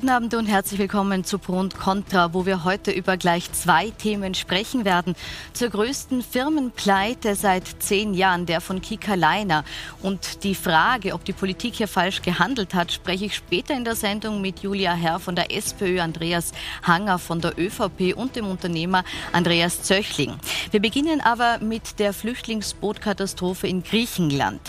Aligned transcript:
Guten 0.00 0.12
Abend 0.12 0.32
und 0.32 0.46
herzlich 0.46 0.80
willkommen 0.80 1.24
zu 1.24 1.38
Pro 1.38 1.58
und 1.58 1.78
Contra, 1.78 2.32
wo 2.32 2.46
wir 2.46 2.64
heute 2.64 2.90
über 2.90 3.18
gleich 3.18 3.52
zwei 3.52 3.90
Themen 3.90 4.34
sprechen 4.34 4.86
werden. 4.86 5.14
Zur 5.52 5.68
größten 5.68 6.22
Firmenpleite 6.22 7.34
seit 7.34 7.64
zehn 7.80 8.14
Jahren, 8.14 8.46
der 8.46 8.62
von 8.62 8.80
Kika 8.80 9.14
Leiner. 9.14 9.62
Und 10.00 10.42
die 10.42 10.54
Frage, 10.54 11.12
ob 11.12 11.26
die 11.26 11.34
Politik 11.34 11.74
hier 11.74 11.86
falsch 11.86 12.22
gehandelt 12.22 12.72
hat, 12.72 12.92
spreche 12.92 13.26
ich 13.26 13.34
später 13.34 13.74
in 13.74 13.84
der 13.84 13.94
Sendung 13.94 14.40
mit 14.40 14.60
Julia 14.60 14.94
Herr 14.94 15.20
von 15.20 15.36
der 15.36 15.54
SPÖ, 15.54 16.00
Andreas 16.00 16.52
Hanger 16.82 17.18
von 17.18 17.42
der 17.42 17.58
ÖVP 17.58 18.16
und 18.16 18.36
dem 18.36 18.46
Unternehmer 18.46 19.04
Andreas 19.32 19.82
Zöchling. 19.82 20.32
Wir 20.70 20.80
beginnen 20.80 21.20
aber 21.20 21.58
mit 21.58 21.98
der 21.98 22.14
Flüchtlingsbootkatastrophe 22.14 23.66
in 23.66 23.82
Griechenland. 23.82 24.62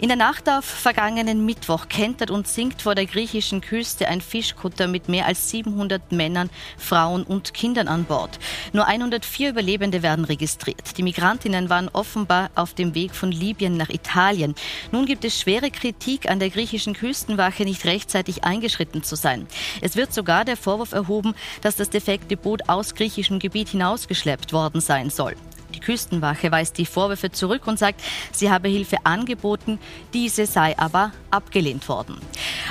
In 0.00 0.08
der 0.08 0.16
Nacht 0.16 0.48
auf 0.48 0.64
vergangenen 0.64 1.46
Mittwoch 1.46 1.86
kentert 1.88 2.32
und 2.32 2.48
sinkt 2.48 2.82
vor 2.82 2.96
der 2.96 3.06
griechischen 3.06 3.60
Küste 3.60 4.08
ein 4.08 4.20
Fischkutter 4.20 4.71
Fischkutter 4.72 4.88
mit 4.88 5.08
mehr 5.08 5.26
als 5.26 5.50
700 5.50 6.12
Männern, 6.12 6.50
Frauen 6.78 7.22
und 7.24 7.54
Kindern 7.54 7.88
an 7.88 8.04
Bord. 8.04 8.38
Nur 8.72 8.86
104 8.86 9.50
Überlebende 9.50 10.02
werden 10.02 10.24
registriert. 10.24 10.96
Die 10.96 11.02
Migrantinnen 11.02 11.68
waren 11.68 11.88
offenbar 11.92 12.50
auf 12.54 12.74
dem 12.74 12.94
Weg 12.94 13.14
von 13.14 13.30
Libyen 13.30 13.76
nach 13.76 13.90
Italien. 13.90 14.54
Nun 14.90 15.06
gibt 15.06 15.24
es 15.24 15.38
schwere 15.38 15.70
Kritik 15.70 16.28
an 16.30 16.38
der 16.38 16.50
griechischen 16.50 16.94
Küstenwache, 16.94 17.64
nicht 17.64 17.84
rechtzeitig 17.84 18.44
eingeschritten 18.44 19.02
zu 19.02 19.16
sein. 19.16 19.46
Es 19.80 19.96
wird 19.96 20.12
sogar 20.12 20.44
der 20.44 20.56
Vorwurf 20.56 20.92
erhoben, 20.92 21.34
dass 21.60 21.76
das 21.76 21.90
defekte 21.90 22.36
Boot 22.36 22.68
aus 22.68 22.94
griechischem 22.94 23.38
Gebiet 23.38 23.68
hinausgeschleppt 23.68 24.52
worden 24.52 24.80
sein 24.80 25.10
soll. 25.10 25.34
Küstenwache 25.82 26.50
weist 26.50 26.78
die 26.78 26.86
Vorwürfe 26.86 27.30
zurück 27.30 27.66
und 27.66 27.78
sagt, 27.78 28.00
sie 28.32 28.50
habe 28.50 28.68
Hilfe 28.68 28.98
angeboten, 29.04 29.78
diese 30.14 30.46
sei 30.46 30.78
aber 30.78 31.12
abgelehnt 31.30 31.88
worden. 31.88 32.16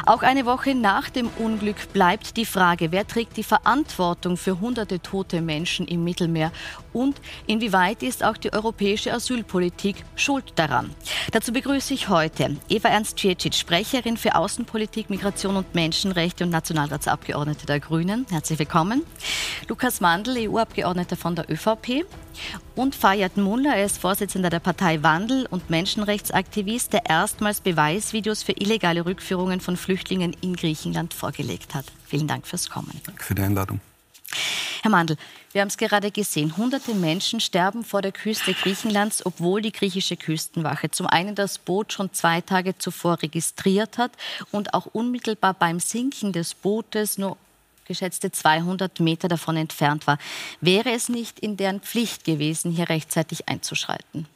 Auch 0.06 0.24
eine 0.24 0.46
Woche 0.46 0.74
nach 0.76 1.10
dem 1.10 1.30
Unglück 1.38 1.94
bleibt 1.94 2.38
die 2.38 2.46
Frage, 2.46 2.92
wer 2.92 3.06
trägt 3.06 3.38
die 3.38 3.44
Verantwortung 3.44 4.38
für 4.38 4.60
hunderte 4.60 5.00
tote 5.00 5.42
Menschen 5.42 5.88
im 5.88 6.04
Mittelmeer 6.04 6.52
und 6.94 7.22
inwieweit 7.48 8.04
ist 8.04 8.24
auch 8.24 8.38
die 8.38 8.54
europäische 8.54 9.14
Asylpolitik 9.14 10.04
schuld 10.16 10.54
daran. 10.56 10.94
Dazu 11.32 11.54
begrüße 11.54 11.94
ich 11.94 12.10
heute 12.10 12.58
Eva 12.70 12.90
Ernst 12.90 13.20
Cicic, 13.20 13.54
Sprecherin 13.54 14.18
für 14.18 14.36
Außenpolitik, 14.36 15.10
Migration 15.10 15.56
und 15.56 15.74
Menschenrechte 15.76 16.44
und 16.44 16.50
Nationalratsabgeordnete 16.50 17.66
der 17.66 17.80
Grünen. 17.80 18.26
Herzlich 18.30 18.60
willkommen. 18.60 19.04
Lukas 19.68 20.02
Mandl, 20.02 20.50
EU-Abgeordneter 20.50 21.16
von 21.16 21.36
der 21.36 21.50
ÖVP 21.50 22.06
und 22.76 22.96
Fayad 22.96 23.38
Mullah, 23.38 23.76
er 23.76 23.86
ist 23.86 23.98
Vorsitzender 23.98 24.50
der 24.50 24.60
Partei 24.60 25.04
Wandel 25.04 25.48
und 25.50 25.70
Menschenrechtsaktivist, 25.70 26.94
der 26.94 27.06
erstmals 27.06 27.62
Beweisvideos 27.62 28.44
für 28.44 28.54
illegale 28.54 29.06
Rückführungen 29.06 29.62
von 29.62 29.78
Flüchtlingen 29.78 30.36
in 30.42 30.56
Griechenland 30.56 31.14
vorgelegt 31.14 31.76
hat. 31.76 31.86
Vielen 32.06 32.28
Dank 32.28 32.48
fürs 32.48 32.70
Kommen. 32.70 33.00
Danke 33.06 33.24
für 33.24 33.36
die 33.36 33.42
Einladung. 33.42 33.80
Herr 34.82 34.92
Mandl, 34.92 35.16
wir 35.52 35.62
haben 35.62 35.68
es 35.68 35.78
gerade 35.78 36.10
gesehen. 36.12 36.58
Hunderte 36.58 36.96
Menschen 36.96 37.40
sterben 37.40 37.84
vor 37.84 38.02
der 38.02 38.12
Küste 38.12 38.54
Griechenlands, 38.54 39.26
obwohl 39.26 39.62
die 39.62 39.72
griechische 39.72 40.18
Küstenwache 40.18 40.90
zum 40.90 41.08
einen 41.08 41.36
das 41.36 41.60
Boot 41.60 41.94
schon 41.94 42.14
zwei 42.14 42.42
Tage 42.42 42.78
zuvor 42.78 43.22
registriert 43.22 43.98
hat 43.98 44.12
und 44.52 44.74
auch 44.74 44.88
unmittelbar 44.88 45.54
beim 45.54 45.80
Sinken 45.80 46.32
des 46.32 46.54
Bootes 46.54 47.18
nur 47.18 47.38
geschätzte 47.92 48.32
200 48.32 49.00
Meter 49.00 49.28
davon 49.28 49.58
entfernt 49.58 50.08
war. 50.08 50.18
Wäre 50.62 50.92
es 50.92 51.10
nicht 51.10 51.40
in 51.40 51.58
deren 51.58 51.82
Pflicht 51.82 52.24
gewesen, 52.24 52.72
hier 52.72 52.90
rechtzeitig 52.90 53.50
einzuschreiten? 53.50 54.28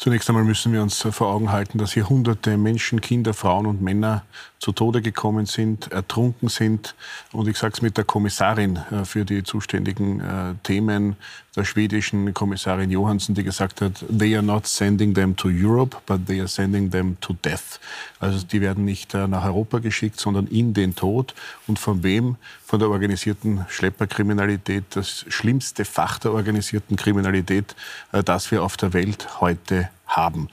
Zunächst 0.00 0.30
einmal 0.30 0.44
müssen 0.44 0.72
wir 0.72 0.80
uns 0.80 1.06
vor 1.10 1.28
Augen 1.28 1.52
halten, 1.52 1.76
dass 1.76 1.92
hier 1.92 2.08
hunderte 2.08 2.56
Menschen, 2.56 3.02
Kinder, 3.02 3.34
Frauen 3.34 3.66
und 3.66 3.82
Männer 3.82 4.22
zu 4.58 4.72
Tode 4.72 5.02
gekommen 5.02 5.44
sind, 5.44 5.92
ertrunken 5.92 6.48
sind. 6.48 6.94
Und 7.32 7.48
ich 7.48 7.58
sage 7.58 7.74
es 7.74 7.82
mit 7.82 7.98
der 7.98 8.04
Kommissarin 8.04 8.76
äh, 8.76 9.04
für 9.04 9.26
die 9.26 9.44
zuständigen 9.44 10.20
äh, 10.20 10.54
Themen, 10.62 11.16
der 11.56 11.64
schwedischen 11.64 12.32
Kommissarin 12.32 12.90
Johansson, 12.90 13.34
die 13.34 13.42
gesagt 13.42 13.80
hat, 13.80 14.04
they 14.16 14.34
are 14.36 14.42
not 14.42 14.66
sending 14.66 15.14
them 15.14 15.36
to 15.36 15.48
Europe, 15.48 15.96
but 16.06 16.26
they 16.26 16.38
are 16.38 16.48
sending 16.48 16.90
them 16.90 17.16
to 17.20 17.34
death. 17.44 17.80
Also 18.20 18.46
die 18.46 18.60
werden 18.60 18.84
nicht 18.84 19.14
äh, 19.14 19.26
nach 19.26 19.44
Europa 19.44 19.78
geschickt, 19.78 20.20
sondern 20.20 20.46
in 20.46 20.74
den 20.74 20.94
Tod. 20.94 21.34
Und 21.66 21.78
von 21.78 22.02
wem? 22.02 22.36
Von 22.64 22.78
der 22.78 22.88
organisierten 22.88 23.66
Schlepperkriminalität, 23.68 24.84
das 24.90 25.24
schlimmste 25.28 25.84
Fach 25.84 26.20
der 26.20 26.32
organisierten 26.32 26.96
Kriminalität, 26.96 27.74
das 28.12 28.52
wir 28.52 28.62
auf 28.62 28.76
der 28.76 28.92
Welt 28.92 29.40
heute 29.40 29.88
haben. 30.10 30.48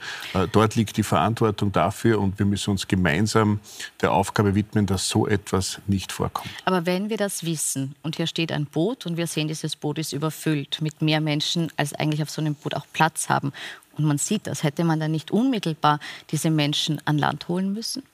Dort 0.52 0.76
liegt 0.76 0.96
die 0.96 1.02
Verantwortung 1.02 1.72
dafür 1.72 2.20
und 2.20 2.38
wir 2.38 2.46
müssen 2.46 2.70
uns 2.70 2.88
gemeinsam 2.88 3.60
der 4.00 4.12
Aufgabe 4.12 4.54
widmen, 4.54 4.86
dass 4.86 5.08
so 5.08 5.26
etwas 5.26 5.80
nicht 5.86 6.12
vorkommt. 6.12 6.50
Aber 6.64 6.86
wenn 6.86 7.10
wir 7.10 7.16
das 7.16 7.44
wissen 7.44 7.94
und 8.02 8.16
hier 8.16 8.26
steht 8.26 8.52
ein 8.52 8.66
Boot 8.66 9.06
und 9.06 9.16
wir 9.16 9.26
sehen, 9.26 9.48
dieses 9.48 9.76
Boot 9.76 9.98
ist 9.98 10.12
überfüllt 10.12 10.80
mit 10.80 11.02
mehr 11.02 11.20
Menschen, 11.20 11.72
als 11.76 11.92
eigentlich 11.92 12.22
auf 12.22 12.30
so 12.30 12.40
einem 12.40 12.54
Boot 12.54 12.74
auch 12.74 12.86
Platz 12.92 13.28
haben 13.28 13.52
und 13.96 14.04
man 14.04 14.18
sieht 14.18 14.46
das, 14.46 14.62
hätte 14.62 14.84
man 14.84 15.00
dann 15.00 15.10
nicht 15.10 15.30
unmittelbar 15.30 15.98
diese 16.30 16.50
Menschen 16.50 17.00
an 17.04 17.18
Land 17.18 17.48
holen 17.48 17.72
müssen? 17.72 18.04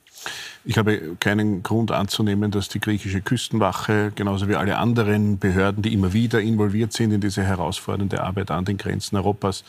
Ich 0.66 0.78
habe 0.78 1.16
keinen 1.20 1.62
Grund 1.62 1.90
anzunehmen, 1.90 2.50
dass 2.50 2.70
die 2.70 2.80
griechische 2.80 3.20
Küstenwache, 3.20 4.12
genauso 4.14 4.48
wie 4.48 4.56
alle 4.56 4.78
anderen 4.78 5.38
Behörden, 5.38 5.82
die 5.82 5.92
immer 5.92 6.14
wieder 6.14 6.40
involviert 6.40 6.94
sind 6.94 7.12
in 7.12 7.20
diese 7.20 7.42
herausfordernde 7.42 8.22
Arbeit 8.22 8.50
an 8.50 8.64
den 8.64 8.78
Grenzen 8.78 9.16
Europas, 9.16 9.64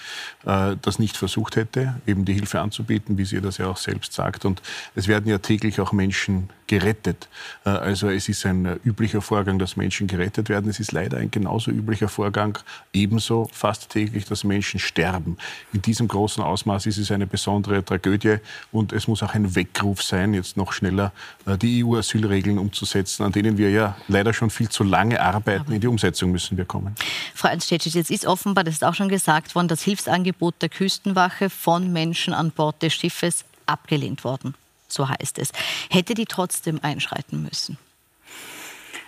äh, 0.45 0.77
das 0.81 0.97
nicht 0.97 1.17
versucht 1.17 1.57
hätte, 1.57 1.95
eben 2.07 2.23
die 2.23 2.33
Hilfe 2.33 2.61
anzubieten, 2.61 3.17
wie 3.17 3.25
sie 3.25 3.41
das 3.41 3.57
ja 3.57 3.67
auch 3.67 3.77
selbst 3.77 4.13
sagt. 4.13 4.45
Und 4.45 4.61
es 4.95 5.09
werden 5.09 5.29
ja 5.29 5.37
täglich 5.37 5.81
auch 5.81 5.91
Menschen 5.91 6.49
gerettet. 6.67 7.27
Äh, 7.65 7.69
also 7.69 8.09
es 8.09 8.29
ist 8.29 8.45
ein 8.45 8.79
üblicher 8.85 9.21
Vorgang, 9.21 9.59
dass 9.59 9.75
Menschen 9.75 10.07
gerettet 10.07 10.49
werden. 10.49 10.69
Es 10.69 10.79
ist 10.79 10.91
leider 10.91 11.17
ein 11.17 11.31
genauso 11.31 11.71
üblicher 11.71 12.07
Vorgang, 12.07 12.57
ebenso 12.93 13.49
fast 13.51 13.89
täglich, 13.89 14.25
dass 14.25 14.43
Menschen 14.43 14.79
sterben. 14.79 15.37
In 15.73 15.81
diesem 15.81 16.07
großen 16.07 16.43
Ausmaß 16.43 16.85
ist 16.85 16.97
es 16.97 17.11
eine 17.11 17.27
besondere 17.27 17.83
Tragödie 17.83 18.37
und 18.71 18.93
es 18.93 19.07
muss 19.07 19.23
auch 19.23 19.33
ein 19.33 19.55
Weckruf 19.55 20.01
sein, 20.01 20.33
jetzt 20.33 20.44
noch 20.55 20.73
schneller 20.73 21.11
äh, 21.45 21.57
die 21.57 21.83
EU-Asylregeln 21.83 22.57
umzusetzen, 22.57 23.23
an 23.23 23.31
denen 23.31 23.57
wir 23.57 23.69
ja 23.71 23.97
leider 24.07 24.33
schon 24.33 24.49
viel 24.49 24.69
zu 24.69 24.83
lange 24.83 25.21
arbeiten. 25.21 25.71
In 25.71 25.81
die 25.81 25.87
Umsetzung 25.87 26.31
müssen 26.31 26.57
wir 26.57 26.65
kommen. 26.65 26.95
Frau 27.33 27.49
Ernst-Cecic, 27.49 27.93
jetzt 27.93 28.11
ist 28.11 28.25
offenbar, 28.25 28.63
das 28.63 28.75
ist 28.75 28.83
auch 28.83 28.93
schon 28.93 29.09
gesagt 29.09 29.55
worden, 29.55 29.67
das 29.67 29.81
Hilfsangebot 29.81 30.55
der 30.61 30.69
Küstenwache 30.69 31.49
von 31.49 31.91
Menschen 31.91 32.33
an 32.33 32.51
Bord 32.51 32.81
des 32.81 32.93
Schiffes 32.93 33.45
abgelehnt 33.65 34.23
worden. 34.23 34.55
So 34.87 35.09
heißt 35.09 35.39
es. 35.39 35.51
Hätte 35.89 36.13
die 36.13 36.25
trotzdem 36.25 36.79
einschreiten 36.81 37.43
müssen? 37.43 37.77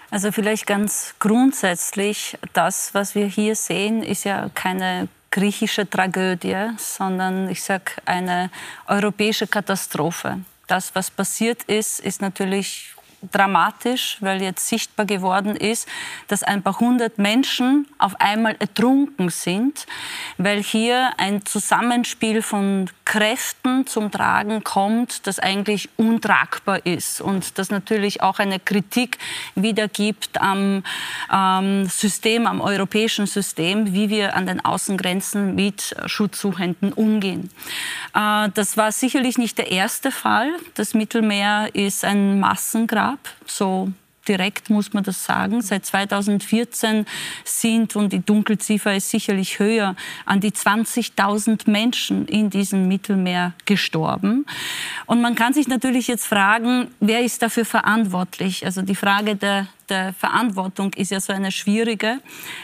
Also 0.09 0.31
vielleicht 0.31 0.65
ganz 0.65 1.15
grundsätzlich, 1.19 2.37
das, 2.53 2.93
was 2.93 3.13
wir 3.13 3.27
hier 3.27 3.55
sehen, 3.55 4.03
ist 4.03 4.23
ja 4.23 4.49
keine 4.53 5.09
griechische 5.31 5.89
Tragödie, 5.89 6.69
sondern 6.77 7.49
ich 7.49 7.61
sage 7.61 7.91
eine 8.05 8.49
europäische 8.87 9.47
Katastrophe 9.47 10.39
das, 10.67 10.93
was 10.95 11.09
passiert 11.09 11.63
ist, 11.63 11.99
ist 11.99 12.21
natürlich 12.21 12.93
dramatisch, 13.31 14.17
weil 14.19 14.41
jetzt 14.41 14.67
sichtbar 14.67 15.05
geworden 15.05 15.55
ist, 15.55 15.87
dass 16.27 16.43
ein 16.43 16.61
paar 16.61 16.79
hundert 16.79 17.17
Menschen 17.17 17.87
auf 17.97 18.19
einmal 18.19 18.55
ertrunken 18.59 19.29
sind, 19.29 19.87
weil 20.37 20.61
hier 20.61 21.11
ein 21.17 21.45
Zusammenspiel 21.45 22.41
von 22.41 22.89
Kräften 23.05 23.87
zum 23.87 24.11
Tragen 24.11 24.63
kommt, 24.63 25.25
das 25.25 25.39
eigentlich 25.39 25.89
untragbar 25.97 26.85
ist 26.85 27.21
und 27.21 27.57
das 27.57 27.71
natürlich 27.71 28.21
auch 28.21 28.39
eine 28.39 28.59
Kritik 28.59 29.17
wiedergibt 29.55 30.39
am 30.39 30.83
ähm, 31.33 31.85
System, 31.87 32.45
am 32.45 32.61
europäischen 32.61 33.25
System, 33.25 33.93
wie 33.93 34.09
wir 34.09 34.35
an 34.35 34.45
den 34.45 34.63
Außengrenzen 34.63 35.55
mit 35.55 35.95
Schutzsuchenden 36.05 36.93
umgehen. 36.93 37.49
Äh, 38.13 38.49
das 38.53 38.77
war 38.77 38.91
sicherlich 38.91 39.37
nicht 39.37 39.57
der 39.57 39.71
erste 39.71 40.11
Fall. 40.11 40.51
Das 40.75 40.93
Mittelmeer 40.93 41.69
ist 41.73 42.03
ein 42.03 42.39
Massengrab 42.39 43.06
gab. 43.07 43.19
So 43.45 43.91
direkt 44.27 44.69
muss 44.69 44.93
man 44.93 45.03
das 45.03 45.23
sagen. 45.23 45.61
Seit 45.61 45.85
2014 45.85 47.05
sind, 47.45 47.95
und 47.95 48.11
die 48.11 48.19
Dunkelziffer 48.19 48.93
ist 48.95 49.09
sicherlich 49.09 49.59
höher, 49.59 49.95
an 50.25 50.41
die 50.41 50.51
20.000 50.51 51.69
Menschen 51.69 52.27
in 52.27 52.49
diesem 52.49 52.87
Mittelmeer 52.87 53.53
gestorben. 53.65 54.45
Und 55.05 55.21
man 55.21 55.35
kann 55.35 55.53
sich 55.53 55.67
natürlich 55.67 56.07
jetzt 56.07 56.27
fragen, 56.27 56.89
wer 56.99 57.21
ist 57.21 57.41
dafür 57.41 57.65
verantwortlich? 57.65 58.65
Also 58.65 58.81
die 58.81 58.95
Frage 58.95 59.35
der 59.35 59.67
der 59.89 60.13
Verantwortung 60.13 60.93
ist 60.93 61.11
ja 61.11 61.19
so 61.19 61.33
eine 61.33 61.51
schwierige, 61.51 62.19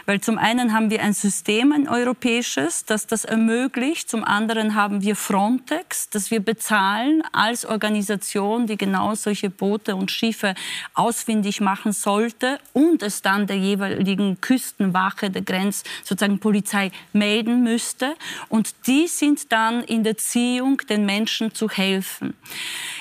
weil 0.06 0.22
zum 0.22 0.38
einen 0.38 0.74
haben 0.74 0.90
wir 0.90 1.02
ein 1.02 1.14
System, 1.14 1.72
ein 1.72 1.88
europäisches, 1.88 2.86
das 2.86 3.08
das 3.08 3.26
ermöglicht. 3.26 4.10
Zum 4.10 4.24
anderen 4.24 4.76
haben 4.76 5.02
wir 5.02 5.16
Frontex, 5.16 6.10
das 6.10 6.32
wir 6.32 6.40
bezahlen 6.40 7.24
als 7.32 7.66
Organisation, 7.66 8.68
die 8.68 8.78
genau 8.78 9.16
solche 9.16 9.50
Boote 9.50 9.96
und 9.96 10.12
Schiffe 10.12 10.56
ausfindig 10.94 11.62
machen 11.62 11.94
sollte 11.94 12.60
und 12.74 13.04
es 13.04 13.22
dann 13.22 13.48
der 13.48 13.58
jeweiligen 13.58 14.42
Küstenwache, 14.42 15.30
der 15.30 15.42
Grenz, 15.42 15.84
sozusagen 16.04 16.40
Polizei 16.40 16.92
melden 17.14 17.64
müsste. 17.64 18.16
Und 18.50 18.76
die 18.88 19.08
sind 19.08 19.52
dann 19.52 19.84
in 19.84 20.04
der 20.04 20.18
Ziehung, 20.18 20.78
den 20.90 21.06
Menschen 21.06 21.54
zu 21.54 21.70
helfen. 21.70 22.34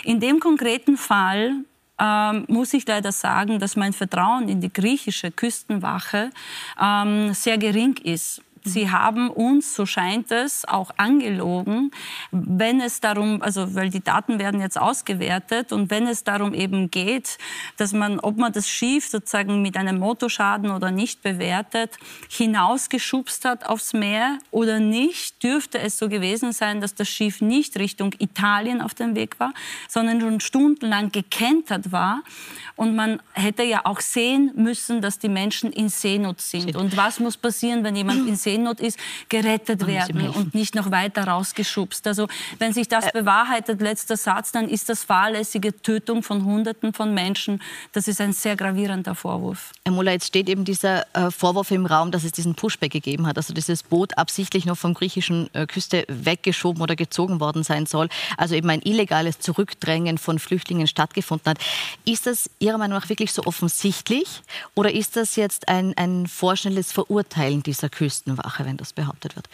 In 0.05 0.21
dem 0.21 0.41
konkreten 0.41 0.97
Fall 0.97 1.65
ähm, 2.03 2.45
muss 2.49 2.75
ich 2.75 2.87
leider 2.87 3.13
sagen, 3.13 3.59
dass 3.59 3.77
mein 3.77 3.93
Vertrauen 3.93 4.49
in 4.49 4.61
die 4.61 4.73
griechische 4.73 5.31
Küstenwache 5.31 6.31
ähm, 6.81 7.33
sehr 7.35 7.59
gering 7.59 7.97
ist. 8.03 8.43
Sie 8.65 8.91
haben 8.91 9.29
uns, 9.29 9.75
so 9.75 9.87
scheint 9.87 10.31
es, 10.31 10.65
auch 10.67 10.93
angelogen, 10.97 11.91
wenn 12.31 12.81
es 12.81 13.01
darum, 13.01 13.43
also 13.43 13.75
weil 13.75 13.91
die 13.91 14.03
Daten 14.03 14.39
werden 14.39 14.61
jetzt 14.61 14.79
ausgewertet 14.79 15.73
und 15.73 15.91
wenn 15.91 16.07
es 16.07 16.23
darum 16.23 16.55
eben 16.55 16.91
geht, 16.91 17.39
dass 17.77 17.93
man, 17.93 18.21
ob 18.21 18.37
man 18.37 18.53
das 18.53 18.69
Schiff 18.69 19.09
sozusagen 19.09 19.63
mit 19.63 19.77
einem 19.77 19.99
Motorschaden 19.99 20.71
oder 20.71 20.93
nicht 20.93 21.23
bewertet, 21.23 21.97
hinausgeschubst 22.29 23.45
hat 23.45 23.67
aufs 23.67 23.93
Meer 23.93 24.39
oder 24.53 24.79
nicht, 24.79 25.43
dürfte 25.43 25.81
es 25.81 25.99
so 25.99 26.09
gewesen 26.09 26.53
sein, 26.53 26.81
dass 26.81 26.95
das 26.95 27.09
Schiff 27.09 27.41
nicht 27.41 27.77
Richtung 27.79 28.15
Italien 28.19 28.81
auf 28.81 28.95
dem 28.95 29.17
Weg 29.17 29.41
war, 29.41 29.55
sondern 29.89 30.21
schon 30.21 30.41
stundenlang 30.41 31.11
gekentert 31.11 31.91
war. 31.91 32.23
Und 32.77 32.95
man 32.95 33.21
hätte 33.33 33.63
ja 33.65 33.83
auch 33.85 34.01
sehen 34.01 34.53
müssen, 34.55 35.03
dass 35.03 35.19
die 35.19 35.29
Menschen 35.29 35.73
in 35.73 35.89
Seenot 35.89 36.41
sind. 36.41 36.77
Und 36.77 36.97
was 36.97 37.21
muss 37.21 37.37
passieren, 37.37 37.85
wenn 37.85 37.97
jemand 37.97 38.27
in 38.29 38.37
Seenot 38.37 38.52
Seenot 38.53 38.81
ist, 38.81 38.99
gerettet 39.29 39.87
werden 39.87 40.29
und 40.29 40.55
nicht 40.55 40.75
noch 40.75 40.91
weiter 40.91 41.25
rausgeschubst. 41.25 42.07
Also 42.07 42.29
wenn 42.59 42.73
sich 42.73 42.89
das 42.89 43.11
bewahrheitet, 43.13 43.81
letzter 43.81 44.17
Satz, 44.17 44.53
dann 44.53 44.69
ist 44.69 44.89
das 44.89 45.05
fahrlässige 45.05 45.81
Tötung 45.81 46.23
von 46.23 46.45
Hunderten 46.45 46.93
von 46.93 47.15
Menschen. 47.15 47.63
Das 47.93 48.09
ist 48.09 48.21
ein 48.21 48.33
sehr 48.33 48.57
gravierender 48.57 49.15
Vorwurf. 49.15 49.73
Herr 49.85 49.95
Muller, 49.95 50.13
jetzt 50.13 50.27
steht 50.27 50.49
eben 50.49 50.65
dieser 50.65 51.07
äh, 51.15 51.31
Vorwurf 51.31 51.71
im 51.71 51.87
Raum, 51.87 52.11
dass 52.11 52.25
es 52.25 52.33
diesen 52.33 52.55
Pushback 52.55 52.93
gegeben 52.93 53.27
hat, 53.27 53.37
also 53.37 53.55
dieses 53.55 53.83
Boot 53.83 54.19
absichtlich 54.19 54.67
noch 54.67 54.77
vom 54.77 54.93
griechischen 54.95 55.49
äh, 55.55 55.67
Küste 55.67 56.05
weggeschoben 56.09 56.83
oder 56.83 56.97
gezogen 56.97 57.41
worden 57.41 57.63
sein 57.63 57.87
soll, 57.87 58.09
also 58.37 58.55
eben 58.55 58.69
ein 58.69 58.83
illegales 58.83 59.39
Zurückdrängen 59.39 60.19
von 60.19 60.39
Flüchtlingen 60.39 60.87
stattgefunden 60.87 61.51
hat. 61.51 61.59
Ist 62.05 62.27
das 62.27 62.51
Ihrer 62.59 62.79
Meinung 62.79 62.99
nach 62.99 63.09
wirklich 63.09 63.33
so 63.33 63.45
offensichtlich 63.45 64.43
oder 64.75 64.93
ist 64.93 65.17
das 65.17 65.37
jetzt 65.37 65.69
ein, 65.69 65.95
ein 65.97 66.27
vorschnelles 66.27 66.93
Verurteilen 66.93 67.63
dieser 67.63 67.89
Küstenwache? 67.89 68.42
Sprache, 68.43 68.65
wenn 68.65 68.77
das 68.77 68.93
behauptet 68.93 69.37
wird. 69.37 69.49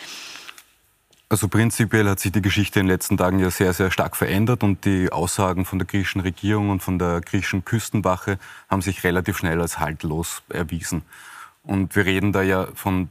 Also 1.31 1.49
prinzipiell 1.49 2.09
hat 2.09 2.21
sich 2.21 2.33
die 2.33 2.41
Geschichte 2.41 2.81
in 2.81 2.87
den 2.87 2.93
letzten 2.93 3.19
Tagen 3.19 3.39
ja 3.39 3.51
sehr, 3.51 3.75
sehr 3.75 3.91
stark 3.91 4.17
verändert 4.17 4.63
und 4.63 4.87
die 4.87 5.13
Aussagen 5.13 5.67
von 5.67 5.79
der 5.79 5.87
griechischen 5.87 6.23
Regierung 6.23 6.71
und 6.71 6.83
von 6.83 6.99
der 6.99 7.21
griechischen 7.21 7.67
Küstenwache 7.67 8.39
haben 8.71 8.81
sich 8.81 9.05
relativ 9.05 9.37
schnell 9.37 9.61
als 9.61 9.79
haltlos 9.79 10.43
erwiesen. 10.49 11.03
Und 11.65 11.95
wir 11.97 12.07
reden 12.07 12.33
da 12.33 12.41
ja 12.41 12.69
von 12.75 13.11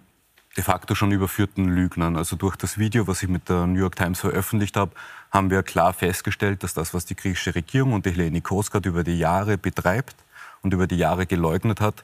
de 0.56 0.64
facto 0.64 0.96
schon 0.96 1.12
überführten 1.12 1.70
Lügnern. 1.70 2.18
Also 2.18 2.36
durch 2.36 2.56
das 2.56 2.80
Video, 2.80 3.06
was 3.06 3.22
ich 3.22 3.30
mit 3.30 3.50
der 3.50 3.68
New 3.68 3.80
York 3.80 3.96
Times 3.96 4.20
veröffentlicht 4.20 4.78
habe, 4.78 4.94
haben 5.30 5.52
wir 5.52 5.62
klar 5.62 5.94
festgestellt, 5.94 6.64
dass 6.64 6.74
das, 6.74 6.96
was 6.96 7.06
die 7.06 7.16
griechische 7.16 7.54
Regierung 7.54 7.94
und 7.94 8.08
die 8.08 8.12
Helene 8.12 8.42
Koskat 8.42 8.88
über 8.88 9.04
die 9.04 9.20
Jahre 9.20 9.60
betreibt 9.60 10.16
und 10.64 10.74
über 10.74 10.88
die 10.88 10.98
Jahre 10.98 11.28
geleugnet 11.28 11.82
hat, 11.82 12.04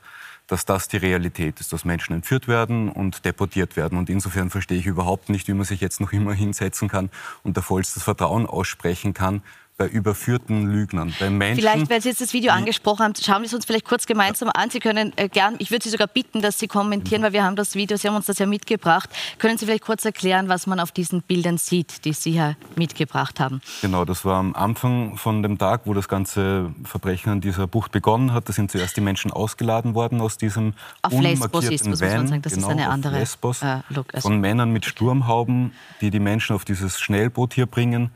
dass 0.54 0.66
das 0.66 0.88
die 0.88 0.98
Realität 0.98 1.60
ist, 1.60 1.74
dass 1.74 1.84
Menschen 1.84 2.14
entführt 2.14 2.48
werden 2.48 2.88
und 2.88 3.26
deportiert 3.26 3.76
werden. 3.76 3.98
Und 3.98 4.08
insofern 4.08 4.52
verstehe 4.52 4.78
ich 4.78 4.86
überhaupt 4.86 5.30
nicht, 5.30 5.48
wie 5.48 5.54
man 5.56 5.66
sich 5.66 5.82
jetzt 5.82 6.00
noch 6.00 6.14
immer 6.14 6.32
hinsetzen 6.32 6.90
kann 6.90 7.10
und 7.42 7.56
der 7.56 7.64
vollstes 7.64 8.04
Vertrauen 8.04 8.46
aussprechen 8.46 9.16
kann, 9.16 9.42
bei 9.78 9.88
überführten 9.88 10.72
Lügnern, 10.72 11.14
bei 11.20 11.30
Menschen. 11.30 11.62
Vielleicht, 11.62 11.90
weil 11.90 12.02
Sie 12.02 12.10
jetzt 12.10 12.22
das 12.22 12.34
Video 12.34 12.52
angesprochen 12.52 13.04
haben, 13.04 13.14
schauen 13.16 13.42
wir 13.42 13.48
es 13.48 13.54
uns 13.54 13.66
vielleicht 13.66 13.86
kurz 13.86 14.06
gemeinsam 14.06 14.50
an. 14.54 14.70
Sie 14.70 14.80
können 14.80 15.14
äh, 15.16 15.30
gern, 15.30 15.56
ich 15.58 15.72
würde 15.72 15.84
Sie 15.84 15.90
sogar 15.90 16.08
bitten, 16.08 16.42
dass 16.42 16.60
Sie 16.60 16.68
kommentieren, 16.68 17.22
mhm. 17.22 17.26
weil 17.26 17.34
wir 17.34 17.44
haben 17.44 17.56
das 17.56 17.74
Video, 17.74 17.98
Sie 17.98 18.08
haben 18.08 18.16
uns 18.16 18.28
das 18.28 18.38
ja 18.38 18.46
mitgebracht. 18.46 19.10
Können 19.40 19.58
Sie 19.58 19.66
vielleicht 19.66 19.84
kurz 19.84 20.06
erklären, 20.06 20.48
was 20.48 20.68
man 20.68 20.80
auf 20.80 20.92
diesen 20.92 21.24
Bildern 21.24 21.58
sieht, 21.58 22.06
die 22.06 22.14
Sie 22.14 22.32
ja 22.32 22.56
mitgebracht 22.76 23.40
haben? 23.40 23.62
Genau, 23.82 24.06
das 24.06 24.26
war 24.26 24.38
am 24.38 24.54
Anfang 24.54 25.18
von 25.18 25.42
dem 25.42 25.58
Tag, 25.58 25.82
wo 25.86 25.94
das 25.96 26.08
ganze 26.08 26.72
Verbrechen 26.84 27.32
an 27.32 27.42
dieser 27.42 27.66
Bucht 27.66 27.92
begonnen 27.92 28.32
hat. 28.32 28.48
Da 28.48 28.54
sind 28.54 28.70
zuerst 28.70 28.96
die 28.96 29.02
Menschen 29.02 29.32
ausgeladen 29.32 29.96
worden 29.96 30.22
aus 30.22 30.38
diesem 30.38 30.74
auf 31.02 31.14
Lesbos 31.14 31.66
ist, 31.66 31.88
muss 31.88 32.00
man 32.00 32.28
sagen. 32.28 32.42
Das 32.44 32.54
genau, 32.54 32.68
ist 32.68 32.72
eine 32.74 32.90
andere 32.90 33.18
Lesbos, 33.18 33.64
äh, 33.64 33.80
Look. 33.90 34.14
Also. 34.14 34.30
Von 34.30 34.40
Männern 34.40 34.72
mit 34.72 34.86
Sturmhauben, 34.86 35.74
die 36.02 36.12
die 36.12 36.20
Menschen 36.20 36.56
auf 36.56 36.64
dieses 36.64 37.00
Schnellboot 37.00 37.54
hier 37.54 37.66
bringen 37.66 38.12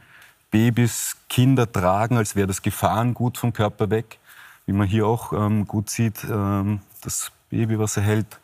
Babys, 0.57 1.15
Kinder 1.29 1.71
tragen, 1.71 2.17
als 2.17 2.35
wäre 2.35 2.47
das 2.47 2.63
Gefahrengut 2.63 3.37
vom 3.37 3.53
Körper 3.53 3.91
weg. 3.91 4.17
Wie 4.65 4.71
man 4.73 4.87
hier 4.87 5.05
auch 5.05 5.31
ähm, 5.31 5.67
gut 5.67 5.87
sieht, 5.91 6.23
ähm, 6.23 6.79
das 7.03 7.31
Baby, 7.51 7.77
was 7.77 7.95
er 7.95 8.01
hält. 8.01 8.39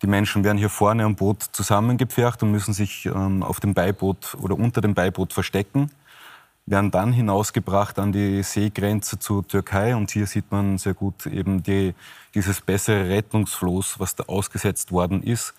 Die 0.00 0.06
Menschen 0.06 0.42
werden 0.42 0.56
hier 0.56 0.70
vorne 0.70 1.04
am 1.04 1.16
Boot 1.16 1.42
zusammengepfercht 1.42 2.42
und 2.42 2.50
müssen 2.50 2.72
sich 2.72 3.04
ähm, 3.04 3.42
auf 3.42 3.60
dem 3.60 3.74
Beiboot 3.74 4.38
oder 4.40 4.58
unter 4.58 4.80
dem 4.80 4.94
Beiboot 4.94 5.34
verstecken. 5.34 5.90
Werden 6.64 6.90
dann 6.90 7.12
hinausgebracht 7.12 7.98
an 7.98 8.10
die 8.10 8.42
Seegrenze 8.42 9.18
zur 9.18 9.46
Türkei. 9.46 9.94
Und 9.94 10.10
hier 10.12 10.26
sieht 10.26 10.50
man 10.50 10.78
sehr 10.78 10.94
gut 10.94 11.26
eben 11.26 11.62
die, 11.62 11.94
dieses 12.34 12.62
bessere 12.62 13.10
Rettungsfloß, 13.10 14.00
was 14.00 14.16
da 14.16 14.24
ausgesetzt 14.28 14.92
worden 14.92 15.22
ist 15.22 15.52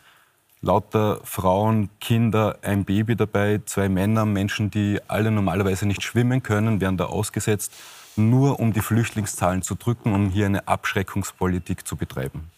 lauter 0.62 1.20
Frauen, 1.24 1.90
Kinder, 2.00 2.58
ein 2.62 2.86
Baby 2.86 3.16
dabei, 3.16 3.62
zwei 3.66 3.90
Männer, 3.90 4.26
Menschen, 4.26 4.70
die 4.70 5.00
alle 5.08 5.32
normalerweise 5.32 5.88
nicht 5.88 6.04
schwimmen 6.04 6.44
können, 6.44 6.80
werden 6.80 6.98
da 6.98 7.06
ausgesetzt, 7.06 7.74
nur 8.16 8.60
um 8.60 8.74
die 8.74 8.82
Flüchtlingszahlen 8.82 9.64
zu 9.64 9.76
drücken, 9.76 10.14
um 10.14 10.30
hier 10.30 10.46
eine 10.46 10.68
Abschreckungspolitik 10.68 11.88
zu 11.88 11.96
betreiben. 11.96 12.52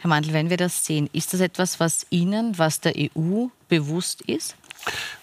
Herr 0.00 0.08
Mandl, 0.08 0.32
wenn 0.32 0.48
wir 0.48 0.56
das 0.56 0.84
sehen, 0.84 1.10
ist 1.12 1.34
das 1.34 1.40
etwas, 1.40 1.78
was 1.78 2.06
Ihnen, 2.08 2.58
was 2.58 2.80
der 2.80 2.94
EU 2.96 3.46
bewusst 3.68 4.22
ist? 4.22 4.56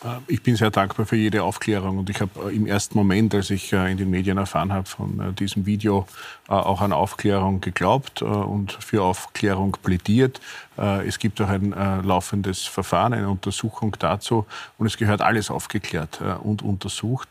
Äh, 0.03 0.17
ich 0.27 0.43
bin 0.43 0.55
sehr 0.55 0.69
dankbar 0.69 1.05
für 1.05 1.15
jede 1.15 1.43
Aufklärung 1.43 1.97
und 1.97 2.09
ich 2.09 2.21
habe 2.21 2.51
äh, 2.51 2.55
im 2.55 2.67
ersten 2.67 2.97
Moment, 2.97 3.33
als 3.33 3.49
ich 3.49 3.73
äh, 3.73 3.91
in 3.91 3.97
den 3.97 4.09
Medien 4.09 4.37
erfahren 4.37 4.71
habe 4.71 4.87
von 4.87 5.35
diesem 5.35 5.65
Video, 5.65 6.07
auch 6.47 6.81
an 6.81 6.93
Aufklärung 6.93 7.59
geglaubt 7.59 8.21
und 8.21 8.71
für 8.73 9.03
Aufklärung 9.03 9.75
plädiert. 9.83 10.39
Es 10.77 11.19
gibt 11.19 11.41
auch 11.41 11.49
ein 11.49 11.71
laufendes 12.03 12.63
Verfahren, 12.63 13.13
eine 13.13 13.29
Untersuchung 13.29 13.97
dazu 13.99 14.45
und 14.77 14.87
es 14.87 14.95
gehört 14.95 15.21
alles 15.21 15.51
aufgeklärt 15.51 16.21
und 16.41 16.61
untersucht. 16.61 17.27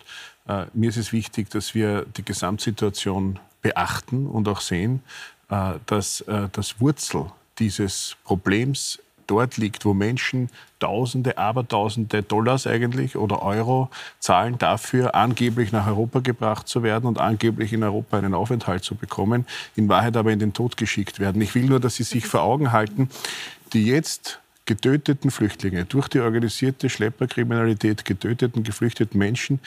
Mir 0.75 0.91
ist 0.91 0.99
es 0.99 1.13
wichtig, 1.13 1.49
dass 1.49 1.75
wir 1.75 2.05
die 2.05 2.25
Gesamtsituation 2.25 3.39
beachten 3.63 4.27
und 4.27 4.49
auch 4.49 4.61
sehen, 4.61 5.03
dass 5.49 6.25
das 6.53 6.81
Wurzel 6.81 7.27
dieses 7.59 8.17
Problems 8.25 8.99
dort 9.27 9.57
liegt, 9.57 9.85
wo 9.85 9.95
Menschen 9.95 10.51
Tausende, 10.79 11.39
Abertausende 11.39 12.23
Dollars 12.23 12.67
eigentlich 12.67 13.17
oder 13.17 13.43
Euro 13.43 13.89
zahlen 14.21 14.59
dafür, 14.59 15.15
angeblich 15.15 15.73
nach 15.73 15.87
Europa 15.87 16.21
gebracht 16.21 16.69
zu 16.69 16.83
werden 16.83 17.07
und 17.07 17.19
angeblich 17.19 17.73
in 17.73 17.83
Europa 17.83 18.19
einen 18.19 18.35
Aufenthalt 18.35 18.85
zu 18.85 18.95
bekommen, 18.95 19.47
in 19.75 19.89
Wahrheit 19.89 20.17
aber 20.17 20.33
in 20.33 20.39
den 20.39 20.53
Tod 20.53 20.77
geschickt 20.77 21.19
werden. 21.19 21.41
Ich 21.43 21.55
will 21.55 21.65
nur, 21.65 21.81
dass 21.81 21.97
Sie 21.97 22.03
sich 22.03 22.27
vor 22.27 22.43
Augen 22.43 22.73
halten, 22.73 23.09
die 23.73 23.87
jetzt 23.87 24.41
getöteten 24.67 25.31
Flüchtlinge, 25.31 25.87
durch 25.87 26.09
die 26.09 26.21
organisierte 26.21 26.91
Schlepperkriminalität 26.91 28.05
getöteten, 28.05 28.65
geflüchteten 28.65 29.19
Menschen, 29.19 29.61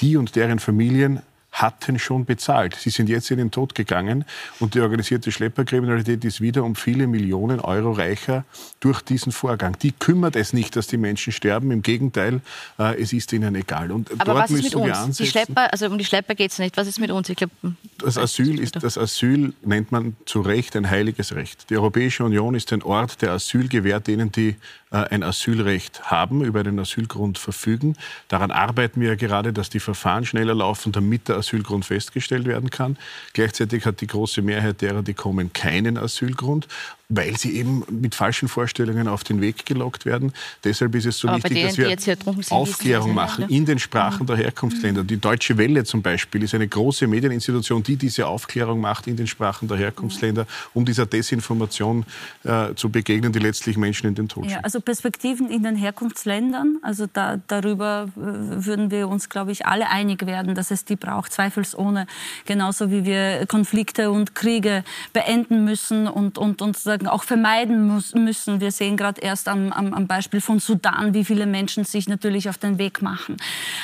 die 0.00 0.16
und 0.16 0.34
deren 0.34 0.58
Familien 0.58 1.22
hatten 1.56 1.98
schon 1.98 2.26
bezahlt. 2.26 2.74
Sie 2.74 2.90
sind 2.90 3.08
jetzt 3.08 3.30
in 3.30 3.38
den 3.38 3.50
Tod 3.50 3.74
gegangen 3.74 4.24
und 4.60 4.74
die 4.74 4.80
organisierte 4.80 5.32
Schlepperkriminalität 5.32 6.24
ist 6.24 6.40
wieder 6.40 6.62
um 6.64 6.76
viele 6.76 7.06
Millionen 7.06 7.60
Euro 7.60 7.92
reicher 7.92 8.44
durch 8.80 9.00
diesen 9.00 9.32
Vorgang. 9.32 9.78
Die 9.80 9.92
kümmert 9.92 10.36
es 10.36 10.52
nicht, 10.52 10.76
dass 10.76 10.86
die 10.86 10.98
Menschen 10.98 11.32
sterben. 11.32 11.70
Im 11.70 11.80
Gegenteil, 11.82 12.42
äh, 12.78 13.00
es 13.00 13.12
ist 13.14 13.32
ihnen 13.32 13.54
egal. 13.54 13.90
Und 13.90 14.10
Aber 14.12 14.24
dort 14.24 14.38
was 14.44 14.50
ist 14.50 14.64
mit 14.64 14.74
uns? 14.74 15.16
Die 15.16 15.26
Schlepper, 15.26 15.72
also 15.72 15.86
um 15.86 15.96
die 15.96 16.04
Schlepper 16.04 16.34
geht 16.34 16.50
es 16.50 16.58
nicht. 16.58 16.76
Was 16.76 16.86
ist 16.86 17.00
mit 17.00 17.10
uns? 17.10 17.28
Ich 17.30 17.36
glaub, 17.36 17.50
das 17.98 18.18
Asyl 18.18 18.60
ist 18.60 18.76
das 18.82 18.98
Asyl 18.98 19.54
nennt 19.62 19.92
man 19.92 20.16
zu 20.26 20.42
Recht 20.42 20.76
ein 20.76 20.90
heiliges 20.90 21.34
Recht. 21.34 21.70
Die 21.70 21.76
Europäische 21.76 22.24
Union 22.24 22.54
ist 22.54 22.72
ein 22.72 22.82
Ort, 22.82 23.22
der 23.22 23.32
Asyl 23.32 23.68
gewährt 23.68 24.06
denen, 24.06 24.30
die 24.30 24.56
äh, 24.90 24.98
ein 24.98 25.22
Asylrecht 25.22 26.10
haben, 26.10 26.44
über 26.44 26.60
einen 26.60 26.78
Asylgrund 26.78 27.38
verfügen. 27.38 27.96
Daran 28.28 28.50
arbeiten 28.50 29.00
wir 29.00 29.08
ja 29.08 29.14
gerade, 29.14 29.52
dass 29.52 29.70
die 29.70 29.80
Verfahren 29.80 30.24
schneller 30.24 30.54
laufen, 30.54 30.92
damit 30.92 31.28
der 31.28 31.36
Asylgrund 31.46 31.84
festgestellt 31.84 32.46
werden 32.46 32.70
kann. 32.70 32.98
Gleichzeitig 33.32 33.86
hat 33.86 34.00
die 34.00 34.06
große 34.06 34.42
Mehrheit 34.42 34.82
derer, 34.82 35.02
die 35.02 35.14
kommen, 35.14 35.52
keinen 35.52 35.96
Asylgrund 35.96 36.66
weil 37.08 37.36
sie 37.36 37.56
eben 37.56 37.84
mit 37.88 38.14
falschen 38.14 38.48
Vorstellungen 38.48 39.06
auf 39.06 39.22
den 39.22 39.40
Weg 39.40 39.64
gelockt 39.64 40.06
werden. 40.06 40.32
Deshalb 40.64 40.94
ist 40.96 41.06
es 41.06 41.18
so 41.18 41.28
Aber 41.28 41.36
wichtig, 41.36 41.54
denen, 41.76 41.96
dass 41.96 42.06
wir 42.06 42.16
sind, 42.16 42.52
Aufklärung 42.52 43.14
machen 43.14 43.48
in 43.48 43.64
den 43.64 43.78
Sprachen 43.78 44.22
mhm. 44.22 44.26
der 44.26 44.36
Herkunftsländer. 44.36 45.04
Die 45.04 45.18
Deutsche 45.18 45.56
Welle 45.56 45.84
zum 45.84 46.02
Beispiel 46.02 46.42
ist 46.42 46.54
eine 46.54 46.66
große 46.66 47.06
Medieninstitution, 47.06 47.82
die 47.84 47.96
diese 47.96 48.26
Aufklärung 48.26 48.80
macht 48.80 49.06
in 49.06 49.16
den 49.16 49.28
Sprachen 49.28 49.68
der 49.68 49.76
Herkunftsländer, 49.76 50.46
um 50.74 50.84
dieser 50.84 51.06
Desinformation 51.06 52.04
äh, 52.42 52.74
zu 52.74 52.90
begegnen, 52.90 53.32
die 53.32 53.38
letztlich 53.38 53.76
Menschen 53.76 54.08
in 54.08 54.14
den 54.16 54.28
Tod 54.28 54.46
ja, 54.46 54.58
Also 54.60 54.80
Perspektiven 54.80 55.48
in 55.48 55.62
den 55.62 55.76
Herkunftsländern, 55.76 56.78
also 56.82 57.06
da, 57.12 57.38
darüber 57.46 58.08
äh, 58.16 58.20
würden 58.20 58.90
wir 58.90 59.06
uns, 59.08 59.28
glaube 59.28 59.52
ich, 59.52 59.64
alle 59.64 59.88
einig 59.90 60.26
werden, 60.26 60.56
dass 60.56 60.72
es 60.72 60.84
die 60.84 60.96
braucht, 60.96 61.32
zweifelsohne. 61.32 62.08
Genauso 62.46 62.90
wie 62.90 63.04
wir 63.04 63.46
Konflikte 63.46 64.10
und 64.10 64.34
Kriege 64.34 64.82
beenden 65.12 65.64
müssen 65.64 66.08
und, 66.08 66.36
und, 66.36 66.62
und 66.62 66.76
sozusagen 66.96 67.06
auch 67.06 67.24
vermeiden 67.24 67.86
muss, 67.86 68.14
müssen. 68.14 68.60
Wir 68.60 68.70
sehen 68.70 68.96
gerade 68.96 69.20
erst 69.20 69.48
am, 69.48 69.72
am, 69.72 69.92
am 69.92 70.06
Beispiel 70.06 70.40
von 70.40 70.58
Sudan, 70.58 71.14
wie 71.14 71.24
viele 71.24 71.46
Menschen 71.46 71.84
sich 71.84 72.08
natürlich 72.08 72.48
auf 72.48 72.58
den 72.58 72.78
Weg 72.78 73.02
machen. 73.02 73.36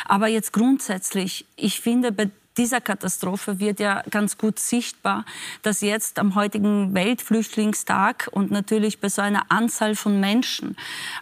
Aber 0.07 0.29
jetzt 0.29 0.53
grundsätzlich, 0.53 1.47
ich 1.57 1.81
finde, 1.81 2.13
bei 2.13 2.31
dieser 2.57 2.81
Katastrophe 2.81 3.59
wird 3.61 3.81
ja 3.81 4.03
ganz 4.11 4.37
gut 4.37 4.59
sichtbar, 4.59 5.25
dass 5.63 5.81
jetzt 5.81 6.19
am 6.19 6.35
heutigen 6.35 6.95
Weltflüchtlingstag 6.95 8.29
und 8.31 8.51
natürlich 8.51 9.01
bei 9.01 9.09
so 9.09 9.23
einer 9.23 9.51
Anzahl 9.51 9.95
von 9.95 10.21
Menschen 10.21 10.77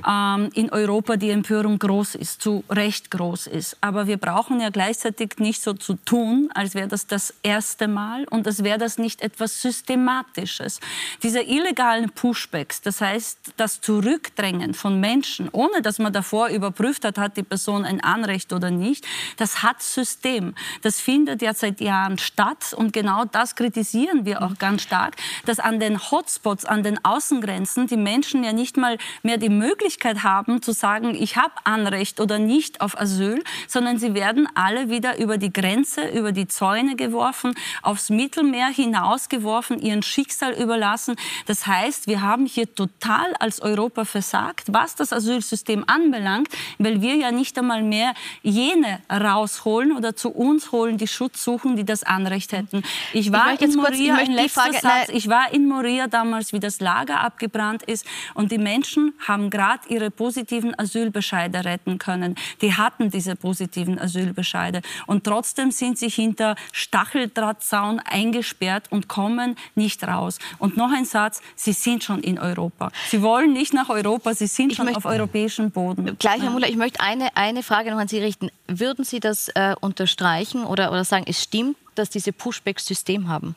ähm, 0.07 0.51
in 0.55 0.71
Europa 0.71 1.17
die 1.17 1.31
Empörung 1.31 1.79
groß 1.79 2.17
ist, 2.17 2.43
zu 2.43 2.65
Recht 2.69 3.13
groß 3.13 3.47
ist. 3.47 3.77
Aber 3.81 4.09
wir 4.09 4.17
brauchen 4.17 4.61
ja 4.61 4.71
gleichzeitig 4.71 5.39
nicht 5.39 5.63
so 5.63 5.73
zu 5.73 5.95
tun, 6.05 6.51
als 6.55 6.75
wäre 6.75 6.89
das 6.89 7.07
das 7.07 7.33
erste 7.43 7.87
Mal 7.87 8.25
und 8.25 8.47
als 8.47 8.65
wäre 8.65 8.79
das 8.79 8.99
nicht 8.99 9.23
etwas 9.23 9.63
Systematisches. 9.63 10.81
Diese 11.23 11.43
illegalen 11.43 12.11
Pushbacks, 12.11 12.81
das 12.81 13.01
heißt 13.01 13.55
das 13.57 13.81
Zurückdrängen 13.81 14.75
von 14.75 14.99
Menschen, 14.99 15.49
ohne 15.53 15.81
dass 15.81 16.01
man 16.01 16.13
davor 16.13 16.49
überprüft 16.49 17.05
hat, 17.05 17.19
hat 17.19 17.37
die 17.37 17.45
Person 17.45 17.85
ein 17.85 18.01
Anrecht 18.01 18.53
oder 18.53 18.71
nicht, 18.71 19.07
das 19.37 19.63
hat 19.63 19.81
System. 19.81 20.55
Das 20.83 21.01
findet 21.01 21.20
ja 21.41 21.55
seit 21.55 21.81
Jahren 21.81 22.19
statt 22.19 22.75
und 22.77 22.93
genau 22.93 23.25
das 23.25 23.55
kritisieren 23.55 24.25
wir 24.25 24.43
auch 24.43 24.59
ganz 24.59 24.83
stark, 24.83 25.17
dass 25.47 25.59
an 25.59 25.81
den 25.81 25.99
Hotspots, 26.11 26.65
an 26.65 26.83
den 26.83 27.05
Außengrenzen 27.05 27.87
die 27.87 27.97
Menschen 27.97 28.45
ja 28.45 28.53
nicht 28.53 28.77
mal 28.77 28.99
mehr 29.23 29.39
die 29.39 29.49
Möglichkeit 29.49 30.23
haben 30.23 30.63
zu 30.63 30.73
sagen, 30.73 31.15
ich 31.15 31.37
habe 31.37 31.53
Anrecht 31.65 32.21
oder 32.21 32.39
nicht 32.39 32.81
auf 32.81 32.99
Asyl, 32.99 33.43
sondern 33.69 33.99
sie 33.99 34.15
werden 34.15 34.49
alle 34.55 34.91
wieder 34.91 35.19
über 35.19 35.39
die 35.39 35.53
Grenze, 35.53 36.09
über 36.09 36.33
die 36.33 36.49
Zäune 36.49 36.97
geworfen, 36.97 37.55
aufs 37.83 38.11
Mittelmeer 38.11 38.69
hinausgeworfen, 38.69 39.79
ihren 39.81 40.03
Schicksal 40.03 40.53
überlassen. 40.53 41.17
Das 41.47 41.67
heißt, 41.67 42.07
wir 42.07 42.23
haben 42.23 42.47
hier 42.47 42.75
total 42.75 43.35
als 43.39 43.61
Europa 43.61 44.05
versagt, 44.05 44.73
was 44.73 44.95
das 44.95 45.13
Asylsystem 45.13 45.85
anbelangt, 45.87 46.49
weil 46.79 47.01
wir 47.01 47.17
ja 47.17 47.31
nicht 47.31 47.59
einmal 47.59 47.83
mehr 47.83 48.15
jene 48.43 49.01
rausholen 49.11 49.97
oder 49.97 50.17
zu 50.17 50.31
uns 50.31 50.73
holen, 50.73 50.99
die 50.99 51.07
Schutz 51.13 51.45
suchen, 51.45 51.77
die 51.77 51.85
das 51.85 52.03
Anrecht 52.03 52.53
hätten. 52.53 52.83
Ich 53.13 53.33
war 53.33 53.55
ich 53.55 53.61
in 53.63 53.75
Moria, 53.75 54.17
kurz, 54.17 54.29
ich 54.29 54.39
ein 54.39 54.49
Frage, 54.49 54.79
Satz, 54.81 55.09
ich 55.13 55.29
war 55.29 55.53
in 55.53 55.69
Moria 55.69 56.07
damals, 56.07 56.53
wie 56.53 56.61
das 56.61 56.81
Lager 56.81 57.21
abgebrannt 57.21 57.83
ist 57.83 58.07
und 58.35 58.53
die 58.53 58.59
Menschen 58.59 59.15
haben 59.27 59.51
gerade 59.51 59.89
ihre 59.89 60.11
positiven 60.11 60.79
Asylbescheide 60.79 61.65
retten 61.65 61.99
können. 61.99 62.37
Die 62.61 62.75
hatten 62.75 63.11
diese 63.11 63.37
positiven 63.37 63.99
Asylbescheide 63.99 64.83
und 65.07 65.25
trotzdem 65.25 65.71
sind 65.71 65.99
sie 65.99 66.09
hinter 66.09 66.57
Stacheldrahtzaun 66.73 68.01
eingesperrt 68.01 68.87
und 68.91 69.09
kommen 69.09 69.57
nicht 69.75 70.03
raus. 70.07 70.39
Und 70.59 70.77
noch 70.77 70.93
ein 70.93 71.05
Satz, 71.05 71.41
sie 71.57 71.73
sind 71.73 72.05
schon 72.05 72.21
in 72.21 72.39
Europa. 72.39 72.91
Sie 73.09 73.23
wollen 73.23 73.53
nicht 73.53 73.75
nach 73.75 73.89
Europa, 73.89 74.35
sie 74.35 74.47
sind 74.47 74.73
ich 74.73 74.77
schon 74.77 74.95
auf 74.95 75.05
europäischem 75.05 75.71
Boden. 75.71 76.17
Gleich, 76.19 76.43
Herr 76.43 76.51
Muller, 76.51 76.69
ich 76.69 76.77
möchte 76.77 77.01
eine, 77.01 77.37
eine 77.37 77.63
Frage 77.63 77.91
noch 77.91 77.99
an 77.99 78.09
Sie 78.09 78.19
richten. 78.19 78.51
Würden 78.67 79.05
Sie 79.05 79.21
das 79.21 79.49
äh, 79.49 79.75
unterstreichen 79.81 80.65
oder, 80.65 80.93
oder 80.93 81.00
sagen, 81.05 81.25
es 81.29 81.43
stimmt, 81.43 81.77
dass 81.95 82.11
diese 82.11 82.33
Pushbacks 82.33 82.87
System 82.87 83.29
haben? 83.29 83.57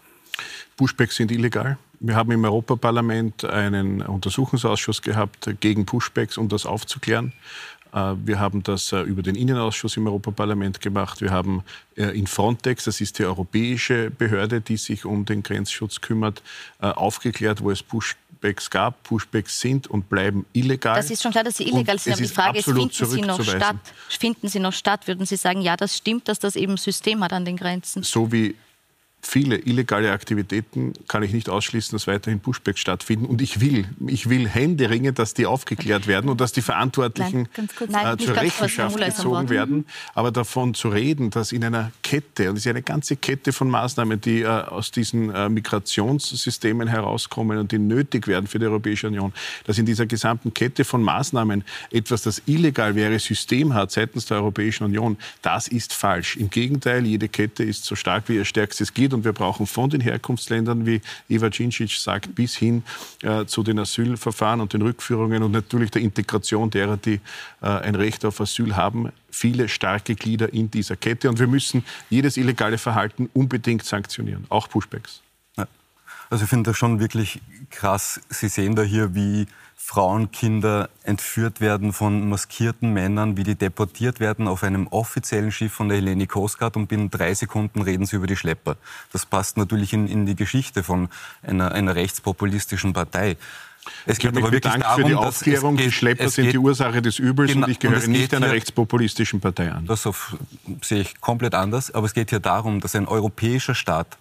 Pushbacks 0.77 1.15
sind 1.15 1.31
illegal. 1.31 1.77
Wir 1.99 2.15
haben 2.15 2.31
im 2.31 2.43
Europaparlament 2.43 3.45
einen 3.45 4.01
Untersuchungsausschuss 4.01 5.01
gehabt 5.01 5.49
gegen 5.61 5.85
Pushbacks, 5.85 6.37
um 6.37 6.49
das 6.49 6.65
aufzuklären. 6.65 7.31
Äh, 7.93 8.15
wir 8.25 8.39
haben 8.39 8.63
das 8.63 8.91
äh, 8.91 9.01
über 9.01 9.21
den 9.21 9.35
Innenausschuss 9.35 9.97
im 9.97 10.07
Europaparlament 10.07 10.81
gemacht. 10.81 11.21
Wir 11.21 11.31
haben 11.31 11.63
äh, 11.95 12.17
in 12.17 12.27
Frontex, 12.27 12.85
das 12.85 12.99
ist 13.01 13.19
die 13.19 13.25
europäische 13.25 14.09
Behörde, 14.09 14.61
die 14.61 14.77
sich 14.77 15.05
um 15.05 15.25
den 15.25 15.43
Grenzschutz 15.43 16.01
kümmert, 16.01 16.41
aufgeklärt, 16.79 17.61
wo 17.61 17.71
es 17.71 17.83
Pushbacks 17.83 18.69
gab. 18.69 19.01
Pushbacks 19.03 19.59
sind 19.59 19.87
und 19.87 20.09
bleiben 20.09 20.45
illegal. 20.53 20.95
Das 20.95 21.11
ist 21.11 21.21
schon 21.21 21.31
klar, 21.31 21.43
dass 21.43 21.57
sie 21.57 21.67
illegal 21.67 21.99
sind. 21.99 22.13
Aber 22.13 22.21
die 22.21 22.27
Frage 22.27 22.59
ist, 22.59 22.65
finden 22.65 22.89
sie 22.91 23.21
noch 23.21 23.43
statt? 23.43 23.75
Finden 24.09 24.47
sie 24.47 24.59
noch 24.59 24.73
statt? 24.73 25.07
Würden 25.07 25.25
Sie 25.25 25.35
sagen, 25.35 25.61
ja, 25.61 25.77
das 25.77 25.95
stimmt, 25.95 26.27
dass 26.27 26.39
das 26.39 26.55
eben 26.55 26.77
System 26.77 27.23
hat 27.23 27.33
an 27.33 27.45
den 27.45 27.57
Grenzen? 27.57 28.03
So 28.03 28.31
wie 28.31 28.55
viele 29.25 29.57
illegale 29.57 30.11
Aktivitäten 30.11 30.93
kann 31.07 31.23
ich 31.23 31.33
nicht 31.33 31.49
ausschließen, 31.49 31.95
dass 31.95 32.07
weiterhin 32.07 32.39
Pushbacks 32.39 32.79
stattfinden. 32.79 33.25
Und 33.25 33.41
ich 33.41 33.61
will, 33.61 33.85
ich 34.05 34.29
will 34.29 34.47
händeringend, 34.47 35.17
dass 35.17 35.33
die 35.33 35.45
aufgeklärt 35.45 36.07
werden 36.07 36.29
und 36.29 36.41
dass 36.41 36.51
die 36.51 36.61
Verantwortlichen 36.61 37.47
Nein, 37.89 38.19
äh, 38.19 38.23
zur 38.23 38.35
Rechenschaft 38.35 38.97
gezogen 38.97 39.49
werden. 39.49 39.85
Aber 40.13 40.31
davon 40.31 40.73
zu 40.73 40.89
reden, 40.89 41.29
dass 41.29 41.51
in 41.51 41.63
einer 41.63 41.91
Kette, 42.03 42.49
und 42.49 42.57
es 42.57 42.65
ist 42.65 42.69
eine 42.69 42.81
ganze 42.81 43.15
Kette 43.15 43.53
von 43.53 43.69
Maßnahmen, 43.69 44.19
die 44.19 44.41
äh, 44.41 44.47
aus 44.47 44.91
diesen 44.91 45.33
äh, 45.33 45.49
Migrationssystemen 45.49 46.87
herauskommen 46.87 47.57
und 47.57 47.71
die 47.71 47.79
nötig 47.79 48.27
werden 48.27 48.47
für 48.47 48.59
die 48.59 48.65
Europäische 48.65 49.07
Union, 49.07 49.33
dass 49.65 49.77
in 49.77 49.85
dieser 49.85 50.05
gesamten 50.05 50.53
Kette 50.53 50.83
von 50.83 51.01
Maßnahmen 51.01 51.63
etwas, 51.91 52.23
das 52.23 52.41
illegal 52.45 52.95
wäre, 52.95 53.17
System 53.19 53.73
hat 53.73 53.91
seitens 53.91 54.25
der 54.25 54.37
Europäischen 54.37 54.83
Union, 54.83 55.17
das 55.41 55.67
ist 55.67 55.93
falsch. 55.93 56.35
Im 56.35 56.49
Gegenteil, 56.49 57.05
jede 57.05 57.29
Kette 57.29 57.63
ist 57.63 57.85
so 57.85 57.95
stark 57.95 58.27
wie 58.27 58.35
ihr 58.35 58.45
stärkstes 58.45 58.93
Glied 58.93 59.12
und 59.13 59.23
wir 59.23 59.33
brauchen 59.33 59.67
von 59.67 59.89
den 59.89 60.01
Herkunftsländern, 60.01 60.85
wie 60.85 61.01
Eva 61.29 61.51
Cincic 61.51 61.91
sagt, 61.91 62.35
bis 62.35 62.55
hin 62.55 62.83
äh, 63.21 63.45
zu 63.45 63.63
den 63.63 63.79
Asylverfahren 63.79 64.61
und 64.61 64.73
den 64.73 64.81
Rückführungen 64.81 65.43
und 65.43 65.51
natürlich 65.51 65.91
der 65.91 66.01
Integration 66.01 66.69
derer, 66.69 66.97
die 66.97 67.19
äh, 67.61 67.67
ein 67.67 67.95
Recht 67.95 68.25
auf 68.25 68.41
Asyl 68.41 68.75
haben, 68.75 69.11
viele 69.29 69.69
starke 69.69 70.15
Glieder 70.15 70.53
in 70.53 70.69
dieser 70.69 70.95
Kette. 70.95 71.29
Und 71.29 71.39
wir 71.39 71.47
müssen 71.47 71.83
jedes 72.09 72.37
illegale 72.37 72.77
Verhalten 72.77 73.29
unbedingt 73.33 73.83
sanktionieren, 73.83 74.45
auch 74.49 74.69
Pushbacks. 74.69 75.21
Also 76.33 76.45
ich 76.45 76.49
finde 76.49 76.71
das 76.71 76.77
schon 76.77 76.99
wirklich 76.99 77.43
krass. 77.69 78.19
Sie 78.27 78.47
sehen 78.47 78.75
da 78.75 78.81
hier, 78.81 79.13
wie 79.13 79.45
Frauen, 79.75 80.31
Kinder 80.31 80.89
entführt 81.03 81.61
werden 81.61 81.93
von 81.93 82.27
maskierten 82.27 82.91
Männern, 82.91 83.37
wie 83.37 83.43
die 83.43 83.53
deportiert 83.53 84.19
werden 84.19 84.47
auf 84.47 84.63
einem 84.63 84.87
offiziellen 84.87 85.51
Schiff 85.51 85.73
von 85.73 85.89
der 85.89 86.25
Coast 86.25 86.57
Guard 86.57 86.75
und 86.75 86.87
binnen 86.87 87.11
drei 87.11 87.35
Sekunden 87.35 87.83
reden 87.83 88.07
sie 88.07 88.15
über 88.15 88.25
die 88.25 88.35
Schlepper. 88.35 88.77
Das 89.11 89.27
passt 89.27 89.57
natürlich 89.57 89.93
in, 89.93 90.07
in 90.07 90.25
die 90.25 90.35
Geschichte 90.35 90.81
von 90.81 91.07
einer, 91.43 91.71
einer 91.71 91.93
rechtspopulistischen 91.93 92.93
Partei. 92.93 93.37
Es 94.07 94.17
geht 94.17 94.35
aber 94.35 94.51
wirklich 94.51 94.61
Dank 94.61 94.81
darum, 94.81 95.03
für 95.03 95.07
die 95.07 95.15
Aufklärung. 95.15 95.75
Geht, 95.75 95.85
die 95.85 95.91
Schlepper 95.91 96.29
sind 96.29 96.51
die 96.51 96.57
Ursache 96.57 97.03
des 97.03 97.19
Übels 97.19 97.51
genau, 97.51 97.67
und 97.67 97.71
ich 97.73 97.77
gehöre 97.77 98.03
und 98.03 98.09
nicht 98.09 98.33
einer 98.33 98.47
hier, 98.47 98.55
rechtspopulistischen 98.55 99.39
Partei 99.39 99.71
an. 99.71 99.85
Das 99.85 100.07
auf, 100.07 100.35
sehe 100.81 101.01
ich 101.01 101.21
komplett 101.21 101.53
anders. 101.53 101.91
Aber 101.91 102.07
es 102.07 102.15
geht 102.15 102.31
hier 102.31 102.39
darum, 102.39 102.79
dass 102.79 102.95
ein 102.95 103.07
europäischer 103.07 103.75
Staat 103.75 104.17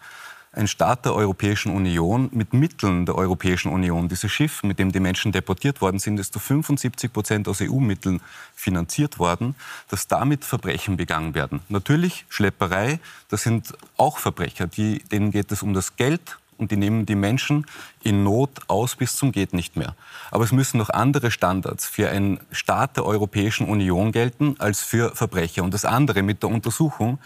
ein 0.52 0.68
Staat 0.68 1.06
der 1.06 1.14
Europäischen 1.14 1.74
Union 1.74 2.28
mit 2.32 2.52
Mitteln 2.52 3.06
der 3.06 3.14
Europäischen 3.14 3.72
Union, 3.72 4.08
dieses 4.08 4.30
Schiff, 4.30 4.62
mit 4.62 4.78
dem 4.78 4.92
die 4.92 5.00
Menschen 5.00 5.32
deportiert 5.32 5.80
worden 5.80 5.98
sind, 5.98 6.20
ist 6.20 6.34
zu 6.34 6.38
75 6.38 7.12
Prozent 7.12 7.48
aus 7.48 7.62
EU-Mitteln 7.62 8.20
finanziert 8.54 9.18
worden, 9.18 9.54
dass 9.88 10.08
damit 10.08 10.44
Verbrechen 10.44 10.98
begangen 10.98 11.34
werden. 11.34 11.60
Natürlich 11.68 12.26
Schlepperei, 12.28 13.00
das 13.28 13.42
sind 13.42 13.72
auch 13.96 14.18
Verbrecher, 14.18 14.66
die, 14.66 14.98
denen 15.10 15.30
geht 15.30 15.50
es 15.52 15.62
um 15.62 15.72
das 15.72 15.96
Geld 15.96 16.38
und 16.58 16.70
die 16.70 16.76
nehmen 16.76 17.06
die 17.06 17.14
Menschen 17.14 17.66
in 18.02 18.22
Not 18.22 18.60
aus 18.68 18.94
bis 18.94 19.16
zum 19.16 19.32
geht 19.32 19.54
nicht 19.54 19.76
mehr. 19.76 19.96
Aber 20.30 20.44
es 20.44 20.52
müssen 20.52 20.76
noch 20.76 20.90
andere 20.90 21.30
Standards 21.30 21.86
für 21.86 22.10
einen 22.10 22.40
Staat 22.50 22.98
der 22.98 23.06
Europäischen 23.06 23.66
Union 23.66 24.12
gelten 24.12 24.56
als 24.58 24.82
für 24.82 25.16
Verbrecher. 25.16 25.64
Und 25.64 25.72
das 25.72 25.86
andere 25.86 26.22
mit 26.22 26.42
der 26.42 26.50
Untersuchung 26.50 27.18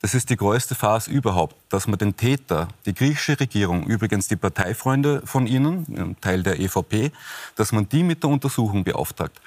das 0.00 0.14
ist 0.14 0.30
die 0.30 0.36
größte 0.36 0.74
Phase 0.74 1.10
überhaupt, 1.10 1.56
dass 1.70 1.88
man 1.88 1.98
den 1.98 2.16
Täter, 2.16 2.68
die 2.86 2.94
griechische 2.94 3.38
Regierung, 3.38 3.84
übrigens 3.84 4.28
die 4.28 4.36
Parteifreunde 4.36 5.22
von 5.24 5.46
Ihnen, 5.46 6.16
Teil 6.20 6.42
der 6.42 6.60
EVP, 6.60 7.10
dass 7.56 7.72
man 7.72 7.88
die 7.88 8.04
mit 8.04 8.22
der 8.22 8.30
Untersuchung 8.30 8.84
beauftragt. 8.84 9.40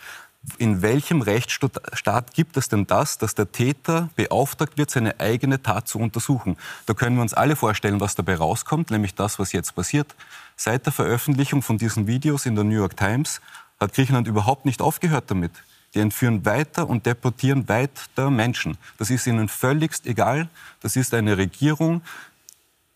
In 0.58 0.81
welchem 0.81 1.22
Rechtsstaat 1.22 2.34
gibt 2.34 2.58
es 2.58 2.67
denn 2.67 2.88
das, 2.88 3.20
dass 3.20 3.36
der 3.36 3.51
Täter 3.51 4.10
beauftragt 4.15 4.77
wird, 4.77 4.89
seine 4.89 5.20
eigene 5.20 5.62
Tat 5.62 5.88
zu 5.88 6.00
untersuchen? 6.00 6.58
Da 6.88 6.96
können 6.96 7.15
wir 7.15 7.22
uns 7.22 7.36
alle 7.36 7.55
vorstellen, 7.55 8.00
was 8.00 8.15
dabei 8.15 8.36
rauskommt, 8.36 8.89
nämlich 8.89 9.13
das, 9.13 9.38
was 9.38 9.51
jetzt 9.51 9.75
passiert. 9.75 10.15
Seit 10.55 10.86
der 10.86 10.93
Veröffentlichung 10.93 11.62
von 11.62 11.77
diesen 11.77 12.08
Videos 12.08 12.48
in 12.48 12.55
der 12.55 12.63
New 12.63 12.75
York 12.75 12.98
Times 12.98 13.39
hat 13.79 13.93
Griechenland 13.93 14.27
überhaupt 14.27 14.65
nicht 14.65 14.81
aufgehört 14.81 15.25
damit. 15.27 15.51
Die 15.93 16.00
entführen 16.00 16.45
weiter 16.45 16.89
und 16.89 17.05
deportieren 17.05 17.67
weiter 17.67 18.29
Menschen. 18.29 18.77
Das 18.98 19.10
ist 19.10 19.27
ihnen 19.27 19.50
völligst 19.50 20.05
egal. 20.05 20.50
Das 20.79 20.95
ist 20.95 21.13
eine 21.13 21.38
Regierung, 21.38 22.01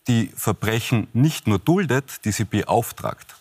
die 0.08 0.28
Verbrechen 0.34 1.08
nicht 1.12 1.46
nur 1.46 1.58
duldet, 1.58 2.24
die 2.24 2.32
sie 2.32 2.44
beauftragt. 2.44 3.36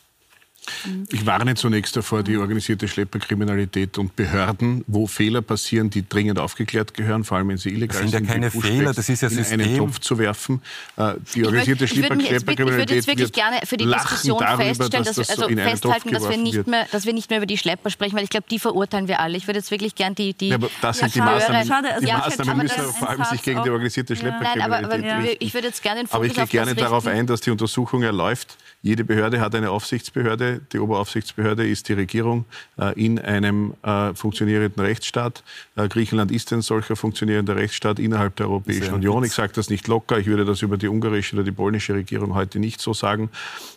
Ich 1.12 1.26
warne 1.26 1.56
zunächst 1.56 1.96
davor, 1.96 2.24
die 2.24 2.38
organisierte 2.38 2.88
Schlepperkriminalität 2.88 3.98
und 3.98 4.16
Behörden, 4.16 4.84
wo 4.88 5.08
Fehler 5.08 5.42
passieren, 5.42 5.90
die 5.90 6.08
dringend 6.08 6.40
aufgeklärt 6.40 6.94
gehören, 6.94 7.24
vor 7.24 7.38
allem 7.38 7.50
wenn 7.50 7.58
sie 7.58 7.70
illegal 7.70 7.98
sind. 7.98 8.14
Das 8.14 8.20
sind 8.20 8.28
ja 8.28 8.34
keine 8.34 8.52
Fehler, 8.52 8.94
das 8.94 9.10
ist 9.10 9.22
ja 9.22 9.30
System. 9.30 9.60
in 9.60 9.66
einen 9.66 9.78
Topf 9.78 10.00
zu 10.00 10.18
werfen. 10.18 10.62
Äh, 10.98 11.14
die 11.34 11.46
organisierte 11.46 11.88
Schlepperkriminalität 11.88 12.50
Ich 12.50 12.78
würde 12.78 12.94
jetzt 12.94 13.08
wirklich 13.08 13.32
gerne 13.32 13.60
für 13.66 13.78
die 13.78 13.86
Diskussion 13.86 14.40
darüber, 14.40 14.64
feststellen, 14.64 15.06
dass, 15.06 15.16
dass 15.16 15.28
wir, 15.28 15.36
also 15.36 15.50
so 15.50 15.56
festhalten, 15.56 16.12
dass 16.12 16.30
wir, 16.30 16.38
nicht 16.38 16.68
mehr, 16.68 16.88
dass 16.92 17.06
wir 17.06 17.14
nicht 17.14 17.30
mehr 17.30 17.40
über 17.40 17.46
die 17.46 17.58
Schlepper 17.58 17.90
sprechen, 17.90 18.16
weil 18.16 18.24
ich 18.24 18.30
glaube, 18.30 18.46
die 18.50 18.60
verurteilen 18.60 19.08
wir 19.08 19.20
alle. 19.20 19.38
Ich 19.38 19.48
würde 19.48 19.60
jetzt 19.60 19.72
wirklich 19.72 19.96
gerne 19.96 20.16
die, 20.16 20.34
die 20.34 20.50
ja, 20.50 20.56
aber 20.56 20.70
das 20.82 21.00
sind 21.00 21.16
ja, 21.16 21.26
die 21.26 21.32
Maßnahmen. 21.32 21.68
Schade, 21.68 21.90
also 21.90 22.02
die 22.02 22.08
ja, 22.08 22.18
Maßnahmen 22.18 22.58
müssen 22.64 22.84
vor 22.94 23.10
allem 23.10 23.24
sich 23.26 23.42
gegen 23.42 23.64
die 23.64 23.70
organisierte 23.70 24.16
Schlepperkriminalität 24.16 24.70
Nein, 24.70 24.84
aber, 24.84 24.94
aber 24.94 25.42
ich 25.42 25.54
würde 25.54 25.68
jetzt 25.68 25.82
gerne 25.82 26.02
den 26.02 26.08
Fokus 26.08 26.16
Aber 26.16 26.26
ich 26.26 26.34
gehe 26.34 26.46
gerne 26.46 26.76
darauf 26.76 27.08
ein, 27.08 27.28
dass 27.28 27.42
die 27.42 27.52
Untersuchung 27.52 28.04
erläuft. 28.04 28.58
Jede 28.86 29.04
Behörde 29.04 29.42
hat 29.42 29.56
eine 29.56 29.72
Aufsichtsbehörde 29.72 30.36
Behörde, 30.36 30.62
die 30.72 30.80
Oberaufsichtsbehörde 30.80 31.68
ist 31.68 31.90
die 31.90 31.94
Regierung 31.94 32.46
äh, 32.78 32.94
in 33.02 33.20
einem 33.20 33.74
äh, 33.84 34.14
funktionierenden 34.14 34.84
Rechtsstaat. 34.84 35.44
Äh, 35.76 35.88
Griechenland 35.88 36.32
ist 36.32 36.54
ein 36.54 36.62
solcher 36.62 36.96
funktionierender 36.96 37.56
Rechtsstaat 37.56 38.00
innerhalb 38.00 38.36
der 38.36 38.48
Europäischen 38.48 38.94
Union. 38.94 39.24
Ich 39.24 39.34
sage 39.34 39.54
das 39.56 39.70
nicht 39.70 39.88
locker, 39.88 40.20
ich 40.20 40.28
würde 40.28 40.46
das 40.46 40.62
über 40.62 40.78
die 40.78 40.88
ungarische 40.88 41.36
oder 41.36 41.44
die 41.44 41.52
polnische 41.52 41.94
Regierung 41.94 42.36
heute 42.36 42.60
nicht 42.60 42.80
so 42.80 42.94
sagen. 42.94 43.30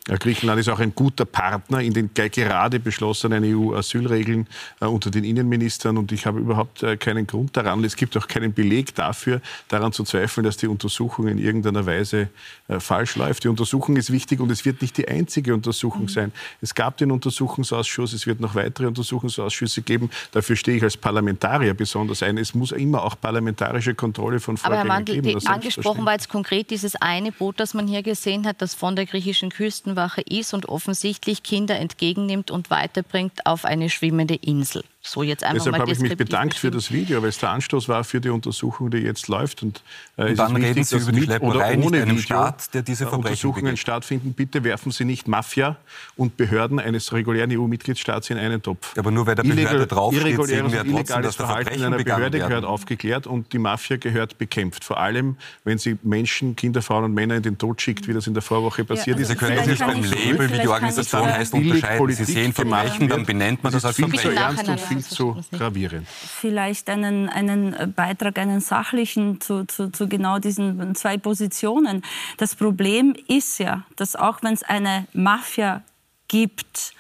Äh, 0.08 0.18
Griechenland 0.18 0.60
ist 0.60 0.68
auch 0.68 0.80
ein 0.80 0.94
guter 0.94 1.24
Partner 1.24 1.80
in 1.80 1.92
den 1.92 2.10
gerade 2.14 2.80
beschlossenen 2.80 3.44
EU-Asylregeln 3.44 4.46
äh, 4.80 4.86
unter 4.86 5.10
den 5.10 5.24
Innenministern 5.24 5.96
und 5.96 6.12
ich 6.12 6.26
habe 6.26 6.38
überhaupt 6.40 6.82
äh, 6.82 6.96
keinen 6.96 7.26
Grund 7.26 7.56
daran, 7.56 7.82
es 7.84 7.96
gibt 7.96 8.16
auch 8.16 8.28
keinen 8.28 8.52
Beleg 8.52 8.94
dafür, 8.94 9.40
daran 9.68 9.92
zu 9.92 10.04
zweifeln, 10.04 10.44
dass 10.44 10.56
die 10.56 10.66
Untersuchung 10.66 11.28
in 11.28 11.38
irgendeiner 11.38 11.86
Weise 11.86 12.28
falsch 12.78 13.16
läuft. 13.16 13.44
Die 13.44 13.48
Untersuchung 13.48 13.96
ist 13.96 14.12
wichtig 14.12 14.40
und 14.40 14.50
es 14.50 14.64
wird 14.64 14.82
nicht 14.82 14.97
die 14.98 15.08
einzige 15.08 15.54
Untersuchung 15.54 16.02
mhm. 16.02 16.08
sein. 16.08 16.32
Es 16.60 16.74
gab 16.74 16.96
den 16.96 17.12
Untersuchungsausschuss, 17.12 18.12
es 18.12 18.26
wird 18.26 18.40
noch 18.40 18.54
weitere 18.54 18.86
Untersuchungsausschüsse 18.86 19.82
geben. 19.82 20.10
Dafür 20.32 20.56
stehe 20.56 20.76
ich 20.76 20.82
als 20.82 20.96
Parlamentarier 20.96 21.74
besonders 21.74 22.22
ein. 22.22 22.36
Es 22.36 22.54
muss 22.54 22.72
immer 22.72 23.04
auch 23.04 23.18
parlamentarische 23.20 23.94
Kontrolle 23.94 24.40
von 24.40 24.56
Vorgängen 24.56 24.80
Aber 24.80 24.90
Herr 24.90 24.98
Mandl, 24.98 25.20
geben. 25.20 25.46
Angesprochen 25.46 26.04
war 26.04 26.12
jetzt 26.12 26.28
konkret 26.28 26.70
dieses 26.70 26.96
eine 26.96 27.32
Boot, 27.32 27.60
das 27.60 27.74
man 27.74 27.86
hier 27.86 28.02
gesehen 28.02 28.46
hat, 28.46 28.60
das 28.60 28.74
von 28.74 28.96
der 28.96 29.06
griechischen 29.06 29.50
Küstenwache 29.50 30.20
ist 30.22 30.52
und 30.52 30.68
offensichtlich 30.68 31.42
Kinder 31.42 31.76
entgegennimmt 31.76 32.50
und 32.50 32.70
weiterbringt 32.70 33.46
auf 33.46 33.64
eine 33.64 33.88
schwimmende 33.88 34.34
Insel. 34.34 34.82
So 35.00 35.22
jetzt 35.22 35.44
einfach 35.44 35.64
Deshalb 35.64 35.78
habe 35.78 35.92
ich 35.92 36.00
mich 36.00 36.16
bedankt 36.16 36.54
für 36.54 36.72
das 36.72 36.90
Video, 36.90 37.22
weil 37.22 37.28
es 37.28 37.38
der 37.38 37.50
Anstoß 37.50 37.88
war 37.88 38.02
für 38.02 38.20
die 38.20 38.30
Untersuchung, 38.30 38.90
die 38.90 38.98
jetzt 38.98 39.28
läuft. 39.28 39.62
Und, 39.62 39.82
äh, 40.16 40.30
und 40.30 40.38
dann 40.38 40.56
wichtig, 40.56 40.70
reden 40.70 40.84
Sie 40.84 40.96
über 40.96 41.12
die 41.12 41.22
Schlepperei 41.22 41.76
oder 41.76 41.86
ohne 41.86 42.02
einem 42.02 42.18
Staat, 42.18 42.74
der 42.74 42.82
diese 42.82 43.04
Verbrechen 43.04 43.28
Untersuchungen 43.28 43.64
begeht. 43.66 43.78
stattfinden. 43.78 44.32
Bitte 44.32 44.64
werfen 44.64 44.90
Sie 44.90 45.04
nicht 45.04 45.28
Mafia 45.28 45.76
und 46.16 46.36
Behörden 46.36 46.80
eines 46.80 47.12
regulären 47.12 47.50
EU-Mitgliedstaats 47.52 48.28
in 48.30 48.38
einen 48.38 48.60
Topf. 48.60 48.98
Aber 48.98 49.12
nur 49.12 49.26
weil 49.26 49.36
der 49.36 49.44
Behörde 49.44 49.62
Illegal, 49.62 49.86
draufsteht, 49.86 50.44
sehen 50.46 50.72
wir 50.72 50.84
trotzdem, 50.84 51.22
dass 51.22 51.36
Verhalten 51.36 51.74
in 51.74 51.84
einer 51.84 51.98
Behörde 51.98 52.38
werden. 52.38 52.48
gehört 52.48 52.64
aufgeklärt 52.64 53.28
und 53.28 53.52
die 53.52 53.58
Mafia 53.58 53.98
gehört 53.98 54.36
bekämpft. 54.36 54.82
Vor 54.82 54.98
allem, 54.98 55.36
wenn 55.62 55.78
sie 55.78 55.96
Menschen, 56.02 56.56
Kinder, 56.56 56.82
Frauen 56.82 57.04
und 57.04 57.14
Männer 57.14 57.36
in 57.36 57.42
den 57.44 57.56
Tod 57.56 57.80
schickt, 57.80 58.08
wie 58.08 58.14
das 58.14 58.26
in 58.26 58.34
der 58.34 58.42
Vorwoche 58.42 58.84
passiert 58.84 59.18
ja, 59.18 59.24
also 59.26 59.32
ist. 59.32 59.40
Sie 59.40 59.46
können 59.46 59.64
sich 59.64 59.78
beim 59.78 60.02
Label, 60.02 60.52
wie 60.52 60.58
die 60.58 60.68
Organisation 60.68 61.24
heißt, 61.24 61.54
unterscheiden. 61.54 62.10
Sie 62.10 62.24
sehen 62.24 62.52
Verbrechen, 62.52 63.08
dann 63.08 63.24
benennt 63.24 63.62
man 63.62 63.72
das 63.72 63.84
als 63.84 63.96
Verbrechen. 63.96 64.36
Viel 64.88 65.04
zu 65.04 65.14
zu 65.14 65.56
gravierend 65.56 65.78
gravierend. 65.78 66.08
Vielleicht 66.08 66.88
einen, 66.90 67.28
einen 67.28 67.92
Beitrag, 67.94 68.38
einen 68.38 68.60
sachlichen 68.60 69.40
zu, 69.40 69.64
zu, 69.66 69.90
zu 69.90 70.08
genau 70.08 70.38
diesen 70.38 70.94
zwei 70.94 71.18
Positionen. 71.18 72.02
Das 72.36 72.54
Problem 72.54 73.14
ist 73.28 73.58
ja, 73.58 73.84
dass 73.96 74.16
auch 74.16 74.42
wenn 74.42 74.54
es 74.54 74.62
eine 74.62 75.06
Mafia 75.12 75.82
gibt, 76.28 76.94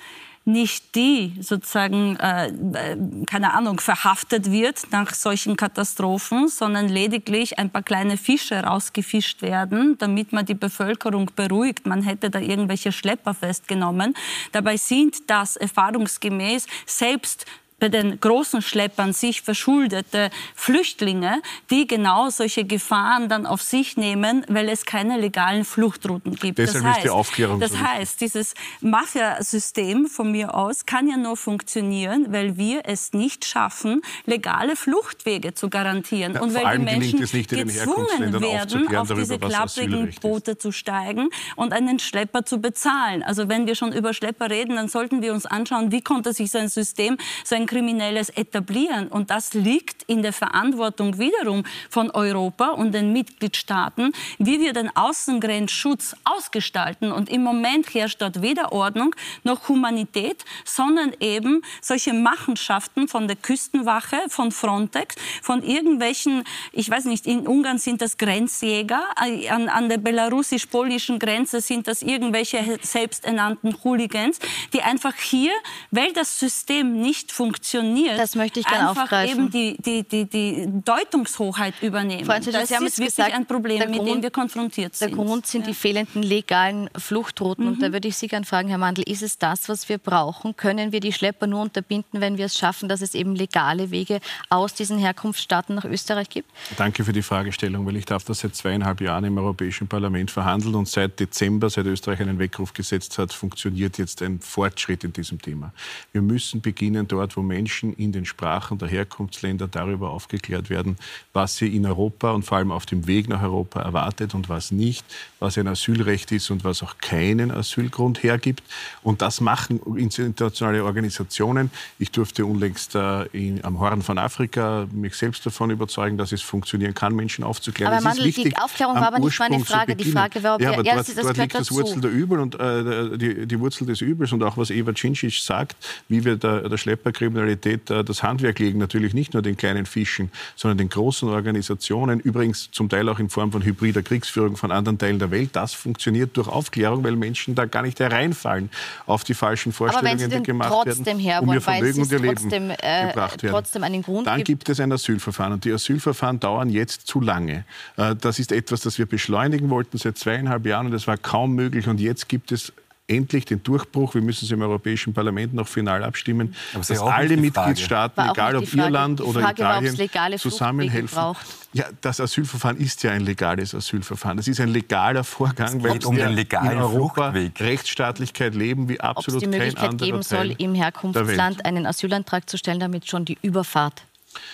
nicht 0.44 0.94
die 0.94 1.34
sozusagen, 1.40 2.16
äh, 2.16 2.96
keine 3.26 3.52
Ahnung, 3.52 3.80
verhaftet 3.80 4.50
wird 4.50 4.90
nach 4.90 5.12
solchen 5.12 5.58
Katastrophen, 5.58 6.48
sondern 6.48 6.88
lediglich 6.88 7.58
ein 7.58 7.68
paar 7.68 7.82
kleine 7.82 8.16
Fische 8.16 8.60
rausgefischt 8.60 9.42
werden, 9.42 9.98
damit 9.98 10.32
man 10.32 10.46
die 10.46 10.54
Bevölkerung 10.54 11.30
beruhigt. 11.36 11.86
Man 11.86 12.02
hätte 12.02 12.30
da 12.30 12.38
irgendwelche 12.38 12.92
Schlepper 12.92 13.34
festgenommen. 13.34 14.14
Dabei 14.52 14.78
sind 14.78 15.28
das 15.28 15.56
erfahrungsgemäß 15.56 16.66
selbst 16.86 17.44
bei 17.78 17.88
den 17.88 18.20
großen 18.20 18.62
Schleppern 18.62 19.12
sich 19.12 19.42
verschuldete 19.42 20.30
Flüchtlinge, 20.54 21.40
die 21.70 21.86
genau 21.86 22.28
solche 22.30 22.64
Gefahren 22.64 23.28
dann 23.28 23.46
auf 23.46 23.62
sich 23.62 23.96
nehmen, 23.96 24.44
weil 24.48 24.68
es 24.68 24.84
keine 24.84 25.18
legalen 25.18 25.64
Fluchtrouten 25.64 26.34
gibt. 26.34 26.58
Deshalb 26.58 26.82
das 26.82 26.84
heißt, 26.84 26.98
ist 26.98 27.04
die 27.04 27.10
Aufklärung 27.10 27.60
das 27.60 27.76
heißt, 27.76 28.20
dieses 28.20 28.54
Mafiasystem 28.80 30.06
von 30.06 30.32
mir 30.32 30.54
aus 30.54 30.86
kann 30.86 31.08
ja 31.08 31.16
nur 31.16 31.36
funktionieren, 31.36 32.26
weil 32.30 32.56
wir 32.56 32.82
es 32.84 33.12
nicht 33.12 33.44
schaffen, 33.44 34.02
legale 34.26 34.74
Fluchtwege 34.74 35.54
zu 35.54 35.70
garantieren 35.70 36.34
ja, 36.34 36.40
und 36.40 36.54
weil 36.54 36.78
die 36.78 36.84
Menschen 36.84 37.20
gezwungen 37.20 38.40
werden, 38.40 38.96
auf 38.96 39.12
diese 39.14 39.38
klapprigen 39.38 40.14
Boote 40.20 40.58
zu 40.58 40.72
steigen 40.72 41.30
und 41.54 41.72
einen 41.72 41.98
Schlepper 41.98 42.44
zu 42.44 42.58
bezahlen. 42.58 43.22
Also 43.22 43.48
wenn 43.48 43.66
wir 43.66 43.76
schon 43.76 43.92
über 43.92 44.12
Schlepper 44.14 44.50
reden, 44.50 44.76
dann 44.76 44.88
sollten 44.88 45.22
wir 45.22 45.32
uns 45.32 45.46
anschauen, 45.46 45.92
wie 45.92 46.02
konnte 46.02 46.32
sich 46.32 46.50
so 46.50 46.58
ein 46.58 46.68
System, 46.68 47.18
so 47.44 47.54
ein 47.54 47.67
Kriminelles 47.68 48.30
etablieren. 48.30 49.06
Und 49.08 49.30
das 49.30 49.54
liegt 49.54 50.02
in 50.04 50.22
der 50.22 50.32
Verantwortung 50.32 51.18
wiederum 51.18 51.62
von 51.88 52.10
Europa 52.10 52.70
und 52.70 52.92
den 52.92 53.12
Mitgliedstaaten, 53.12 54.12
wie 54.38 54.58
wir 54.58 54.72
den 54.72 54.90
Außengrenzschutz 54.96 56.16
ausgestalten. 56.24 57.12
Und 57.12 57.28
im 57.28 57.42
Moment 57.42 57.94
herrscht 57.94 58.20
dort 58.20 58.42
weder 58.42 58.72
Ordnung 58.72 59.14
noch 59.44 59.68
Humanität, 59.68 60.44
sondern 60.64 61.12
eben 61.20 61.62
solche 61.82 62.12
Machenschaften 62.12 63.06
von 63.06 63.28
der 63.28 63.36
Küstenwache, 63.36 64.16
von 64.28 64.50
Frontex, 64.50 65.14
von 65.42 65.62
irgendwelchen, 65.62 66.44
ich 66.72 66.90
weiß 66.90 67.04
nicht, 67.04 67.26
in 67.26 67.46
Ungarn 67.46 67.78
sind 67.78 68.00
das 68.00 68.16
Grenzjäger, 68.16 69.02
äh, 69.22 69.48
an, 69.50 69.68
an 69.68 69.88
der 69.88 69.98
belarussisch-polnischen 69.98 71.18
Grenze 71.18 71.60
sind 71.60 71.86
das 71.86 72.00
irgendwelche 72.02 72.78
selbsternannten 72.80 73.76
Hooligans, 73.84 74.38
die 74.72 74.82
einfach 74.82 75.14
hier, 75.14 75.52
weil 75.90 76.12
das 76.14 76.38
System 76.38 77.00
nicht 77.00 77.30
funktioniert, 77.30 77.57
funktioniert, 77.58 78.18
das 78.18 78.34
möchte 78.34 78.60
ich 78.60 78.66
gerne 78.66 78.90
einfach 78.90 79.02
aufgreifen. 79.04 79.38
eben 79.38 79.50
die, 79.50 79.76
die, 79.78 80.02
die, 80.02 80.24
die 80.24 80.68
Deutungshochheit 80.84 81.74
übernehmen. 81.82 82.24
Frau 82.24 82.38
das 82.38 82.46
ist 82.46 82.70
wirklich 82.80 82.94
gesagt, 82.96 83.34
ein 83.34 83.46
Problem, 83.46 83.78
mit 83.78 83.98
Grund, 83.98 84.08
dem 84.08 84.22
wir 84.22 84.30
konfrontiert 84.30 84.94
sind. 84.94 85.10
Der 85.10 85.16
Grund 85.16 85.46
sind 85.46 85.62
ja. 85.62 85.68
die 85.68 85.74
fehlenden 85.74 86.22
legalen 86.22 86.88
Fluchtrouten. 86.96 87.64
Mhm. 87.64 87.72
Und 87.72 87.82
da 87.82 87.92
würde 87.92 88.08
ich 88.08 88.16
Sie 88.16 88.28
gerne 88.28 88.46
fragen, 88.46 88.68
Herr 88.68 88.78
Mandl, 88.78 89.02
ist 89.02 89.22
es 89.22 89.38
das, 89.38 89.68
was 89.68 89.88
wir 89.88 89.98
brauchen? 89.98 90.56
Können 90.56 90.92
wir 90.92 91.00
die 91.00 91.12
Schlepper 91.12 91.46
nur 91.46 91.62
unterbinden, 91.62 92.20
wenn 92.20 92.38
wir 92.38 92.46
es 92.46 92.56
schaffen, 92.56 92.88
dass 92.88 93.00
es 93.00 93.14
eben 93.14 93.34
legale 93.34 93.90
Wege 93.90 94.20
aus 94.48 94.74
diesen 94.74 94.98
Herkunftsstaaten 94.98 95.74
nach 95.74 95.84
Österreich 95.84 96.30
gibt? 96.30 96.50
Danke 96.76 97.04
für 97.04 97.12
die 97.12 97.22
Fragestellung, 97.22 97.86
weil 97.86 97.96
ich 97.96 98.04
darf 98.04 98.24
das 98.24 98.40
seit 98.40 98.54
zweieinhalb 98.54 99.00
Jahren 99.00 99.24
im 99.24 99.38
Europäischen 99.38 99.88
Parlament 99.88 100.30
verhandeln 100.30 100.74
und 100.74 100.88
seit 100.88 101.18
Dezember, 101.18 101.70
seit 101.70 101.86
Österreich 101.86 102.20
einen 102.20 102.38
Weckruf 102.38 102.72
gesetzt 102.72 103.18
hat, 103.18 103.32
funktioniert 103.32 103.98
jetzt 103.98 104.22
ein 104.22 104.40
Fortschritt 104.40 105.04
in 105.04 105.12
diesem 105.12 105.40
Thema. 105.40 105.72
Wir 106.12 106.22
müssen 106.22 106.60
beginnen 106.60 107.06
dort, 107.08 107.36
wo 107.36 107.47
Menschen 107.48 107.92
in 107.94 108.12
den 108.12 108.24
Sprachen 108.24 108.78
der 108.78 108.88
Herkunftsländer 108.88 109.66
darüber 109.66 110.10
aufgeklärt 110.10 110.70
werden, 110.70 110.96
was 111.32 111.56
sie 111.56 111.74
in 111.74 111.84
Europa 111.84 112.30
und 112.30 112.44
vor 112.44 112.58
allem 112.58 112.70
auf 112.70 112.86
dem 112.86 113.06
Weg 113.06 113.28
nach 113.28 113.42
Europa 113.42 113.82
erwartet 113.82 114.34
und 114.34 114.48
was 114.48 114.70
nicht, 114.70 115.04
was 115.40 115.58
ein 115.58 115.66
Asylrecht 115.66 116.30
ist 116.32 116.50
und 116.50 116.64
was 116.64 116.82
auch 116.82 116.98
keinen 116.98 117.50
Asylgrund 117.50 118.22
hergibt. 118.22 118.62
Und 119.02 119.22
das 119.22 119.40
machen 119.40 119.80
internationale 119.96 120.84
Organisationen. 120.84 121.70
Ich 121.98 122.10
durfte 122.10 122.44
unlängst 122.46 122.94
äh, 122.94 123.24
in, 123.32 123.64
am 123.64 123.80
Horn 123.80 124.02
von 124.02 124.18
Afrika 124.18 124.86
mich 124.92 125.14
selbst 125.14 125.44
davon 125.46 125.70
überzeugen, 125.70 126.18
dass 126.18 126.32
es 126.32 126.42
funktionieren 126.42 126.94
kann, 126.94 127.14
Menschen 127.14 127.44
aufzuklären. 127.44 127.92
Aber 127.92 128.02
Mandel, 128.02 128.30
die 128.30 128.56
Aufklärung 128.56 128.96
war 128.96 129.08
aber 129.08 129.18
nicht 129.18 129.38
meine 129.38 129.64
Frage. 129.64 129.96
Die 129.96 130.10
Frage 130.10 130.42
war, 130.42 130.56
ob 130.56 130.60
ja, 130.60 130.72
aber 130.72 130.82
dort, 130.82 130.96
das 130.96 131.14
dort 131.14 131.36
liegt 131.36 131.54
das 131.54 131.70
Wurzel 131.70 132.00
der 132.00 132.10
Übel 132.10 132.38
und 132.38 132.54
äh, 132.58 133.16
die, 133.16 133.46
die, 133.46 133.60
Wurzel 133.60 133.86
des 133.86 134.00
Übels 134.00 134.32
und 134.32 134.42
auch 134.42 134.56
was 134.56 134.70
Eva 134.70 134.94
Cincic 134.94 135.34
sagt, 135.34 135.76
wie 136.08 136.24
wir 136.24 136.36
der, 136.36 136.68
der 136.68 136.76
Schlepperkriminalität 136.76 137.37
Kriminalität 137.38 137.90
äh, 137.90 138.04
das 138.04 138.22
Handwerk 138.22 138.58
legen, 138.58 138.78
natürlich 138.78 139.14
nicht 139.14 139.34
nur 139.34 139.42
den 139.42 139.56
kleinen 139.56 139.86
Fischen, 139.86 140.30
sondern 140.56 140.78
den 140.78 140.88
großen 140.88 141.28
Organisationen, 141.28 142.20
übrigens 142.20 142.70
zum 142.72 142.88
Teil 142.88 143.08
auch 143.08 143.18
in 143.18 143.28
Form 143.28 143.52
von 143.52 143.62
hybrider 143.64 144.02
Kriegsführung 144.02 144.56
von 144.56 144.72
anderen 144.72 144.98
Teilen 144.98 145.18
der 145.18 145.30
Welt. 145.30 145.50
Das 145.52 145.74
funktioniert 145.74 146.36
durch 146.36 146.48
Aufklärung, 146.48 147.04
weil 147.04 147.16
Menschen 147.16 147.54
da 147.54 147.64
gar 147.66 147.82
nicht 147.82 148.00
hereinfallen 148.00 148.70
auf 149.06 149.24
die 149.24 149.34
falschen 149.34 149.72
Vorstellungen, 149.72 150.30
die 150.30 150.42
gemacht 150.42 150.70
trotzdem 150.70 151.18
werden, 151.24 151.48
um 151.48 151.54
ihr 151.54 151.60
Vermögen 151.60 152.02
und 152.02 152.12
ihr 152.12 152.18
Leben 152.18 152.36
trotzdem, 152.36 152.70
äh, 152.70 153.08
gebracht 153.08 153.42
werden. 153.42 153.54
Trotzdem 153.54 153.84
einen 153.84 154.02
Grund 154.02 154.26
Dann 154.26 154.44
gibt 154.44 154.68
es 154.68 154.80
ein 154.80 154.92
Asylverfahren 154.92 155.52
und 155.54 155.64
die 155.64 155.72
Asylverfahren 155.72 156.40
dauern 156.40 156.70
jetzt 156.70 157.06
zu 157.06 157.20
lange. 157.20 157.64
Äh, 157.96 158.16
das 158.16 158.38
ist 158.38 158.52
etwas, 158.52 158.80
das 158.80 158.98
wir 158.98 159.06
beschleunigen 159.06 159.70
wollten 159.70 159.98
seit 159.98 160.18
zweieinhalb 160.18 160.66
Jahren 160.66 160.86
und 160.86 160.92
das 160.92 161.06
war 161.06 161.16
kaum 161.16 161.54
möglich 161.54 161.86
und 161.88 162.00
jetzt 162.00 162.28
gibt 162.28 162.52
es 162.52 162.72
endlich 163.08 163.46
den 163.46 163.62
Durchbruch, 163.62 164.14
wir 164.14 164.20
müssen 164.20 164.44
es 164.44 164.50
im 164.50 164.60
Europäischen 164.60 165.14
Parlament 165.14 165.54
noch 165.54 165.66
final 165.66 166.04
abstimmen, 166.04 166.54
dass 166.74 166.90
alle 167.00 167.36
Mitgliedstaaten, 167.36 168.30
egal 168.30 168.56
ob 168.56 168.68
Frage, 168.68 168.82
Irland 168.82 169.20
oder 169.20 169.40
Frage 169.40 169.62
Italien, 169.62 170.38
zusammenhelfen. 170.38 171.34
Ja, 171.72 171.86
das 172.00 172.20
Asylverfahren 172.20 172.76
ist 172.76 173.02
ja 173.02 173.12
ein 173.12 173.22
legales 173.22 173.74
Asylverfahren. 173.74 174.36
Das 174.36 174.48
ist 174.48 174.60
ein 174.60 174.68
legaler 174.68 175.24
Vorgang, 175.24 175.82
weil 175.82 176.04
um 176.04 176.16
den 176.16 176.32
legalen 176.32 176.72
in 176.72 176.78
Europa 176.78 177.32
Fluchtweg. 177.32 177.60
Rechtsstaatlichkeit 177.60 178.54
leben 178.54 178.88
wie 178.88 179.00
absolut 179.00 179.42
kein 179.42 179.54
anderer 179.54 179.66
Ob 179.66 179.72
es 179.72 179.78
die 179.78 179.84
Möglichkeit 179.84 179.98
geben 179.98 180.22
soll, 180.22 180.54
im 180.58 180.74
Herkunftsland 180.74 181.64
einen 181.64 181.86
Asylantrag 181.86 182.48
zu 182.48 182.58
stellen, 182.58 182.80
damit 182.80 183.08
schon 183.08 183.24
die 183.24 183.38
Überfahrt 183.42 184.02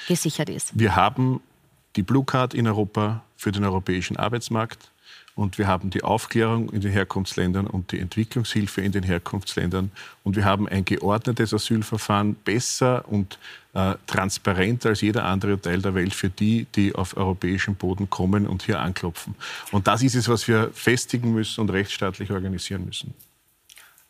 gesichert 0.09 0.49
ist. 0.49 0.71
Wir 0.75 0.97
haben 0.97 1.40
die 1.97 2.03
Blue 2.03 2.25
Card 2.25 2.55
in 2.55 2.67
Europa 2.67 3.23
für 3.37 3.53
den 3.53 3.64
europäischen 3.64 4.17
Arbeitsmarkt. 4.17 4.90
Und 5.35 5.59
wir 5.59 5.66
haben 5.66 5.90
die 5.90 6.05
Aufklärung 6.05 6.70
in 6.70 6.81
den 6.81 6.92
Herkunftsländern 6.92 7.66
und 7.66 7.90
die 7.90 7.99
Entwicklungshilfe 7.99 8.83
in 8.83 8.92
den 8.92 9.03
Herkunftsländern. 9.03 9.90
Und 10.23 10.37
wir 10.37 10.44
haben 10.44 10.68
ein 10.68 10.85
geordnetes 10.85 11.53
Asylverfahren 11.53 12.37
besser 12.37 13.05
und 13.09 13.38
äh, 13.75 13.97
transparenter 14.07 14.90
als 14.90 15.01
jeder 15.01 15.25
andere 15.25 15.61
Teil 15.61 15.83
der 15.83 15.94
Welt 15.97 16.14
für 16.14 16.31
die, 16.31 16.66
die 16.77 16.94
auf 16.94 17.16
europäischem 17.16 17.75
Boden 17.75 18.09
kommen 18.09 18.47
und 18.47 18.62
hier 18.62 18.81
anklopfen. 18.81 19.35
Und 19.73 19.88
das 19.88 20.03
ist 20.05 20.14
es, 20.14 20.29
was 20.29 20.47
wir 20.47 20.70
festigen 20.73 21.33
müssen 21.33 21.61
und 21.62 21.70
rechtsstaatlich 21.70 22.31
organisieren 22.31 22.85
müssen. 22.85 23.12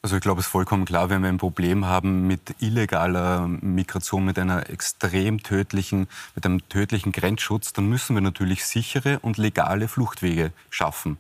Also 0.05 0.17
ich 0.17 0.23
glaube, 0.23 0.41
es 0.41 0.49
ist 0.49 0.53
vollkommen 0.53 0.85
klar, 0.85 1.09
wenn 1.09 1.23
wir 1.23 1.31
ein 1.31 1.39
Problem 1.39 1.87
haben 1.87 2.27
mit 2.27 2.57
illegaler 2.61 3.49
Migration, 3.49 4.27
mit 4.27 4.39
einer 4.39 4.69
extrem 4.69 5.43
tödlichen, 5.43 6.09
mit 6.35 6.45
einem 6.45 6.69
tödlichen 6.69 7.11
Grenzschutz, 7.11 7.73
dann 7.73 7.87
müssen 7.87 8.15
wir 8.15 8.21
natürlich 8.21 8.67
sichere 8.67 9.19
und 9.21 9.39
legale 9.39 9.89
Fluchtwege 9.89 10.53
schaffen. 10.69 11.17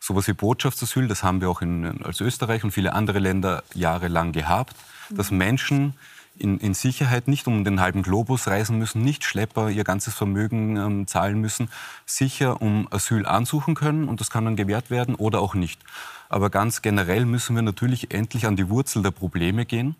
Sowas 0.00 0.28
wie 0.28 0.34
Botschaftsasyl, 0.34 1.08
das 1.08 1.22
haben 1.22 1.40
wir 1.40 1.48
auch 1.48 1.62
in, 1.62 2.04
als 2.04 2.20
Österreich 2.20 2.62
und 2.62 2.72
viele 2.72 2.92
andere 2.92 3.20
Länder 3.20 3.62
jahrelang 3.72 4.32
gehabt, 4.32 4.76
dass 5.08 5.30
Menschen 5.30 5.94
in, 6.38 6.58
in, 6.58 6.74
Sicherheit 6.74 7.28
nicht 7.28 7.46
um 7.46 7.64
den 7.64 7.80
halben 7.80 8.02
Globus 8.02 8.48
reisen 8.48 8.76
müssen, 8.76 9.00
nicht 9.00 9.24
Schlepper 9.24 9.70
ihr 9.70 9.84
ganzes 9.84 10.12
Vermögen 10.12 10.76
ähm, 10.76 11.06
zahlen 11.06 11.40
müssen, 11.40 11.70
sicher 12.04 12.60
um 12.60 12.86
Asyl 12.90 13.24
ansuchen 13.24 13.74
können 13.74 14.10
und 14.10 14.20
das 14.20 14.28
kann 14.28 14.44
dann 14.44 14.56
gewährt 14.56 14.90
werden 14.90 15.14
oder 15.14 15.40
auch 15.40 15.54
nicht. 15.54 15.80
Aber 16.28 16.50
ganz 16.50 16.82
generell 16.82 17.24
müssen 17.24 17.54
wir 17.54 17.62
natürlich 17.62 18.12
endlich 18.12 18.46
an 18.46 18.56
die 18.56 18.68
Wurzel 18.68 19.02
der 19.02 19.10
Probleme 19.10 19.64
gehen 19.64 19.96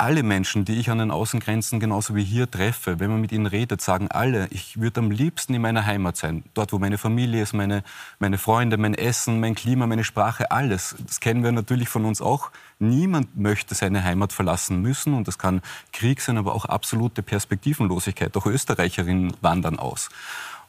alle 0.00 0.22
Menschen, 0.22 0.64
die 0.64 0.78
ich 0.78 0.90
an 0.90 0.98
den 0.98 1.10
Außengrenzen 1.10 1.80
genauso 1.80 2.14
wie 2.14 2.22
hier 2.22 2.48
treffe, 2.48 3.00
wenn 3.00 3.10
man 3.10 3.20
mit 3.20 3.32
ihnen 3.32 3.46
redet, 3.46 3.80
sagen 3.80 4.08
alle, 4.08 4.46
ich 4.50 4.80
würde 4.80 5.00
am 5.00 5.10
liebsten 5.10 5.54
in 5.54 5.62
meiner 5.62 5.86
Heimat 5.86 6.16
sein. 6.16 6.44
Dort, 6.54 6.72
wo 6.72 6.78
meine 6.78 6.98
Familie 6.98 7.42
ist, 7.42 7.52
meine, 7.52 7.82
meine 8.20 8.38
Freunde, 8.38 8.76
mein 8.76 8.94
Essen, 8.94 9.40
mein 9.40 9.56
Klima, 9.56 9.88
meine 9.88 10.04
Sprache, 10.04 10.52
alles. 10.52 10.94
Das 11.04 11.18
kennen 11.18 11.42
wir 11.42 11.50
natürlich 11.50 11.88
von 11.88 12.04
uns 12.04 12.22
auch. 12.22 12.52
Niemand 12.78 13.36
möchte 13.36 13.74
seine 13.74 14.04
Heimat 14.04 14.32
verlassen 14.32 14.80
müssen 14.80 15.14
und 15.14 15.26
das 15.26 15.36
kann 15.36 15.62
Krieg 15.92 16.20
sein, 16.20 16.38
aber 16.38 16.54
auch 16.54 16.64
absolute 16.64 17.24
Perspektivenlosigkeit. 17.24 18.36
Auch 18.36 18.46
Österreicherinnen 18.46 19.32
wandern 19.40 19.80
aus. 19.80 20.10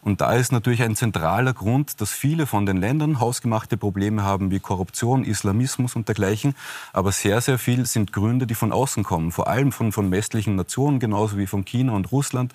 Und 0.02 0.22
da 0.22 0.34
ist 0.34 0.52
natürlich 0.52 0.82
ein 0.82 0.96
zentraler 0.96 1.54
Grund, 1.54 2.00
dass 2.00 2.12
viele 2.12 2.46
von 2.46 2.66
den 2.66 2.78
Ländern 2.78 3.20
hausgemachte 3.20 3.76
Probleme 3.76 4.24
haben 4.24 4.50
wie 4.50 4.60
Korruption, 4.60 5.26
Islamismus 5.26 5.96
und 5.96 6.08
dergleichen. 6.08 6.56
Aber 6.94 7.12
sehr, 7.12 7.42
sehr 7.42 7.58
viel 7.58 7.86
sind 7.86 8.14
Gründe, 8.14 8.48
die 8.48 8.56
von 8.56 8.72
außen 8.72 9.04
kommen. 9.04 9.32
Vor 9.32 9.48
allem 9.48 9.72
von, 9.72 9.92
von 9.92 10.10
westlichen 10.12 10.56
Nationen, 10.56 11.00
genauso 11.00 11.38
wie 11.38 11.48
von 11.48 11.66
China 11.66 11.94
und 11.94 12.12
Russland 12.12 12.54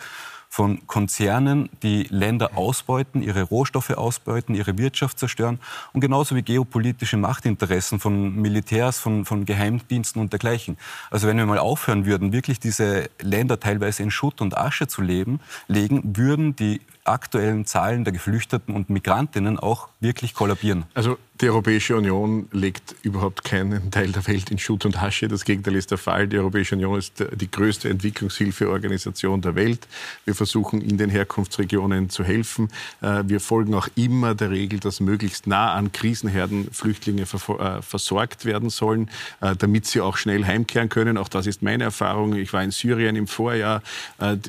von 0.54 0.86
Konzernen, 0.86 1.68
die 1.82 2.04
Länder 2.10 2.56
ausbeuten, 2.56 3.24
ihre 3.24 3.42
Rohstoffe 3.42 3.90
ausbeuten, 3.90 4.54
ihre 4.54 4.78
Wirtschaft 4.78 5.18
zerstören 5.18 5.58
und 5.92 6.00
genauso 6.00 6.36
wie 6.36 6.42
geopolitische 6.42 7.16
Machtinteressen 7.16 7.98
von 7.98 8.36
Militärs, 8.36 9.00
von, 9.00 9.24
von 9.24 9.46
Geheimdiensten 9.46 10.22
und 10.22 10.32
dergleichen. 10.32 10.78
Also 11.10 11.26
wenn 11.26 11.38
wir 11.38 11.46
mal 11.46 11.58
aufhören 11.58 12.06
würden, 12.06 12.32
wirklich 12.32 12.60
diese 12.60 13.10
Länder 13.20 13.58
teilweise 13.58 14.04
in 14.04 14.12
Schutt 14.12 14.40
und 14.40 14.56
Asche 14.56 14.86
zu 14.86 15.02
leben, 15.02 15.40
legen, 15.66 16.16
würden 16.16 16.54
die 16.54 16.80
aktuellen 17.02 17.66
Zahlen 17.66 18.04
der 18.04 18.12
Geflüchteten 18.12 18.76
und 18.76 18.90
Migrantinnen 18.90 19.58
auch 19.58 19.88
wirklich 20.04 20.34
kollabieren. 20.34 20.84
Also 20.94 21.18
die 21.40 21.48
Europäische 21.48 21.96
Union 21.96 22.48
legt 22.52 22.94
überhaupt 23.02 23.42
keinen 23.42 23.90
Teil 23.90 24.12
der 24.12 24.24
Welt 24.28 24.52
in 24.52 24.58
Schutt 24.58 24.84
und 24.84 25.00
Hasche. 25.00 25.26
Das 25.26 25.44
Gegenteil 25.44 25.74
ist 25.74 25.90
der 25.90 25.98
Fall. 25.98 26.28
Die 26.28 26.38
Europäische 26.38 26.76
Union 26.76 26.96
ist 26.96 27.24
die 27.34 27.50
größte 27.50 27.88
Entwicklungshilfeorganisation 27.88 29.42
der 29.42 29.56
Welt. 29.56 29.88
Wir 30.24 30.36
versuchen 30.36 30.80
in 30.80 30.96
den 30.96 31.10
Herkunftsregionen 31.10 32.08
zu 32.08 32.22
helfen. 32.22 32.68
Äh, 33.02 33.24
wir 33.26 33.40
folgen 33.40 33.74
auch 33.74 33.88
immer 33.96 34.36
der 34.36 34.50
Regel, 34.50 34.78
dass 34.78 35.00
möglichst 35.00 35.48
nah 35.48 35.74
an 35.74 35.90
Krisenherden 35.90 36.68
Flüchtlinge 36.70 37.22
äh, 37.22 37.82
versorgt 37.82 38.44
werden 38.44 38.70
sollen, 38.70 39.10
äh, 39.40 39.56
damit 39.56 39.86
sie 39.86 40.00
auch 40.00 40.16
schnell 40.16 40.44
heimkehren 40.44 40.88
können. 40.88 41.18
Auch 41.18 41.28
das 41.28 41.48
ist 41.48 41.62
meine 41.62 41.82
Erfahrung. 41.82 42.36
Ich 42.36 42.52
war 42.52 42.62
in 42.62 42.70
Syrien 42.70 43.16
im 43.16 43.26
Vorjahr. 43.26 43.82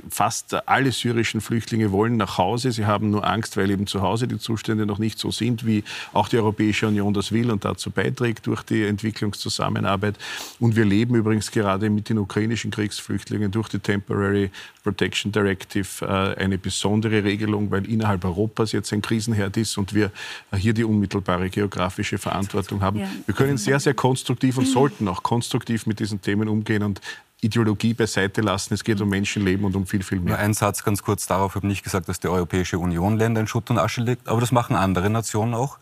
Fast 0.10 0.68
alle 0.68 0.92
syrischen 0.92 1.42
Flüchtlinge 1.42 1.92
wollen 1.92 2.18
nach 2.18 2.38
Hause. 2.38 2.72
Sie 2.72 2.86
haben 2.86 3.10
nur 3.10 3.28
Angst, 3.28 3.58
weil 3.58 3.72
eben 3.72 3.88
zu 3.88 4.02
Hause 4.02 4.28
die 4.28 4.38
Zustände 4.38 4.86
noch 4.86 5.00
nicht 5.00 5.18
so 5.18 5.32
sind, 5.32 5.45
wie 5.66 5.84
auch 6.14 6.28
die 6.28 6.38
Europäische 6.38 6.88
Union 6.88 7.14
das 7.14 7.32
will 7.32 7.52
und 7.52 7.64
dazu 7.66 7.92
beiträgt 7.92 8.48
durch 8.48 8.64
die 8.64 8.84
Entwicklungszusammenarbeit. 8.84 10.16
Und 10.60 10.76
wir 10.76 10.86
leben 10.86 11.16
übrigens 11.16 11.52
gerade 11.52 11.90
mit 11.90 12.10
den 12.10 12.18
ukrainischen 12.18 12.72
Kriegsflüchtlingen 12.72 13.52
durch 13.52 13.70
die 13.70 13.80
Temporary 13.80 14.50
Protection 14.84 15.32
Directive 15.32 16.06
äh, 16.06 16.42
eine 16.42 16.58
besondere 16.58 17.24
Regelung, 17.24 17.72
weil 17.72 17.90
innerhalb 17.90 18.24
Europas 18.24 18.72
jetzt 18.72 18.94
ein 18.94 19.02
Krisenherd 19.02 19.58
ist 19.58 19.78
und 19.78 19.94
wir 19.94 20.12
hier 20.56 20.74
die 20.74 20.84
unmittelbare 20.84 21.50
geografische 21.50 22.18
Verantwortung 22.18 22.82
haben. 22.82 23.02
Wir 23.26 23.36
können 23.36 23.58
sehr, 23.58 23.80
sehr 23.80 23.94
konstruktiv 23.94 24.58
und 24.58 24.68
sollten 24.68 25.08
auch 25.08 25.24
konstruktiv 25.24 25.86
mit 25.86 26.00
diesen 26.00 26.22
Themen 26.22 26.48
umgehen 26.48 26.84
und 26.84 27.02
Ideologie 27.42 27.94
beiseite 27.94 28.42
lassen. 28.42 28.74
Es 28.74 28.84
geht 28.84 29.02
um 29.02 29.10
Menschenleben 29.10 29.66
und 29.66 29.76
um 29.76 29.86
viel, 29.86 30.04
viel 30.04 30.20
mehr. 30.20 30.36
Nur 30.36 30.38
ein 30.40 30.54
Satz 30.54 30.84
ganz 30.84 31.04
kurz 31.04 31.28
darauf. 31.28 31.52
Ich 31.52 31.56
habe 31.58 31.68
nicht 31.68 31.84
gesagt, 31.84 32.10
dass 32.10 32.20
die 32.20 32.28
Europäische 32.28 32.80
Union 32.80 33.18
Länder 33.18 33.42
in 33.42 33.48
Schutt 33.48 33.70
und 33.70 33.78
Asche 33.78 34.02
legt, 34.02 34.28
aber 34.28 34.40
das 34.40 34.52
machen 34.52 34.76
andere 34.76 35.10
Nationen 35.10 35.54
auch. 35.54 35.78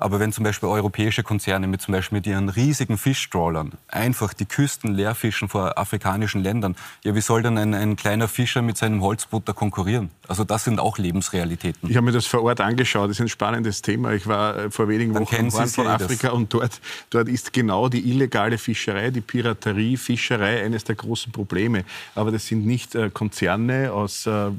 Aber 0.00 0.20
wenn 0.20 0.32
zum 0.32 0.44
Beispiel 0.44 0.68
europäische 0.68 1.24
Konzerne 1.24 1.66
mit 1.66 1.82
zum 1.82 1.90
Beispiel 1.90 2.18
mit 2.18 2.26
ihren 2.28 2.48
riesigen 2.48 2.96
Fischtrawlern 2.96 3.72
einfach 3.88 4.32
die 4.32 4.46
Küsten 4.46 4.94
leer 4.94 5.16
fischen 5.16 5.48
vor 5.48 5.76
afrikanischen 5.76 6.40
Ländern, 6.40 6.76
ja, 7.02 7.16
wie 7.16 7.20
soll 7.20 7.42
dann 7.42 7.58
ein, 7.58 7.74
ein 7.74 7.96
kleiner 7.96 8.28
Fischer 8.28 8.62
mit 8.62 8.76
seinem 8.76 9.02
Holzbutter 9.02 9.54
konkurrieren? 9.54 10.10
Also 10.28 10.44
das 10.44 10.62
sind 10.62 10.78
auch 10.78 10.98
Lebensrealitäten. 10.98 11.90
Ich 11.90 11.96
habe 11.96 12.06
mir 12.06 12.12
das 12.12 12.26
vor 12.26 12.44
Ort 12.44 12.60
angeschaut. 12.60 13.10
Das 13.10 13.16
ist 13.16 13.22
ein 13.22 13.28
spannendes 13.28 13.82
Thema. 13.82 14.12
Ich 14.12 14.28
war 14.28 14.56
äh, 14.56 14.70
vor 14.70 14.88
wenigen 14.88 15.18
Wochen 15.18 15.34
im 15.34 15.52
Horn 15.52 15.66
von 15.66 15.88
Afrika 15.88 16.30
und 16.30 16.54
dort, 16.54 16.80
dort 17.10 17.28
ist 17.28 17.52
genau 17.52 17.88
die 17.88 18.08
illegale 18.08 18.56
Fischerei, 18.56 19.10
die 19.10 19.20
Piraterie, 19.20 19.96
Fischerei 19.96 20.64
eines 20.64 20.84
der 20.84 20.94
großen 20.94 21.32
Probleme. 21.32 21.84
Aber 22.14 22.30
das 22.30 22.46
sind 22.46 22.64
nicht 22.64 22.94
äh, 22.94 23.10
Konzerne 23.10 23.92
aus 23.92 24.26
äh, 24.26 24.50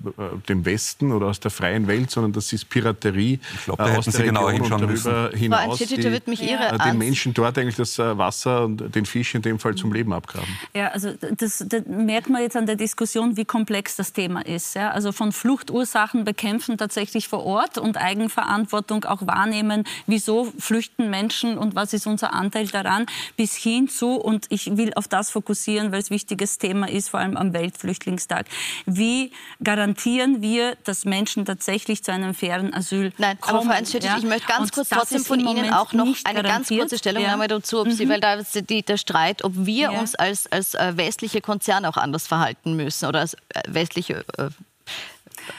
dem 0.49 0.65
Westen 0.65 1.13
oder 1.13 1.27
aus 1.27 1.39
der 1.39 1.51
freien 1.51 1.87
Welt, 1.87 2.11
sondern 2.11 2.33
das 2.33 2.51
ist 2.51 2.69
Piraterie 2.69 3.39
ich 3.53 3.63
glaub, 3.63 3.77
da 3.77 3.95
aus 3.95 4.03
der 4.03 4.13
Sie 4.13 4.23
genau 4.23 4.47
Region 4.47 4.63
hinschauen 4.63 4.85
müssen 4.87 5.28
hinaus 5.33 5.79
die, 5.79 5.85
den 5.95 6.97
Menschen 6.97 7.33
dort 7.33 7.57
eigentlich 7.57 7.75
das 7.75 7.97
äh, 7.99 8.17
Wasser 8.17 8.65
und 8.65 8.95
den 8.95 9.05
Fisch 9.05 9.35
in 9.35 9.41
dem 9.41 9.59
Fall 9.59 9.75
zum 9.75 9.93
Leben 9.93 10.13
abgraben. 10.13 10.47
Ja, 10.73 10.89
also 10.89 11.13
das, 11.13 11.63
das 11.67 11.85
merkt 11.87 12.29
man 12.29 12.41
jetzt 12.41 12.55
an 12.55 12.65
der 12.65 12.75
Diskussion, 12.75 13.37
wie 13.37 13.45
komplex 13.45 13.95
das 13.95 14.13
Thema 14.13 14.45
ist. 14.45 14.75
Ja? 14.75 14.91
Also 14.91 15.11
von 15.11 15.31
Fluchtursachen 15.31 16.23
bekämpfen 16.23 16.77
tatsächlich 16.77 17.27
vor 17.27 17.45
Ort 17.45 17.77
und 17.77 17.97
Eigenverantwortung 17.97 19.05
auch 19.05 19.25
wahrnehmen, 19.25 19.83
wieso 20.07 20.51
flüchten 20.57 21.09
Menschen 21.09 21.57
und 21.57 21.75
was 21.75 21.93
ist 21.93 22.07
unser 22.07 22.33
Anteil 22.33 22.67
daran, 22.67 23.05
bis 23.37 23.55
hin 23.55 23.87
zu, 23.89 24.15
und 24.15 24.45
ich 24.49 24.77
will 24.77 24.93
auf 24.95 25.07
das 25.07 25.31
fokussieren, 25.31 25.91
weil 25.91 25.99
es 25.99 26.09
ein 26.09 26.15
wichtiges 26.15 26.57
Thema 26.57 26.89
ist, 26.89 27.09
vor 27.09 27.19
allem 27.19 27.37
am 27.37 27.53
Weltflüchtlingstag. 27.53 28.45
Wie 28.85 29.31
garantieren 29.63 30.41
wir, 30.41 30.75
dass 30.83 31.05
Menschen 31.05 31.45
tatsächlich 31.45 32.03
zu 32.03 32.11
einem 32.11 32.33
fairen 32.33 32.73
Asyl 32.73 33.13
Nein, 33.17 33.39
kommen? 33.39 33.57
aber 33.57 33.65
Frau 33.65 33.73
Einstedt, 33.73 34.03
ja? 34.03 34.17
ich 34.17 34.23
möchte 34.23 34.47
ganz 34.47 34.71
kurz 34.71 34.89
trotzdem 34.89 35.18
trotzdem 35.23 35.45
von 35.45 35.57
Ihnen 35.57 35.73
auch 35.73 35.93
noch 35.93 36.07
eine 36.23 36.43
ganz 36.43 36.69
kurze 36.69 36.97
Stellungnahme 36.97 37.43
ja. 37.43 37.47
dazu, 37.47 37.81
ob 37.81 37.87
mhm. 37.87 37.91
Sie, 37.91 38.09
weil 38.09 38.19
da 38.19 38.35
ist 38.35 38.69
die, 38.69 38.83
der 38.83 38.97
Streit, 38.97 39.43
ob 39.43 39.53
wir 39.55 39.91
ja. 39.91 39.99
uns 39.99 40.15
als, 40.15 40.51
als 40.51 40.75
äh, 40.75 40.97
westliche 40.97 41.41
Konzerne 41.41 41.89
auch 41.89 41.97
anders 41.97 42.27
verhalten 42.27 42.75
müssen 42.75 43.05
oder 43.07 43.19
als 43.19 43.33
äh, 43.33 43.61
westliche 43.67 44.25
äh, 44.37 44.49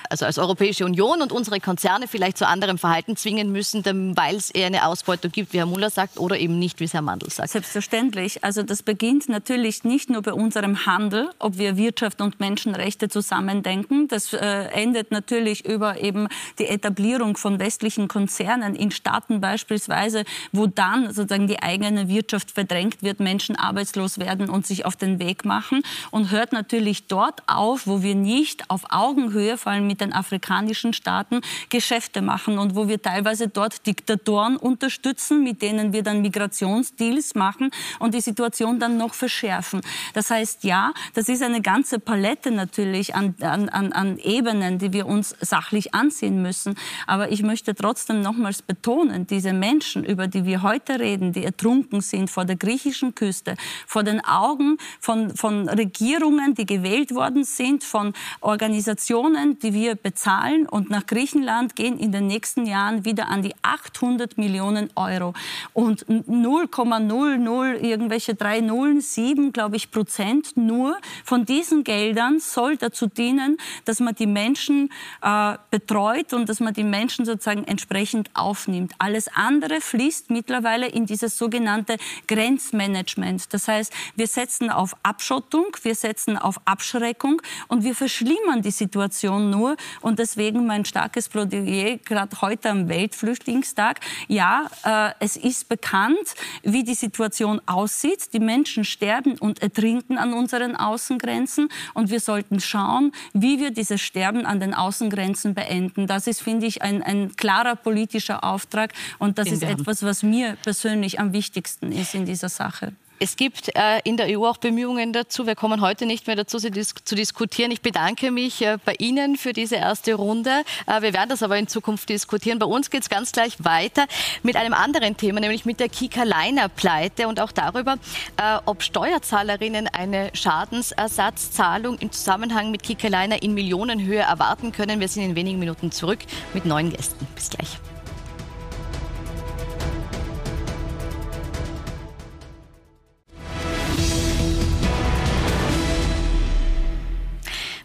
also 0.08 0.26
als 0.26 0.38
Europäische 0.38 0.84
Union 0.84 1.22
und 1.22 1.32
unsere 1.32 1.60
Konzerne 1.60 2.08
vielleicht 2.08 2.38
zu 2.38 2.46
anderem 2.46 2.78
Verhalten 2.78 3.16
zwingen 3.16 3.52
müssen, 3.52 3.84
weil 4.16 4.36
es 4.36 4.50
eher 4.50 4.66
eine 4.66 4.86
Ausbeutung 4.86 5.30
gibt, 5.30 5.52
wie 5.52 5.58
Herr 5.58 5.66
Muller 5.66 5.90
sagt, 5.90 6.18
oder 6.18 6.38
eben 6.38 6.58
nicht, 6.58 6.80
wie 6.80 6.84
es 6.84 6.94
Herr 6.94 7.02
Mandl 7.02 7.30
sagt. 7.30 7.50
Selbstverständlich. 7.50 8.44
Also 8.44 8.62
das 8.62 8.82
beginnt 8.82 9.28
natürlich 9.28 9.84
nicht 9.84 10.10
nur 10.10 10.22
bei 10.22 10.32
unserem 10.32 10.86
Handel, 10.86 11.30
ob 11.38 11.58
wir 11.58 11.76
Wirtschaft 11.76 12.20
und 12.20 12.40
Menschenrechte 12.40 13.08
zusammendenken. 13.08 14.08
Das 14.08 14.32
äh, 14.32 14.38
endet 14.72 15.10
natürlich 15.10 15.64
über 15.64 16.00
eben 16.00 16.28
die 16.58 16.66
Etablierung 16.66 17.36
von 17.36 17.58
westlichen 17.58 18.08
Konzernen 18.08 18.74
in 18.74 18.90
Staaten 18.90 19.40
beispielsweise, 19.40 20.24
wo 20.52 20.66
dann 20.66 21.12
sozusagen 21.12 21.46
die 21.46 21.62
eigene 21.62 22.08
Wirtschaft 22.08 22.50
verdrängt 22.50 23.02
wird, 23.02 23.20
Menschen 23.20 23.56
arbeitslos 23.56 24.18
werden 24.18 24.48
und 24.50 24.66
sich 24.66 24.84
auf 24.84 24.96
den 24.96 25.18
Weg 25.18 25.44
machen 25.44 25.82
und 26.10 26.30
hört 26.30 26.52
natürlich 26.52 27.06
dort 27.06 27.42
auf, 27.46 27.86
wo 27.86 28.02
wir 28.02 28.14
nicht 28.14 28.70
auf 28.70 28.82
Augenhöhe, 28.90 29.56
vor 29.56 29.72
allem 29.72 29.79
allem 29.80 29.86
mit 29.86 30.00
den 30.00 30.12
afrikanischen 30.12 30.92
Staaten 30.92 31.40
Geschäfte 31.68 32.22
machen 32.22 32.58
und 32.58 32.76
wo 32.76 32.88
wir 32.88 33.00
teilweise 33.00 33.48
dort 33.48 33.86
Diktatoren 33.86 34.56
unterstützen, 34.56 35.42
mit 35.42 35.62
denen 35.62 35.92
wir 35.92 36.02
dann 36.02 36.22
Migrationsdeals 36.22 37.34
machen 37.34 37.70
und 37.98 38.14
die 38.14 38.20
Situation 38.20 38.78
dann 38.78 38.96
noch 38.96 39.14
verschärfen. 39.14 39.80
Das 40.14 40.30
heißt, 40.30 40.64
ja, 40.64 40.92
das 41.14 41.28
ist 41.28 41.42
eine 41.42 41.62
ganze 41.62 41.98
Palette 41.98 42.50
natürlich 42.50 43.14
an, 43.14 43.34
an, 43.40 43.68
an 43.68 44.18
Ebenen, 44.18 44.78
die 44.78 44.92
wir 44.92 45.06
uns 45.06 45.34
sachlich 45.40 45.94
ansehen 45.94 46.42
müssen. 46.42 46.74
Aber 47.06 47.32
ich 47.32 47.42
möchte 47.42 47.74
trotzdem 47.74 48.20
nochmals 48.20 48.62
betonen, 48.62 49.26
diese 49.26 49.52
Menschen, 49.52 50.04
über 50.04 50.26
die 50.26 50.44
wir 50.44 50.62
heute 50.62 51.00
reden, 51.00 51.32
die 51.32 51.44
ertrunken 51.44 52.00
sind 52.00 52.30
vor 52.30 52.44
der 52.44 52.56
griechischen 52.56 53.14
Küste, 53.14 53.54
vor 53.86 54.02
den 54.02 54.24
Augen 54.24 54.76
von, 55.00 55.34
von 55.36 55.68
Regierungen, 55.68 56.54
die 56.54 56.66
gewählt 56.66 57.14
worden 57.14 57.44
sind, 57.44 57.84
von 57.84 58.12
Organisationen, 58.40 59.58
die 59.62 59.74
wir 59.74 59.94
bezahlen 59.94 60.66
und 60.66 60.90
nach 60.90 61.06
Griechenland 61.06 61.76
gehen 61.76 61.98
in 61.98 62.12
den 62.12 62.26
nächsten 62.26 62.66
Jahren 62.66 63.04
wieder 63.04 63.28
an 63.28 63.42
die 63.42 63.54
800 63.62 64.38
Millionen 64.38 64.90
Euro. 64.96 65.34
Und 65.72 66.06
0,00 66.06 67.74
irgendwelche 67.74 68.34
drei 68.34 68.60
Nullen, 68.60 69.00
sieben, 69.00 69.52
glaube 69.52 69.76
ich, 69.76 69.90
Prozent 69.90 70.56
nur 70.56 70.96
von 71.24 71.44
diesen 71.44 71.84
Geldern 71.84 72.40
soll 72.40 72.76
dazu 72.76 73.06
dienen, 73.06 73.58
dass 73.84 74.00
man 74.00 74.14
die 74.14 74.26
Menschen 74.26 74.90
äh, 75.22 75.54
betreut 75.70 76.32
und 76.32 76.48
dass 76.48 76.60
man 76.60 76.74
die 76.74 76.84
Menschen 76.84 77.24
sozusagen 77.24 77.64
entsprechend 77.64 78.30
aufnimmt. 78.34 78.92
Alles 78.98 79.28
andere 79.34 79.80
fließt 79.80 80.30
mittlerweile 80.30 80.86
in 80.86 81.06
dieses 81.06 81.36
sogenannte 81.36 81.96
Grenzmanagement. 82.26 83.52
Das 83.52 83.68
heißt, 83.68 83.92
wir 84.16 84.26
setzen 84.26 84.70
auf 84.70 84.94
Abschottung, 85.02 85.66
wir 85.82 85.94
setzen 85.94 86.36
auf 86.36 86.60
Abschreckung 86.64 87.42
und 87.68 87.84
wir 87.84 87.94
verschlimmern 87.94 88.62
die 88.62 88.70
Situation 88.70 89.49
nur. 89.50 89.76
Und 90.00 90.18
deswegen 90.18 90.66
mein 90.66 90.84
starkes 90.84 91.28
Plädoyer, 91.28 91.98
gerade 91.98 92.40
heute 92.40 92.70
am 92.70 92.88
Weltflüchtlingstag. 92.88 94.00
Ja, 94.28 94.68
äh, 94.84 95.12
es 95.18 95.36
ist 95.36 95.68
bekannt, 95.68 96.34
wie 96.62 96.84
die 96.84 96.94
Situation 96.94 97.60
aussieht. 97.66 98.32
Die 98.32 98.40
Menschen 98.40 98.84
sterben 98.84 99.38
und 99.38 99.62
ertrinken 99.62 100.18
an 100.18 100.32
unseren 100.32 100.76
Außengrenzen. 100.76 101.68
Und 101.94 102.10
wir 102.10 102.20
sollten 102.20 102.60
schauen, 102.60 103.12
wie 103.32 103.58
wir 103.58 103.70
dieses 103.70 104.00
Sterben 104.00 104.46
an 104.46 104.60
den 104.60 104.74
Außengrenzen 104.74 105.54
beenden. 105.54 106.06
Das 106.06 106.26
ist, 106.26 106.42
finde 106.42 106.66
ich, 106.66 106.82
ein, 106.82 107.02
ein 107.02 107.36
klarer 107.36 107.76
politischer 107.76 108.44
Auftrag. 108.44 108.92
Und 109.18 109.38
das 109.38 109.48
ist 109.48 109.62
etwas, 109.62 110.02
was 110.02 110.22
mir 110.22 110.56
persönlich 110.62 111.20
am 111.20 111.32
wichtigsten 111.32 111.92
ist 111.92 112.14
in 112.14 112.24
dieser 112.24 112.48
Sache. 112.48 112.92
Es 113.22 113.36
gibt 113.36 113.76
äh, 113.76 114.00
in 114.04 114.16
der 114.16 114.38
EU 114.38 114.46
auch 114.46 114.56
Bemühungen 114.56 115.12
dazu. 115.12 115.46
Wir 115.46 115.54
kommen 115.54 115.82
heute 115.82 116.06
nicht 116.06 116.26
mehr 116.26 116.36
dazu, 116.36 116.58
sie 116.58 116.70
dis 116.70 116.94
zu 117.04 117.14
diskutieren. 117.14 117.70
Ich 117.70 117.82
bedanke 117.82 118.30
mich 118.30 118.62
äh, 118.62 118.78
bei 118.82 118.94
Ihnen 118.98 119.36
für 119.36 119.52
diese 119.52 119.76
erste 119.76 120.14
Runde. 120.14 120.64
Äh, 120.86 121.02
wir 121.02 121.12
werden 121.12 121.28
das 121.28 121.42
aber 121.42 121.58
in 121.58 121.68
Zukunft 121.68 122.08
diskutieren. 122.08 122.58
Bei 122.58 122.64
uns 122.64 122.88
geht 122.88 123.02
es 123.02 123.10
ganz 123.10 123.32
gleich 123.32 123.62
weiter 123.62 124.06
mit 124.42 124.56
einem 124.56 124.72
anderen 124.72 125.18
Thema, 125.18 125.40
nämlich 125.40 125.66
mit 125.66 125.80
der 125.80 125.90
Kika 125.90 126.22
Leiner 126.22 126.70
Pleite 126.70 127.28
und 127.28 127.40
auch 127.40 127.52
darüber, 127.52 127.96
äh, 128.38 128.58
ob 128.64 128.82
Steuerzahlerinnen 128.82 129.86
eine 129.88 130.30
Schadensersatzzahlung 130.32 131.98
im 131.98 132.12
Zusammenhang 132.12 132.70
mit 132.70 132.82
Kika 132.82 133.08
Leiner 133.08 133.42
in 133.42 133.52
Millionenhöhe 133.52 134.20
erwarten 134.20 134.72
können. 134.72 134.98
Wir 134.98 135.08
sind 135.08 135.24
in 135.24 135.36
wenigen 135.36 135.58
Minuten 135.58 135.92
zurück 135.92 136.20
mit 136.54 136.64
neuen 136.64 136.90
Gästen. 136.90 137.26
Bis 137.34 137.50
gleich. 137.50 137.78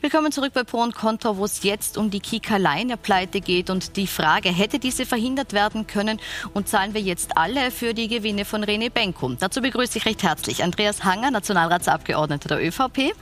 Willkommen 0.06 0.32
zurück 0.32 0.54
bei 0.54 0.64
Pro 0.64 0.84
und 0.84 0.94
Contra, 0.94 1.36
wo 1.36 1.46
es 1.46 1.64
jetzt 1.64 1.98
um 1.98 2.12
die 2.12 2.20
Kika 2.20 2.58
Leine 2.58 2.96
Pleite 2.96 3.42
geht 3.42 3.72
und 3.72 3.98
die 3.98 4.06
Frage, 4.06 4.50
hätte 4.50 4.78
diese 4.78 5.04
verhindert 5.04 5.52
werden 5.52 5.88
können 5.88 6.20
und 6.54 6.70
zahlen 6.70 6.94
wir 6.94 7.02
jetzt 7.02 7.36
alle 7.36 7.72
für 7.72 7.96
die 7.96 8.08
Gewinne 8.08 8.46
von 8.46 8.64
René 8.64 8.92
Benko? 8.92 9.30
Dazu 9.30 9.64
begrüße 9.64 9.98
ich 9.98 10.06
recht 10.06 10.22
herzlich 10.22 10.64
Andreas 10.64 11.04
Hanger, 11.04 11.32
Nationalratsabgeordneter 11.32 12.50
der 12.50 12.68
ÖVP. 12.68 13.16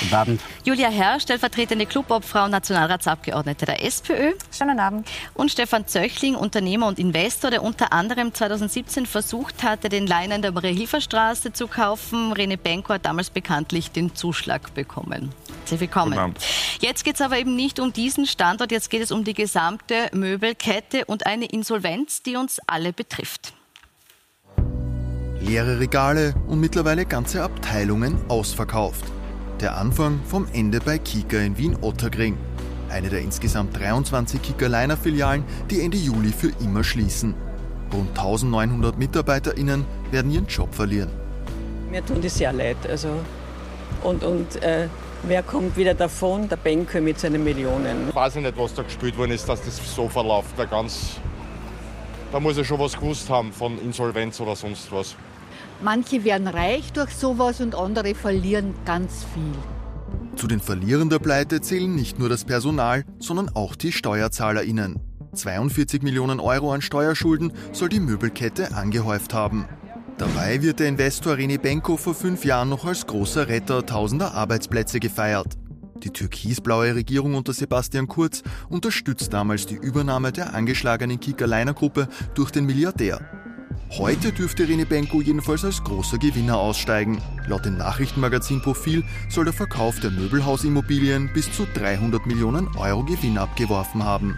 Guten 0.00 0.14
Abend. 0.14 0.40
Julia 0.62 0.90
Herr, 0.90 1.20
stellvertretende 1.20 1.86
Clubobfrau, 1.86 2.48
Nationalratsabgeordnete 2.48 3.64
der 3.64 3.82
SPÖ. 3.82 4.32
Schönen 4.50 4.78
Abend. 4.78 5.08
Und 5.32 5.50
Stefan 5.50 5.86
Zöchling, 5.86 6.34
Unternehmer 6.34 6.86
und 6.86 6.98
Investor, 6.98 7.50
der 7.50 7.62
unter 7.62 7.94
anderem 7.94 8.34
2017 8.34 9.06
versucht 9.06 9.62
hatte, 9.62 9.88
den 9.88 10.06
Leinen 10.06 10.42
der 10.42 10.52
Maria-Hilfer-Straße 10.52 11.54
zu 11.54 11.66
kaufen. 11.66 12.34
René 12.34 12.58
Benko 12.58 12.92
hat 12.92 13.06
damals 13.06 13.30
bekanntlich 13.30 13.90
den 13.90 14.14
Zuschlag 14.14 14.74
bekommen. 14.74 15.32
Herzlich 15.66 15.80
willkommen. 15.80 16.34
Jetzt 16.78 17.04
geht 17.04 17.16
es 17.16 17.20
aber 17.20 17.38
eben 17.38 17.56
nicht 17.56 17.80
um 17.80 17.92
diesen 17.92 18.24
Standort, 18.24 18.70
jetzt 18.70 18.88
geht 18.88 19.02
es 19.02 19.10
um 19.10 19.24
die 19.24 19.34
gesamte 19.34 20.08
Möbelkette 20.12 21.04
und 21.06 21.26
eine 21.26 21.46
Insolvenz, 21.46 22.22
die 22.22 22.36
uns 22.36 22.60
alle 22.68 22.92
betrifft. 22.92 23.52
Leere 25.40 25.80
Regale 25.80 26.36
und 26.46 26.60
mittlerweile 26.60 27.04
ganze 27.04 27.42
Abteilungen 27.42 28.16
ausverkauft. 28.28 29.04
Der 29.60 29.76
Anfang 29.76 30.20
vom 30.24 30.46
Ende 30.52 30.78
bei 30.78 30.98
Kika 30.98 31.38
in 31.38 31.58
Wien-Ottergring. 31.58 32.38
Eine 32.88 33.08
der 33.08 33.22
insgesamt 33.22 33.76
23 33.76 34.40
Kika-Liner-Filialen, 34.40 35.42
die 35.68 35.80
Ende 35.80 35.96
Juli 35.96 36.30
für 36.30 36.52
immer 36.60 36.84
schließen. 36.84 37.34
Rund 37.92 38.10
1900 38.10 38.96
MitarbeiterInnen 38.96 39.84
werden 40.12 40.30
ihren 40.30 40.46
Job 40.46 40.72
verlieren. 40.72 41.10
Mir 41.90 42.06
tun 42.06 42.20
die 42.20 42.28
sehr 42.28 42.52
leid. 42.52 42.76
Also, 42.88 43.08
und 44.04 44.22
und 44.22 44.62
äh, 44.62 44.86
wer 45.22 45.42
kommt 45.42 45.76
wieder 45.76 45.94
davon? 45.94 46.48
Der 46.48 46.56
Benke 46.56 47.00
mit 47.00 47.18
seinen 47.18 47.42
Millionen. 47.44 48.08
Ich 48.08 48.14
weiß 48.14 48.36
nicht, 48.36 48.56
was 48.56 48.74
da 48.74 48.82
gespielt 48.82 49.16
worden 49.16 49.32
ist, 49.32 49.48
dass 49.48 49.62
das 49.62 49.80
so 49.94 50.08
verläuft. 50.08 50.50
Da, 50.56 50.64
ganz, 50.64 51.16
da 52.32 52.40
muss 52.40 52.56
er 52.56 52.64
schon 52.64 52.78
was 52.78 52.94
gewusst 52.94 53.28
haben 53.30 53.52
von 53.52 53.78
Insolvenz 53.80 54.40
oder 54.40 54.56
sonst 54.56 54.90
was. 54.92 55.16
Manche 55.82 56.24
werden 56.24 56.48
reich 56.48 56.92
durch 56.92 57.10
sowas 57.10 57.60
und 57.60 57.74
andere 57.74 58.14
verlieren 58.14 58.74
ganz 58.84 59.24
viel. 59.34 59.52
Zu 60.36 60.46
den 60.46 60.60
Verlierern 60.60 61.10
der 61.10 61.18
Pleite 61.18 61.60
zählen 61.60 61.94
nicht 61.94 62.18
nur 62.18 62.28
das 62.28 62.44
Personal, 62.44 63.04
sondern 63.18 63.50
auch 63.54 63.74
die 63.74 63.92
SteuerzahlerInnen. 63.92 65.00
42 65.34 66.02
Millionen 66.02 66.40
Euro 66.40 66.72
an 66.72 66.80
Steuerschulden 66.80 67.52
soll 67.72 67.88
die 67.88 68.00
Möbelkette 68.00 68.74
angehäuft 68.74 69.34
haben. 69.34 69.66
Dabei 70.18 70.62
wird 70.62 70.80
der 70.80 70.88
Investor 70.88 71.34
René 71.34 71.58
Benko 71.58 71.98
vor 71.98 72.14
fünf 72.14 72.46
Jahren 72.46 72.70
noch 72.70 72.86
als 72.86 73.06
großer 73.06 73.48
Retter 73.48 73.84
tausender 73.84 74.32
Arbeitsplätze 74.32 74.98
gefeiert. 74.98 75.58
Die 76.02 76.10
türkisblaue 76.10 76.94
Regierung 76.94 77.34
unter 77.34 77.52
Sebastian 77.52 78.08
Kurz 78.08 78.42
unterstützt 78.70 79.34
damals 79.34 79.66
die 79.66 79.74
Übernahme 79.74 80.32
der 80.32 80.54
angeschlagenen 80.54 81.20
Kika-Liner-Gruppe 81.20 82.08
durch 82.34 82.50
den 82.50 82.64
Milliardär. 82.64 83.20
Heute 83.90 84.32
dürfte 84.32 84.64
René 84.64 84.86
Benko 84.86 85.20
jedenfalls 85.20 85.64
als 85.64 85.84
großer 85.84 86.16
Gewinner 86.16 86.56
aussteigen. 86.56 87.20
Laut 87.46 87.66
dem 87.66 87.76
Nachrichtenmagazin 87.76 88.62
Profil 88.62 89.04
soll 89.28 89.44
der 89.44 89.54
Verkauf 89.54 90.00
der 90.00 90.10
Möbelhausimmobilien 90.10 91.30
bis 91.34 91.52
zu 91.52 91.66
300 91.74 92.24
Millionen 92.26 92.68
Euro 92.76 93.04
Gewinn 93.04 93.36
abgeworfen 93.36 94.02
haben. 94.02 94.34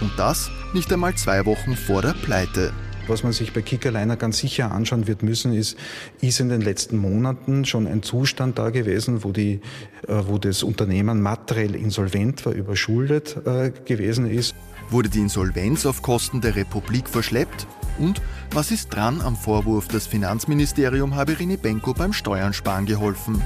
Und 0.00 0.12
das 0.16 0.50
nicht 0.72 0.90
einmal 0.92 1.14
zwei 1.16 1.44
Wochen 1.44 1.76
vor 1.76 2.00
der 2.00 2.14
Pleite. 2.14 2.72
Was 3.08 3.22
man 3.22 3.32
sich 3.32 3.54
bei 3.54 3.62
Kickerliner 3.62 4.16
ganz 4.16 4.38
sicher 4.38 4.70
anschauen 4.70 5.06
wird 5.06 5.22
müssen, 5.22 5.54
ist, 5.54 5.78
ist 6.20 6.40
in 6.40 6.50
den 6.50 6.60
letzten 6.60 6.98
Monaten 6.98 7.64
schon 7.64 7.86
ein 7.86 8.02
Zustand 8.02 8.58
da 8.58 8.68
gewesen, 8.68 9.24
wo, 9.24 9.32
die, 9.32 9.60
äh, 10.06 10.22
wo 10.26 10.36
das 10.36 10.62
Unternehmen 10.62 11.22
materiell 11.22 11.74
insolvent 11.74 12.44
war, 12.44 12.52
überschuldet 12.52 13.38
äh, 13.46 13.72
gewesen 13.86 14.30
ist. 14.30 14.54
Wurde 14.90 15.08
die 15.08 15.20
Insolvenz 15.20 15.86
auf 15.86 16.02
Kosten 16.02 16.42
der 16.42 16.54
Republik 16.54 17.08
verschleppt? 17.08 17.66
Und 17.98 18.20
was 18.52 18.70
ist 18.70 18.90
dran 18.90 19.22
am 19.22 19.36
Vorwurf, 19.36 19.88
das 19.88 20.06
Finanzministerium 20.06 21.16
habe 21.16 21.32
René 21.32 21.56
Benko 21.56 21.94
beim 21.94 22.12
Steuern 22.12 22.52
sparen 22.52 22.84
geholfen? 22.84 23.42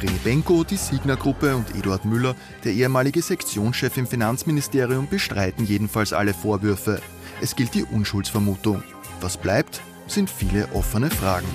René 0.00 0.18
Benko, 0.24 0.64
die 0.64 0.76
Signer-Gruppe 0.76 1.54
und 1.54 1.76
Eduard 1.76 2.06
Müller, 2.06 2.34
der 2.64 2.72
ehemalige 2.72 3.20
Sektionschef 3.20 3.96
im 3.98 4.06
Finanzministerium, 4.06 5.06
bestreiten 5.06 5.66
jedenfalls 5.66 6.14
alle 6.14 6.32
Vorwürfe. 6.32 7.00
Es 7.42 7.56
gilt 7.56 7.74
die 7.74 7.84
Unschuldsvermutung. 7.84 8.82
Was 9.22 9.36
bleibt, 9.36 9.80
sind 10.08 10.28
viele 10.28 10.66
offene 10.72 11.08
Fragen. 11.08 11.46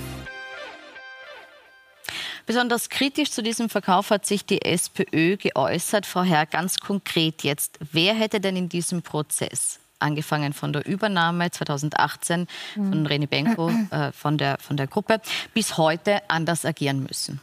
Besonders 2.46 2.88
kritisch 2.88 3.30
zu 3.30 3.44
diesem 3.44 3.68
Verkauf 3.68 4.10
hat 4.10 4.26
sich 4.26 4.46
die 4.46 4.62
SPÖ 4.62 5.36
geäußert. 5.36 6.06
Frau 6.06 6.24
Herr, 6.24 6.46
ganz 6.46 6.80
konkret 6.80 7.44
jetzt, 7.44 7.78
wer 7.92 8.14
hätte 8.14 8.40
denn 8.40 8.56
in 8.56 8.70
diesem 8.70 9.02
Prozess 9.02 9.80
angefangen 10.00 10.54
von 10.54 10.72
der 10.72 10.86
Übernahme 10.86 11.52
2018 11.52 12.48
von 12.76 13.02
mhm. 13.02 13.06
René 13.06 13.28
Benko 13.28 13.70
äh, 13.92 14.14
von, 14.14 14.38
der, 14.38 14.60
von 14.60 14.78
der 14.78 14.88
Gruppe, 14.88 15.20
bis 15.54 15.76
heute 15.76 16.22
anders 16.30 16.64
agieren 16.64 17.04
müssen? 17.04 17.42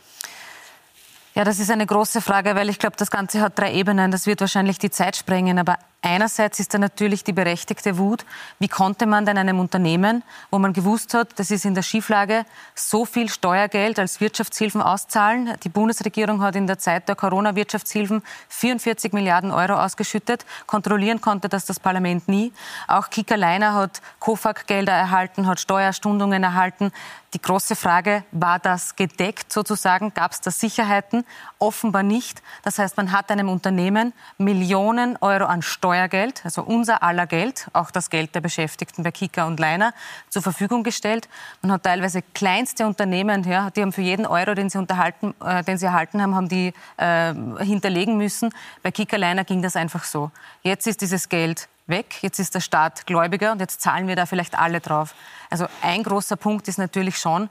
Ja, 1.35 1.45
das 1.45 1.59
ist 1.59 1.71
eine 1.71 1.85
große 1.85 2.23
Frage, 2.23 2.55
weil 2.55 2.71
ich 2.71 2.79
glaube, 2.79 2.97
das 2.97 3.11
Ganze 3.11 3.41
hat 3.41 3.59
drei 3.59 3.75
Ebenen. 3.75 4.13
Das 4.13 4.27
wird 4.27 4.41
wahrscheinlich 4.41 4.79
die 4.79 4.91
Zeit 4.91 5.17
sprengen. 5.17 5.59
Aber 5.59 5.79
einerseits 6.05 6.61
ist 6.61 6.75
da 6.75 6.79
natürlich 6.79 7.25
die 7.25 7.33
berechtigte 7.33 7.99
Wut. 7.99 8.25
Wie 8.59 8.69
konnte 8.69 9.07
man 9.07 9.25
denn 9.25 9.39
einem 9.39 9.59
Unternehmen, 9.59 10.23
wo 10.51 10.59
man 10.59 10.73
gewusst 10.73 11.15
hat, 11.15 11.39
das 11.39 11.51
ist 11.51 11.65
in 11.65 11.75
der 11.75 11.83
Schieflage, 11.83 12.45
so 12.75 13.05
viel 13.05 13.29
Steuergeld 13.29 13.99
als 13.99 14.21
Wirtschaftshilfen 14.21 14.83
auszahlen? 14.83 15.55
Die 15.65 15.69
Bundesregierung 15.69 16.43
hat 16.43 16.57
in 16.57 16.67
der 16.67 16.79
Zeit 16.79 17.09
der 17.09 17.17
Corona-Wirtschaftshilfen 17.17 18.23
44 18.49 19.13
Milliarden 19.13 19.51
Euro 19.51 19.75
ausgeschüttet. 19.75 20.45
Kontrollieren 20.67 21.21
konnte 21.21 21.49
das 21.49 21.65
das 21.65 21.81
Parlament 21.81 22.29
nie. 22.29 22.53
Auch 22.87 23.09
Kika 23.09 23.37
Leiner 23.37 23.75
hat 23.75 24.03
KOFAG-Gelder 24.21 24.93
erhalten, 24.93 25.47
hat 25.47 25.59
Steuerstundungen 25.59 26.43
erhalten. 26.43 26.93
Die 27.33 27.43
große 27.43 27.75
Frage, 27.75 28.23
war 28.31 28.61
das 28.61 28.95
gedeckt 28.95 29.53
sozusagen? 29.53 30.15
Gab 30.15 30.31
es 30.31 30.41
da 30.41 30.53
Sicherheiten? 30.53 31.25
Offenbar 31.59 32.05
nicht. 32.05 32.43
Das 32.63 32.79
heißt, 32.79 32.97
man 32.97 33.11
hat 33.11 33.29
einem 33.33 33.49
Unternehmen 33.49 34.13
Millionen 34.39 35.17
Euro 35.21 35.47
an 35.47 35.61
Steuern 35.61 35.94
Steuergeld, 35.95 36.45
also 36.45 36.63
unser 36.63 37.05
aller 37.05 37.27
Geld, 37.27 37.69
auch 37.73 37.93
das 37.93 38.11
Geld 38.11 38.35
der 38.35 38.41
Beschäftigten 38.41 39.05
bei 39.05 39.13
Kika 39.13 39.45
und 39.45 39.61
Leiner, 39.61 39.95
zur 40.29 40.43
Verfügung 40.43 40.83
gestellt. 40.83 41.29
Man 41.63 41.71
hat 41.71 41.85
teilweise 41.85 42.23
kleinste 42.35 42.85
Unternehmen, 42.85 43.45
ja, 43.45 43.71
die 43.71 43.81
haben 43.81 43.93
für 43.93 44.03
jeden 44.03 44.27
Euro, 44.27 44.55
den 44.55 44.71
sie, 44.71 44.79
unterhalten, 44.79 45.35
äh, 45.45 45.63
den 45.63 45.79
sie 45.79 45.87
erhalten 45.87 46.21
haben, 46.21 46.35
haben 46.35 46.49
die 46.49 46.75
äh, 46.97 47.33
hinterlegen 47.63 48.17
müssen. 48.17 48.53
Bei 48.83 48.91
Kika 48.91 49.17
Leiner 49.17 49.45
ging 49.45 49.63
das 49.63 49.77
einfach 49.77 50.03
so. 50.03 50.33
Jetzt 50.63 50.89
ist 50.89 51.01
dieses 51.01 51.29
Geld 51.29 51.69
weg. 51.87 52.17
Jetzt 52.23 52.41
ist 52.41 52.57
der 52.57 52.61
Staat 52.61 53.07
Gläubiger 53.07 53.53
und 53.53 53.61
jetzt 53.61 53.81
zahlen 53.81 54.09
wir 54.09 54.17
da 54.17 54.27
vielleicht 54.27 54.59
alle 54.59 54.81
drauf. 54.81 55.15
Also 55.49 55.67
ein 55.81 56.03
großer 56.03 56.37
Punkt 56.37 56.67
ist 56.67 56.79
natürlich 56.79 57.19
schon, 57.19 57.49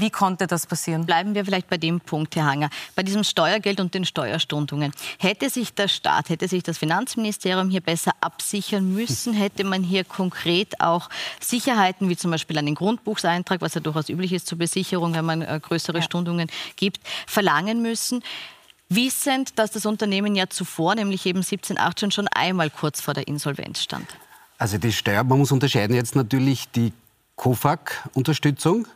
wie 0.00 0.10
konnte 0.10 0.46
das 0.46 0.66
passieren? 0.66 1.06
Bleiben 1.06 1.34
wir 1.34 1.44
vielleicht 1.44 1.68
bei 1.68 1.76
dem 1.76 2.00
Punkt, 2.00 2.36
Herr 2.36 2.44
Hanger. 2.44 2.70
Bei 2.94 3.02
diesem 3.02 3.24
Steuergeld 3.24 3.80
und 3.80 3.94
den 3.94 4.04
Steuerstundungen. 4.04 4.92
Hätte 5.18 5.50
sich 5.50 5.74
der 5.74 5.88
Staat, 5.88 6.28
hätte 6.28 6.48
sich 6.48 6.62
das 6.62 6.78
Finanzministerium 6.78 7.70
hier 7.70 7.80
besser 7.80 8.12
absichern 8.20 8.92
müssen? 8.92 9.34
Hätte 9.34 9.64
man 9.64 9.82
hier 9.82 10.04
konkret 10.04 10.80
auch 10.80 11.08
Sicherheiten, 11.40 12.08
wie 12.08 12.16
zum 12.16 12.30
Beispiel 12.30 12.58
einen 12.58 12.74
Grundbuchseintrag, 12.74 13.60
was 13.60 13.74
ja 13.74 13.80
durchaus 13.80 14.08
üblich 14.08 14.32
ist 14.32 14.46
zur 14.46 14.58
Besicherung, 14.58 15.14
wenn 15.14 15.24
man 15.24 15.42
äh, 15.42 15.60
größere 15.60 15.98
ja. 15.98 16.02
Stundungen 16.02 16.48
gibt, 16.76 17.00
verlangen 17.26 17.82
müssen? 17.82 18.22
Wissend, 18.88 19.58
dass 19.58 19.70
das 19.70 19.86
Unternehmen 19.86 20.34
ja 20.34 20.48
zuvor, 20.48 20.94
nämlich 20.94 21.24
eben 21.26 21.42
17, 21.42 21.78
18, 21.78 22.10
schon 22.10 22.28
einmal 22.28 22.68
kurz 22.68 23.00
vor 23.00 23.14
der 23.14 23.26
Insolvenz 23.26 23.82
stand. 23.82 24.06
Also 24.58 24.78
die 24.78 24.92
Steuer, 24.92 25.24
man 25.24 25.38
muss 25.38 25.50
unterscheiden 25.50 25.96
jetzt 25.96 26.14
natürlich 26.14 26.70
die 26.70 26.92
COFAG-Unterstützung, 27.36 28.86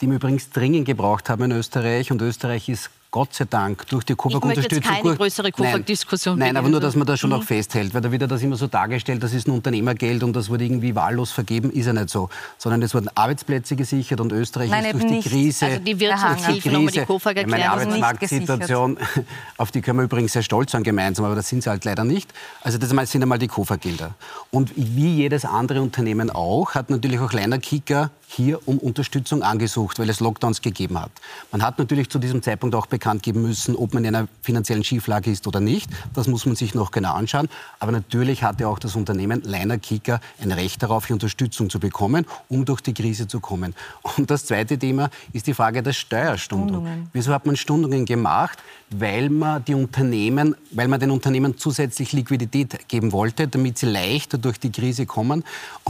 die 0.00 0.06
wir 0.06 0.16
übrigens 0.16 0.50
dringend 0.50 0.86
gebraucht 0.86 1.28
haben 1.30 1.44
in 1.44 1.52
Österreich. 1.52 2.10
Und 2.10 2.22
Österreich 2.22 2.68
ist 2.68 2.90
Gott 3.10 3.34
sei 3.34 3.46
Dank 3.48 3.86
durch 3.88 4.04
die 4.04 4.14
KOFAG-Unterstützung... 4.14 4.78
Ich 4.78 5.02
keine 5.02 5.16
größere 5.16 5.52
KOFAG-Diskussion 5.52 6.38
Nein, 6.38 6.48
nein 6.48 6.56
aber 6.56 6.68
nur, 6.68 6.80
dass 6.80 6.96
man 6.96 7.06
das 7.06 7.20
schon 7.20 7.30
mhm. 7.30 7.36
noch 7.36 7.44
festhält, 7.44 7.94
weil 7.94 8.00
da 8.00 8.10
wird 8.10 8.30
das 8.30 8.42
immer 8.42 8.56
so 8.56 8.66
dargestellt, 8.66 9.22
das 9.22 9.32
ist 9.32 9.48
ein 9.48 9.52
Unternehmergeld 9.52 10.22
und 10.22 10.34
das 10.34 10.50
wurde 10.50 10.64
irgendwie 10.64 10.94
wahllos 10.94 11.30
vergeben, 11.30 11.70
ist 11.70 11.86
ja 11.86 11.92
nicht 11.92 12.10
so. 12.10 12.28
Sondern 12.58 12.82
es 12.82 12.94
wurden 12.94 13.08
Arbeitsplätze 13.14 13.76
gesichert 13.76 14.20
und 14.20 14.32
Österreich 14.32 14.70
nein, 14.70 14.84
ist 14.84 14.92
durch 14.94 15.04
die 15.04 15.10
nicht. 15.10 15.28
Krise... 15.28 15.66
Also 15.66 15.78
die 15.80 15.98
Wirtschaftshilfe, 15.98 16.70
nochmal 16.70 16.92
die 16.92 17.00
KOFAG 17.00 17.36
erklären, 17.36 17.50
meine 17.50 17.70
Arbeitsmarktsituation, 17.70 18.98
auf 19.56 19.70
die 19.70 19.80
können 19.80 19.98
wir 19.98 20.04
übrigens 20.04 20.32
sehr 20.32 20.42
stolz 20.42 20.72
sein 20.72 20.82
gemeinsam, 20.82 21.24
aber 21.24 21.34
das 21.34 21.48
sind 21.48 21.62
sie 21.62 21.70
halt 21.70 21.84
leider 21.84 22.04
nicht. 22.04 22.30
Also 22.62 22.78
das 22.78 22.90
sind 23.10 23.22
einmal 23.22 23.38
die 23.38 23.48
KOFAG-Gelder. 23.48 24.14
Und 24.50 24.72
wie 24.76 25.14
jedes 25.14 25.44
andere 25.44 25.80
Unternehmen 25.80 26.30
auch, 26.30 26.74
hat 26.74 26.90
natürlich 26.90 27.20
auch 27.20 27.30
kleiner 27.30 27.58
Kicker 27.58 28.10
hier 28.28 28.66
um 28.66 28.78
Unterstützung 28.78 29.42
angesucht, 29.42 29.98
weil 29.98 30.10
es 30.10 30.20
Lockdowns 30.20 30.60
gegeben 30.60 31.00
hat. 31.00 31.10
Man 31.52 31.62
hat 31.62 31.78
natürlich 31.78 32.10
zu 32.10 32.18
diesem 32.18 32.42
Zeitpunkt 32.42 32.74
auch 32.74 32.86
bekannt 32.96 33.22
geben 33.22 33.42
müssen, 33.42 33.76
ob 33.76 33.94
man 33.94 34.04
in 34.04 34.14
einer 34.14 34.28
finanziellen 34.42 34.84
Schieflage 34.84 35.30
ist 35.30 35.46
oder 35.46 35.60
nicht. 35.60 35.88
Das 36.14 36.26
muss 36.26 36.46
man 36.46 36.56
sich 36.56 36.74
noch 36.74 36.90
genau 36.90 37.14
anschauen. 37.14 37.48
Aber 37.78 37.92
natürlich 37.92 38.42
hatte 38.42 38.68
auch 38.68 38.78
das 38.78 38.96
Unternehmen 38.96 39.42
Leiner 39.44 39.78
Kicker 39.78 40.20
ein 40.40 40.52
Recht 40.52 40.82
darauf, 40.82 41.06
hier 41.06 41.14
Unterstützung 41.14 41.70
zu 41.70 41.78
bekommen, 41.78 42.26
um 42.48 42.64
durch 42.64 42.80
die 42.80 42.94
Krise 42.94 43.28
zu 43.28 43.40
kommen. 43.40 43.74
Und 44.16 44.30
das 44.30 44.46
zweite 44.46 44.78
Thema 44.78 45.10
ist 45.32 45.46
die 45.46 45.54
Frage 45.54 45.82
der 45.82 45.92
Steuerstundung. 45.92 47.08
Wieso 47.12 47.32
hat 47.32 47.46
man 47.46 47.56
Stundungen 47.56 48.04
gemacht? 48.04 48.58
Weil 48.90 49.30
man 49.30 49.64
die 49.64 49.74
Unternehmen, 49.74 50.54
weil 50.70 50.88
man 50.88 51.00
den 51.00 51.10
Unternehmen 51.10 51.58
zusätzlich 51.58 52.12
Liquidität 52.12 52.88
geben 52.88 53.12
wollte, 53.12 53.48
damit 53.48 53.78
sie 53.78 53.86
leichter 53.86 54.38
durch 54.38 54.60
die 54.60 54.70
Krise 54.70 55.06
kommen. 55.06 55.44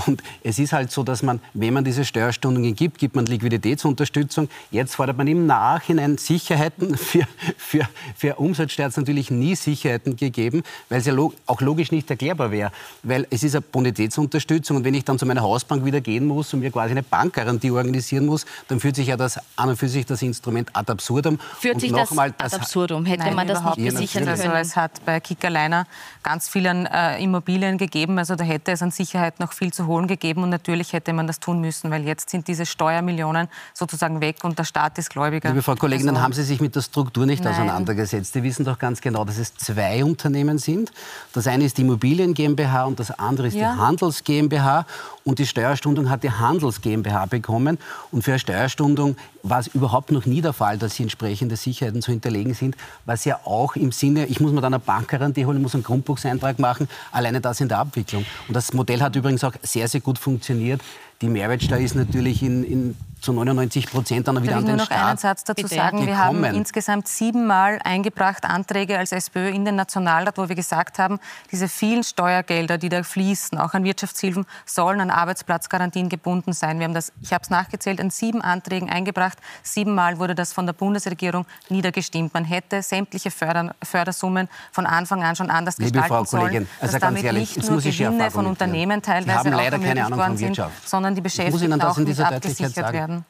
Und 0.06 0.22
es 0.42 0.58
ist 0.58 0.72
halt 0.72 0.90
so, 0.90 1.02
dass 1.02 1.22
man, 1.22 1.40
wenn 1.54 1.74
man 1.74 1.84
diese 1.84 2.04
Steuer 2.04 2.26
Steuerstundungen 2.26 2.74
gibt, 2.74 2.98
gibt 2.98 3.14
man 3.14 3.26
Liquiditätsunterstützung. 3.26 4.48
Jetzt 4.70 4.94
fordert 4.94 5.16
man 5.16 5.26
im 5.26 5.46
Nachhinein 5.46 6.18
Sicherheiten. 6.18 6.95
Für, 6.96 7.26
für, 7.56 7.88
für 8.16 8.34
Umsatzsteuer 8.36 8.86
hat 8.86 8.90
es 8.90 8.96
natürlich 8.96 9.30
nie 9.30 9.54
Sicherheiten 9.54 10.16
gegeben, 10.16 10.62
weil 10.88 10.98
es 10.98 11.06
ja 11.06 11.12
log 11.12 11.34
auch 11.46 11.60
logisch 11.60 11.92
nicht 11.92 12.10
erklärbar 12.10 12.50
wäre. 12.50 12.72
Weil 13.02 13.26
es 13.30 13.42
ist 13.42 13.54
eine 13.54 13.62
Bonitätsunterstützung 13.62 14.78
und 14.78 14.84
wenn 14.84 14.94
ich 14.94 15.04
dann 15.04 15.18
zu 15.18 15.26
meiner 15.26 15.42
Hausbank 15.42 15.84
wieder 15.84 16.00
gehen 16.00 16.26
muss 16.26 16.52
und 16.52 16.60
mir 16.60 16.70
quasi 16.70 16.92
eine 16.92 17.02
Bankgarantie 17.02 17.70
organisieren 17.70 18.26
muss, 18.26 18.44
dann 18.68 18.80
führt 18.80 18.96
sich 18.96 19.08
ja 19.08 19.16
das 19.16 19.38
an 19.56 19.70
und 19.70 19.76
für 19.76 19.88
sich 19.88 20.04
das 20.04 20.22
Instrument 20.22 20.70
ad 20.74 20.90
absurdum. 20.90 21.38
Führt 21.60 21.76
und 21.76 21.80
sich 21.80 21.92
das 21.92 22.10
mal, 22.10 22.34
ad 22.38 22.54
absurdum? 22.54 23.06
Hätte 23.06 23.24
Nein, 23.24 23.34
man 23.34 23.46
das 23.46 23.62
nicht 23.76 23.90
gesichert 23.90 24.24
können? 24.24 24.28
Also 24.28 24.48
es 24.50 24.76
hat 24.76 25.04
bei 25.04 25.20
Kickerliner 25.20 25.86
ganz 26.22 26.48
vielen 26.48 26.86
äh, 26.86 27.22
Immobilien 27.22 27.78
gegeben, 27.78 28.18
also 28.18 28.34
da 28.34 28.44
hätte 28.44 28.72
es 28.72 28.82
an 28.82 28.90
Sicherheit 28.90 29.40
noch 29.40 29.52
viel 29.52 29.72
zu 29.72 29.86
holen 29.86 30.06
gegeben 30.06 30.42
und 30.42 30.50
natürlich 30.50 30.92
hätte 30.92 31.12
man 31.12 31.26
das 31.26 31.40
tun 31.40 31.60
müssen, 31.60 31.90
weil 31.90 32.04
jetzt 32.04 32.16
Jetzt 32.16 32.30
sind 32.30 32.48
diese 32.48 32.64
Steuermillionen 32.64 33.48
sozusagen 33.74 34.20
weg 34.20 34.38
und 34.42 34.58
der 34.58 34.64
Staat 34.64 34.96
ist 34.96 35.10
Gläubiger. 35.10 35.50
Liebe 35.50 35.62
Frau 35.62 35.74
Kollegin, 35.74 36.08
also, 36.08 36.14
dann 36.14 36.24
haben 36.24 36.32
Sie 36.32 36.42
sich 36.42 36.60
mit 36.60 36.74
der 36.74 36.80
Struktur 36.86 37.26
nicht 37.26 37.44
nein. 37.44 37.52
auseinandergesetzt. 37.52 38.32
Sie 38.32 38.42
wissen 38.42 38.64
doch 38.64 38.78
ganz 38.78 39.00
genau, 39.00 39.24
dass 39.24 39.38
es 39.38 39.54
zwei 39.54 40.04
Unternehmen 40.04 40.58
sind. 40.58 40.90
Das 41.32 41.46
eine 41.46 41.64
ist 41.64 41.78
die 41.78 41.82
Immobilien 41.82 42.34
GmbH 42.34 42.84
und 42.84 42.98
das 42.98 43.10
andere 43.10 43.48
ist 43.48 43.54
ja. 43.54 43.74
die 43.74 43.78
Handels 43.78 44.24
GmbH. 44.24 44.86
Und 45.26 45.40
die 45.40 45.46
Steuerstundung 45.46 46.08
hat 46.08 46.22
die 46.22 46.30
Handels 46.30 46.80
GmbH 46.80 47.26
bekommen. 47.26 47.78
Und 48.12 48.22
für 48.22 48.30
eine 48.30 48.38
Steuerstundung 48.38 49.16
war 49.42 49.58
es 49.58 49.66
überhaupt 49.66 50.12
noch 50.12 50.24
nie 50.24 50.40
der 50.40 50.52
Fall, 50.52 50.78
dass 50.78 50.94
hier 50.94 51.02
entsprechende 51.02 51.56
Sicherheiten 51.56 52.00
zu 52.00 52.12
hinterlegen 52.12 52.54
sind, 52.54 52.76
was 53.06 53.24
ja 53.24 53.40
auch 53.44 53.74
im 53.74 53.90
Sinne, 53.90 54.26
ich 54.26 54.38
muss 54.38 54.52
mir 54.52 54.60
dann 54.60 54.72
eine 54.72 54.78
Bankgarantie 54.78 55.44
holen, 55.44 55.60
muss 55.60 55.74
einen 55.74 55.82
Grundbuchseintrag 55.82 56.60
machen, 56.60 56.88
alleine 57.10 57.40
das 57.40 57.60
in 57.60 57.68
der 57.68 57.78
Abwicklung. 57.78 58.24
Und 58.46 58.54
das 58.54 58.72
Modell 58.72 59.02
hat 59.02 59.16
übrigens 59.16 59.42
auch 59.42 59.54
sehr, 59.62 59.88
sehr 59.88 60.00
gut 60.00 60.16
funktioniert. 60.20 60.80
Die 61.22 61.28
Mehrwertsteuer 61.28 61.80
ist 61.80 61.96
natürlich 61.96 62.42
in, 62.42 62.62
in 62.62 62.96
zu 63.20 63.32
99 63.32 63.90
Prozent 63.90 64.28
dann 64.28 64.42
wieder 64.42 64.52
Darf 64.52 64.64
an 64.64 64.66
den 64.66 64.80
Staat. 64.80 64.84
Ich 64.84 64.90
nur 64.90 64.98
noch 64.98 65.08
einen 65.08 65.18
Satz 65.18 65.44
dazu 65.44 65.66
sagen. 65.66 66.06
Wir 66.06 66.18
haben 66.18 66.44
insgesamt 66.44 67.08
siebenmal 67.08 67.80
eingebracht 67.82 68.44
Anträge 68.44 68.98
als 68.98 69.12
SPÖ 69.12 69.48
in 69.48 69.64
den 69.64 69.76
Nationalrat, 69.76 70.36
wo 70.36 70.48
wir 70.48 70.54
gesagt 70.54 70.98
haben, 70.98 71.18
diese 71.50 71.68
vielen 71.68 72.04
Steuergelder, 72.04 72.76
die 72.76 72.88
da 72.88 73.02
fließen, 73.02 73.58
auch 73.58 73.72
an 73.72 73.84
Wirtschaftshilfen, 73.84 74.44
sollen 74.66 75.00
an 75.00 75.10
Arbeitsplatzgarantien 75.16 76.08
gebunden 76.08 76.52
sein. 76.52 76.78
Wir 76.78 76.84
haben 76.84 76.94
das, 76.94 77.12
ich 77.22 77.32
habe 77.32 77.42
es 77.42 77.50
nachgezählt, 77.50 78.00
an 78.00 78.10
sieben 78.10 78.42
Anträgen 78.42 78.88
eingebracht. 78.88 79.38
Siebenmal 79.62 80.18
wurde 80.18 80.34
das 80.34 80.52
von 80.52 80.66
der 80.66 80.72
Bundesregierung 80.72 81.46
niedergestimmt. 81.68 82.34
Man 82.34 82.44
hätte 82.44 82.82
sämtliche 82.82 83.30
Förder, 83.30 83.74
Fördersummen 83.82 84.48
von 84.72 84.86
Anfang 84.86 85.22
an 85.24 85.34
schon 85.36 85.50
anders 85.50 85.78
Liebe 85.78 85.92
gestalten 85.92 86.26
Frau 86.26 86.38
Kollegin, 86.38 86.66
sollen, 86.66 86.68
also 86.80 86.98
damit 86.98 87.24
ehrlich, 87.24 87.56
nicht 87.56 87.70
nur 87.70 87.80
Gewinne 87.80 88.30
von 88.30 88.46
Unternehmen 88.46 89.02
teilweise 89.02 89.54
auch 89.54 89.60
ermöglicht 89.60 90.10
worden 90.10 90.36
sind, 90.36 90.60
sondern 90.84 91.14
die 91.14 91.20
Beschäftigten 91.20 91.80
auch 91.80 91.96
mit 91.96 92.20
abgesichert 92.20 92.92
werden. 92.92 93.24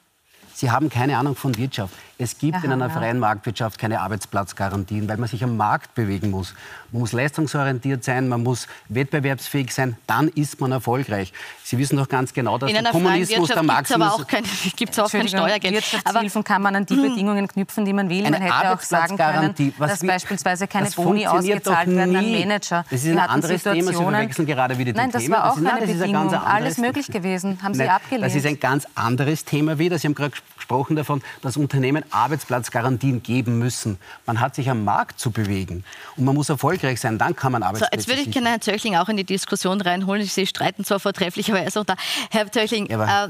Sie 0.55 0.71
haben 0.71 0.89
keine 0.89 1.19
Ahnung 1.19 1.37
von 1.37 1.55
Wirtschaft. 1.57 1.95
Es 2.19 2.39
gibt 2.39 2.55
Aha, 2.57 2.65
in 2.65 2.73
einer 2.73 2.89
freien 2.89 3.19
Marktwirtschaft 3.19 3.79
keine 3.79 4.01
Arbeitsplatzgarantien, 4.01 5.07
weil 5.07 5.19
man 5.19 5.29
sich 5.29 5.45
am 5.45 5.57
Markt 5.57 5.95
bewegen 5.95 6.31
muss. 6.31 6.55
Man 6.91 7.01
muss 7.01 7.13
leistungsorientiert 7.13 8.05
sein, 8.05 8.29
man 8.29 8.43
muss 8.43 8.69
wettbewerbsfähig 8.89 9.73
sein, 9.73 9.97
dann 10.07 10.29
ist 10.29 10.59
man 10.61 10.73
erfolgreich. 10.73 11.35
Sie 11.63 11.77
wissen 11.77 11.97
doch 11.99 12.09
ganz 12.09 12.33
genau, 12.33 12.57
dass 12.57 12.71
in 12.71 12.83
der 12.83 12.91
Kommunismus 12.91 13.49
der 13.49 13.63
Maximus... 13.63 14.09
Aber 14.09 14.23
auch 14.23 14.27
kein, 14.27 14.45
gibt's 14.77 14.99
auch 14.99 15.11
kein 15.11 15.29
Steuergeld. 15.29 15.75
Wirtschaftshilfen 15.75 16.43
kann 16.43 16.63
man 16.63 16.77
an 16.77 16.87
die 16.87 16.97
Bedingungen 16.97 17.49
knüpfen, 17.49 17.85
die 17.85 17.93
man 17.93 18.09
will. 18.09 18.23
Man 18.23 18.35
hätte 18.35 18.73
auch 18.73 18.81
sagen 18.81 19.19
können, 19.19 19.55
dass 19.79 20.01
beispielsweise 20.01 20.67
keine 20.67 20.91
Boni 20.91 21.27
ausgezahlt 21.27 21.89
werden 21.89 22.17
an 22.17 22.33
Manager. 22.33 22.85
Das 22.91 23.05
ist 23.05 23.11
ein 23.11 23.19
anderes 23.19 23.63
Thema. 23.63 23.91
Sie 23.91 23.95
verwechseln 23.95 24.47
gerade 24.47 24.79
wieder 24.79 24.93
die 24.93 24.99
Nein, 24.99 25.11
das 25.11 25.23
Themen. 25.23 25.35
war 25.35 25.51
auch 25.51 25.57
das 25.57 25.63
ist, 25.63 25.71
eine 25.71 25.87
Bedingung. 25.87 26.33
Ein 26.33 26.35
Alles 26.35 26.79
möglich 26.79 27.09
gewesen. 27.09 27.63
Haben 27.63 27.75
Sie 27.75 27.81
Nein, 27.81 27.91
abgelehnt. 27.91 28.25
Das 28.25 28.35
ist 28.35 28.47
ein 28.47 28.59
ganz 28.59 28.87
anderes 28.95 29.45
Thema 29.45 29.79
wieder. 29.79 29.99
Sie 29.99 30.07
haben 30.07 30.15
gerade 30.15 30.33
gesprochen 30.57 30.97
davon, 30.97 31.23
dass 31.43 31.57
Unternehmen 31.57 32.05
Arbeitsplatzgarantien 32.11 33.23
geben 33.23 33.59
müssen. 33.59 33.99
Man 34.27 34.41
hat 34.41 34.55
sich 34.55 34.71
am 34.71 34.85
Markt 34.85 35.19
zu 35.21 35.31
bewegen 35.31 35.85
und 36.17 36.25
man 36.25 36.35
muss 36.35 36.49
erfolgreich 36.49 37.01
sein, 37.01 37.19
dann 37.19 37.37
kann 37.37 37.53
man 37.53 37.63
Arbeitsplätze 37.63 37.91
so, 37.93 37.97
Jetzt 37.97 38.09
würde 38.09 38.23
ich 38.23 38.31
gerne 38.33 38.51
Herrn 38.51 38.61
Zöchling 38.61 38.97
auch 38.97 39.09
in 39.09 39.17
die 39.17 39.25
Diskussion 39.25 39.81
reinholen. 39.81 40.25
Sie 40.25 40.47
streiten 40.47 40.85
zwar 40.85 41.01
vortrefflich, 41.01 41.51
aber 41.51 41.61
er 41.61 41.67
ist 41.67 41.77
auch 41.77 41.85
da. 41.85 41.97
Herr 42.31 42.51
Zöchling, 42.51 42.87
äh, 42.87 43.29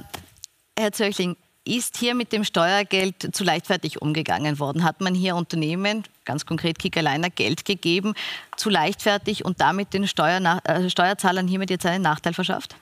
Herr 0.79 0.93
Zöchling, 0.93 1.37
ist 1.67 1.97
hier 1.97 2.15
mit 2.15 2.33
dem 2.33 2.45
Steuergeld 2.45 3.35
zu 3.35 3.43
leichtfertig 3.43 4.01
umgegangen 4.01 4.59
worden? 4.61 4.85
Hat 4.85 5.01
man 5.01 5.15
hier 5.15 5.35
Unternehmen, 5.35 6.05
ganz 6.25 6.47
konkret 6.47 6.79
Kickerliner, 6.79 7.29
Geld 7.29 7.65
gegeben, 7.65 8.15
zu 8.57 8.71
leichtfertig 8.71 9.45
und 9.45 9.61
damit 9.61 9.93
den 9.93 10.07
Steuerna 10.07 10.61
äh, 10.65 10.89
Steuerzahlern 10.89 11.49
hiermit 11.49 11.71
jetzt 11.71 11.85
einen 11.85 12.03
Nachteil 12.03 12.35
verschafft? 12.35 12.77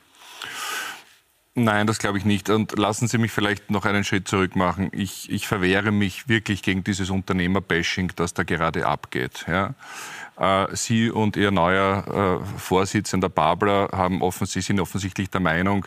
Nein, 1.57 1.87
das 1.87 2.01
glaube 2.01 2.19
ich 2.19 2.25
nicht. 2.25 2.51
Und 2.51 2.77
lassen 2.77 3.07
Sie 3.07 3.17
mich 3.17 3.31
vielleicht 3.31 3.71
noch 3.71 3.85
einen 3.85 4.03
Schritt 4.03 4.27
zurück 4.27 4.57
machen. 4.57 4.91
Ich, 4.93 5.31
ich 5.31 5.47
verwehre 5.47 5.93
mich 5.93 6.29
wirklich 6.29 6.63
gegen 6.63 6.83
dieses 6.83 7.11
Unternehmerbashing, 7.11 8.11
das 8.17 8.35
da 8.35 8.43
gerade 8.43 8.87
abgeht. 8.87 9.47
Ja. 9.47 9.75
Äh, 10.37 10.75
Sie 10.75 11.11
und 11.11 11.37
Ihr 11.37 11.53
neuer 11.53 12.43
äh, 12.43 12.59
Vorsitzender 12.59 13.29
Babler 13.29 13.91
haben 13.93 14.21
offensichtlich, 14.21 14.67
sind 14.67 14.81
offensichtlich 14.81 15.31
der 15.31 15.41
Meinung, 15.41 15.87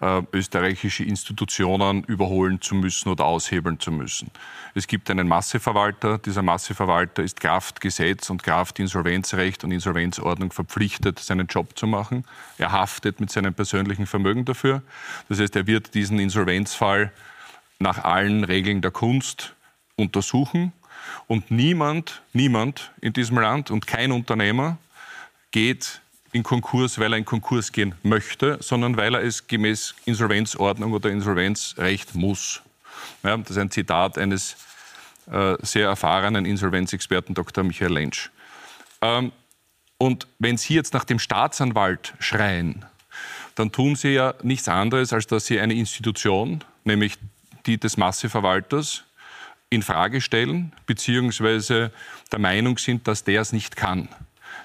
äh, 0.00 0.22
österreichische 0.32 1.04
Institutionen 1.04 2.04
überholen 2.04 2.60
zu 2.60 2.74
müssen 2.74 3.08
oder 3.08 3.24
aushebeln 3.24 3.80
zu 3.80 3.90
müssen. 3.90 4.30
Es 4.74 4.86
gibt 4.86 5.10
einen 5.10 5.26
Masseverwalter. 5.26 6.18
Dieser 6.18 6.42
Masseverwalter 6.42 7.22
ist 7.22 7.40
Kraft 7.40 7.80
Gesetz 7.80 8.30
und 8.30 8.42
Kraft 8.42 8.78
Insolvenzrecht 8.78 9.64
und 9.64 9.72
Insolvenzordnung 9.72 10.52
verpflichtet, 10.52 11.18
seinen 11.18 11.46
Job 11.46 11.76
zu 11.76 11.86
machen. 11.86 12.24
Er 12.58 12.72
haftet 12.72 13.20
mit 13.20 13.30
seinem 13.30 13.54
persönlichen 13.54 14.06
Vermögen 14.06 14.44
dafür. 14.44 14.82
Das 15.28 15.40
heißt, 15.40 15.56
er 15.56 15.66
wird 15.66 15.94
diesen 15.94 16.18
Insolvenzfall 16.18 17.12
nach 17.78 18.04
allen 18.04 18.44
Regeln 18.44 18.82
der 18.82 18.90
Kunst 18.90 19.54
untersuchen. 19.96 20.72
Und 21.26 21.50
niemand, 21.50 22.22
niemand 22.32 22.92
in 23.00 23.12
diesem 23.12 23.38
Land 23.38 23.70
und 23.70 23.86
kein 23.86 24.12
Unternehmer 24.12 24.78
geht 25.50 26.00
in 26.32 26.42
Konkurs, 26.42 26.98
weil 26.98 27.12
er 27.12 27.18
in 27.18 27.24
Konkurs 27.24 27.72
gehen 27.72 27.94
möchte, 28.02 28.58
sondern 28.60 28.96
weil 28.96 29.14
er 29.14 29.22
es 29.22 29.46
gemäß 29.46 29.94
Insolvenzordnung 30.04 30.92
oder 30.92 31.10
Insolvenzrecht 31.10 32.14
muss. 32.14 32.62
Ja, 33.22 33.36
das 33.36 33.50
ist 33.50 33.58
ein 33.58 33.70
Zitat 33.70 34.18
eines 34.18 34.56
äh, 35.30 35.56
sehr 35.62 35.88
erfahrenen 35.88 36.44
Insolvenzexperten 36.44 37.34
Dr. 37.34 37.64
Michael 37.64 37.92
Lentsch. 37.92 38.30
Ähm, 39.00 39.32
und 39.98 40.28
wenn 40.38 40.56
Sie 40.56 40.74
jetzt 40.74 40.94
nach 40.94 41.04
dem 41.04 41.18
Staatsanwalt 41.18 42.14
schreien, 42.18 42.84
dann 43.54 43.72
tun 43.72 43.96
Sie 43.96 44.10
ja 44.10 44.34
nichts 44.42 44.68
anderes, 44.68 45.12
als 45.12 45.26
dass 45.26 45.46
Sie 45.46 45.58
eine 45.58 45.74
Institution, 45.74 46.62
nämlich 46.84 47.16
die 47.66 47.78
des 47.78 47.96
Masseverwalters, 47.96 49.04
in 49.70 49.82
Frage 49.82 50.20
stellen, 50.20 50.72
beziehungsweise 50.86 51.92
der 52.32 52.38
Meinung 52.38 52.78
sind, 52.78 53.06
dass 53.06 53.24
der 53.24 53.42
es 53.42 53.52
nicht 53.52 53.76
kann. 53.76 54.08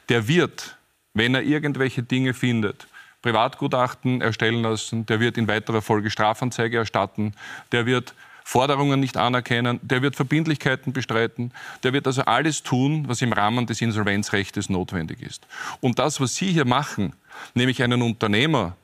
Der 0.10 0.28
wird, 0.28 0.78
wenn 1.14 1.36
er 1.36 1.44
irgendwelche 1.44 2.04
Dinge 2.04 2.34
findet, 2.34 2.88
Privatgutachten 3.22 4.22
erstellen 4.22 4.62
lassen, 4.62 5.06
der 5.06 5.20
wird 5.20 5.38
in 5.38 5.48
weiterer 5.48 5.82
Folge 5.82 6.12
Strafanzeige 6.12 6.78
erstatten, 6.78 7.34
der 7.72 7.86
wird 7.86 8.14
Forderungen 8.44 9.00
nicht 9.00 9.16
anerkennen, 9.16 9.80
der 9.82 10.02
wird 10.02 10.16
Verbindlichkeiten 10.16 10.92
bestreiten, 10.92 11.54
der 11.84 11.94
wird 11.94 12.06
also 12.08 12.24
alles 12.24 12.62
tun, 12.64 13.08
was 13.08 13.22
im 13.22 13.32
Rahmen 13.32 13.66
des 13.66 13.82
Insolvenzrechts 13.82 14.70
notwendig 14.70 15.22
ist. 15.22 15.48
Und 15.80 16.00
das, 16.00 16.20
was 16.20 16.36
Sie 16.36 16.52
hier 16.52 16.66
machen, 16.66 17.16
nämlich 17.54 17.82
einen 17.82 18.02
Unternehmer, 18.02 18.76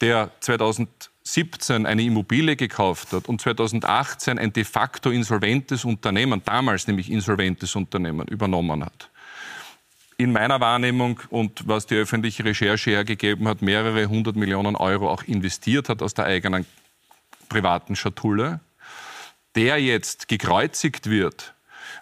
der 0.00 0.30
2017 0.40 1.84
eine 1.84 2.02
Immobilie 2.02 2.56
gekauft 2.56 3.12
hat 3.12 3.28
und 3.28 3.40
2018 3.40 4.38
ein 4.38 4.52
de 4.52 4.64
facto 4.64 5.10
insolventes 5.10 5.84
Unternehmen, 5.84 6.40
damals 6.44 6.86
nämlich 6.86 7.10
insolventes 7.10 7.76
Unternehmen, 7.76 8.26
übernommen 8.28 8.82
hat. 8.82 9.10
In 10.22 10.30
meiner 10.30 10.60
Wahrnehmung 10.60 11.18
und 11.30 11.66
was 11.66 11.86
die 11.86 11.96
öffentliche 11.96 12.44
Recherche 12.44 12.92
hergegeben 12.92 13.48
hat, 13.48 13.60
mehrere 13.60 14.06
hundert 14.06 14.36
Millionen 14.36 14.76
Euro 14.76 15.10
auch 15.10 15.24
investiert 15.24 15.88
hat 15.88 16.00
aus 16.00 16.14
der 16.14 16.26
eigenen 16.26 16.64
privaten 17.48 17.96
Schatulle, 17.96 18.60
der 19.56 19.82
jetzt 19.82 20.28
gekreuzigt 20.28 21.10
wird, 21.10 21.54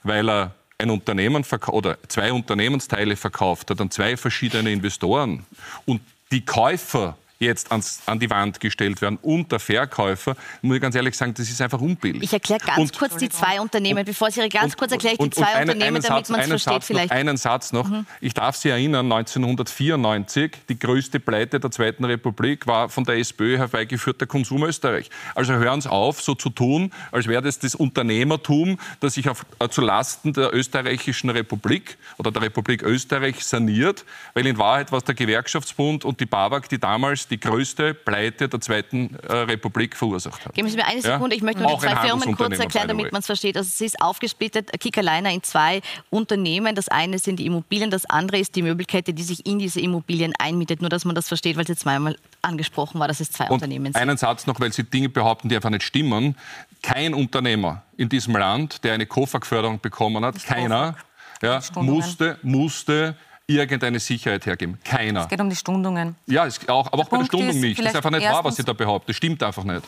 weil 0.02 0.28
er 0.28 0.54
ein 0.76 0.90
Unternehmen 0.90 1.46
oder 1.68 1.96
zwei 2.08 2.30
Unternehmensteile 2.30 3.16
verkauft 3.16 3.70
hat 3.70 3.80
an 3.80 3.90
zwei 3.90 4.18
verschiedene 4.18 4.70
Investoren 4.70 5.46
und 5.86 6.02
die 6.30 6.44
Käufer 6.44 7.16
jetzt 7.40 7.70
ans, 7.70 8.02
an 8.06 8.18
die 8.18 8.28
Wand 8.28 8.60
gestellt 8.60 9.00
werden 9.00 9.18
und 9.22 9.50
der 9.50 9.58
Verkäufer, 9.58 10.36
muss 10.62 10.76
ich 10.76 10.82
ganz 10.82 10.94
ehrlich 10.94 11.16
sagen, 11.16 11.32
das 11.34 11.48
ist 11.48 11.60
einfach 11.60 11.80
unbillig. 11.80 12.22
Ich 12.22 12.32
erkläre 12.32 12.60
ganz 12.60 12.78
und, 12.78 12.98
kurz 12.98 13.16
die 13.16 13.30
zwei 13.30 13.60
Unternehmen, 13.60 14.04
bevor 14.04 14.30
Sie 14.30 14.46
ganz 14.48 14.74
und, 14.74 14.76
kurz 14.76 14.92
erkläre 14.92 15.14
ich 15.14 15.18
die 15.18 15.30
zwei 15.30 15.46
einen, 15.46 15.70
Unternehmen, 15.70 15.96
einen 15.96 16.02
damit 16.02 16.28
man 16.28 16.40
es 16.40 16.48
versteht 16.48 16.72
Satz 16.74 16.86
vielleicht. 16.86 17.10
Noch, 17.10 17.16
einen 17.16 17.36
Satz 17.38 17.72
noch. 17.72 17.88
Mhm. 17.88 18.06
Ich 18.20 18.34
darf 18.34 18.56
Sie 18.56 18.68
erinnern, 18.68 19.10
1994, 19.10 20.52
die 20.68 20.78
größte 20.78 21.18
Pleite 21.18 21.58
der 21.58 21.70
Zweiten 21.70 22.04
Republik 22.04 22.66
war 22.66 22.90
von 22.90 23.04
der 23.04 23.16
SPÖ 23.16 23.56
herbeigeführter 23.56 24.26
Konsum 24.26 24.62
Österreich. 24.64 25.08
Also 25.34 25.54
hören 25.54 25.80
Sie 25.80 25.90
auf, 25.90 26.20
so 26.20 26.34
zu 26.34 26.50
tun, 26.50 26.92
als 27.10 27.26
wäre 27.26 27.40
das 27.40 27.58
das 27.58 27.74
Unternehmertum, 27.74 28.78
das 29.00 29.14
sich 29.14 29.30
auf, 29.30 29.46
äh, 29.58 29.68
zu 29.68 29.80
Lasten 29.80 30.34
der 30.34 30.54
österreichischen 30.54 31.30
Republik 31.30 31.96
oder 32.18 32.30
der 32.30 32.42
Republik 32.42 32.82
Österreich 32.82 33.42
saniert, 33.44 34.04
weil 34.34 34.46
in 34.46 34.58
Wahrheit 34.58 34.92
war 34.92 34.98
es 34.98 35.04
der 35.04 35.14
Gewerkschaftsbund 35.14 36.04
und 36.04 36.20
die 36.20 36.26
BAWAG, 36.26 36.68
die 36.68 36.78
damals 36.78 37.29
die 37.30 37.38
größte 37.38 37.94
Pleite 37.94 38.48
der 38.48 38.60
Zweiten 38.60 39.14
äh, 39.16 39.32
Republik 39.32 39.96
verursacht 39.96 40.44
hat. 40.44 40.54
Geben 40.54 40.68
Sie 40.68 40.76
mir 40.76 40.86
eine 40.86 41.00
Sekunde, 41.00 41.34
ja? 41.34 41.38
ich 41.38 41.42
möchte 41.42 41.62
nur 41.62 41.72
die 41.72 41.78
zwei 41.78 41.96
Firmen 41.96 42.36
kurz 42.36 42.58
erklären, 42.58 42.88
damit 42.88 43.12
man 43.12 43.20
es 43.20 43.26
versteht. 43.26 43.56
Also 43.56 43.68
es 43.68 43.80
ist 43.80 44.00
aufgesplittet, 44.00 44.70
Kickerliner 44.80 45.30
in 45.30 45.42
zwei 45.42 45.80
Unternehmen. 46.10 46.74
Das 46.74 46.88
eine 46.88 47.18
sind 47.18 47.36
die 47.36 47.46
Immobilien, 47.46 47.90
das 47.90 48.06
andere 48.06 48.38
ist 48.38 48.56
die 48.56 48.62
Möbelkette, 48.62 49.14
die 49.14 49.22
sich 49.22 49.46
in 49.46 49.58
diese 49.58 49.80
Immobilien 49.80 50.32
einmietet. 50.38 50.80
Nur, 50.80 50.90
dass 50.90 51.04
man 51.04 51.14
das 51.14 51.28
versteht, 51.28 51.56
weil 51.56 51.62
es 51.62 51.68
jetzt 51.68 51.80
zweimal 51.80 52.16
angesprochen 52.42 53.00
war, 53.00 53.08
dass 53.08 53.20
es 53.20 53.30
zwei 53.30 53.44
Und 53.44 53.52
Unternehmen 53.52 53.86
sind. 53.86 53.96
Einen 53.96 54.16
Satz 54.16 54.46
noch, 54.46 54.58
weil 54.60 54.72
Sie 54.72 54.84
Dinge 54.84 55.08
behaupten, 55.08 55.48
die 55.48 55.56
einfach 55.56 55.70
nicht 55.70 55.84
stimmen. 55.84 56.36
Kein 56.82 57.14
Unternehmer 57.14 57.82
in 57.96 58.08
diesem 58.08 58.34
Land, 58.34 58.82
der 58.84 58.94
eine 58.94 59.06
KOFAG-Förderung 59.06 59.80
bekommen 59.80 60.24
hat, 60.24 60.42
keiner, 60.44 60.96
ja, 61.42 61.60
musste, 61.76 62.38
musste 62.42 63.16
irgendeine 63.56 64.00
Sicherheit 64.00 64.46
hergeben. 64.46 64.78
Keiner. 64.84 65.22
Es 65.22 65.28
geht 65.28 65.40
um 65.40 65.50
die 65.50 65.56
Stundungen. 65.56 66.16
Ja, 66.26 66.46
es, 66.46 66.68
auch, 66.68 66.86
aber 66.92 67.02
auch 67.02 67.08
bei 67.08 67.18
der 67.18 67.24
Stundung 67.26 67.50
ist, 67.50 67.56
nicht. 67.56 67.78
Das 67.80 67.86
ist 67.86 67.96
einfach 67.96 68.10
nicht 68.10 68.28
wahr, 68.28 68.44
was 68.44 68.56
Sie 68.56 68.64
da 68.64 68.72
behaupten. 68.72 69.08
Das 69.08 69.16
stimmt 69.16 69.42
einfach 69.42 69.64
nicht. 69.64 69.82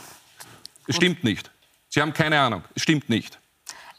Es 0.86 0.96
stimmt 0.96 1.24
nicht. 1.24 1.50
Sie 1.88 2.00
haben 2.00 2.12
keine 2.12 2.40
Ahnung. 2.40 2.62
Es 2.74 2.82
stimmt 2.82 3.08
nicht. 3.08 3.38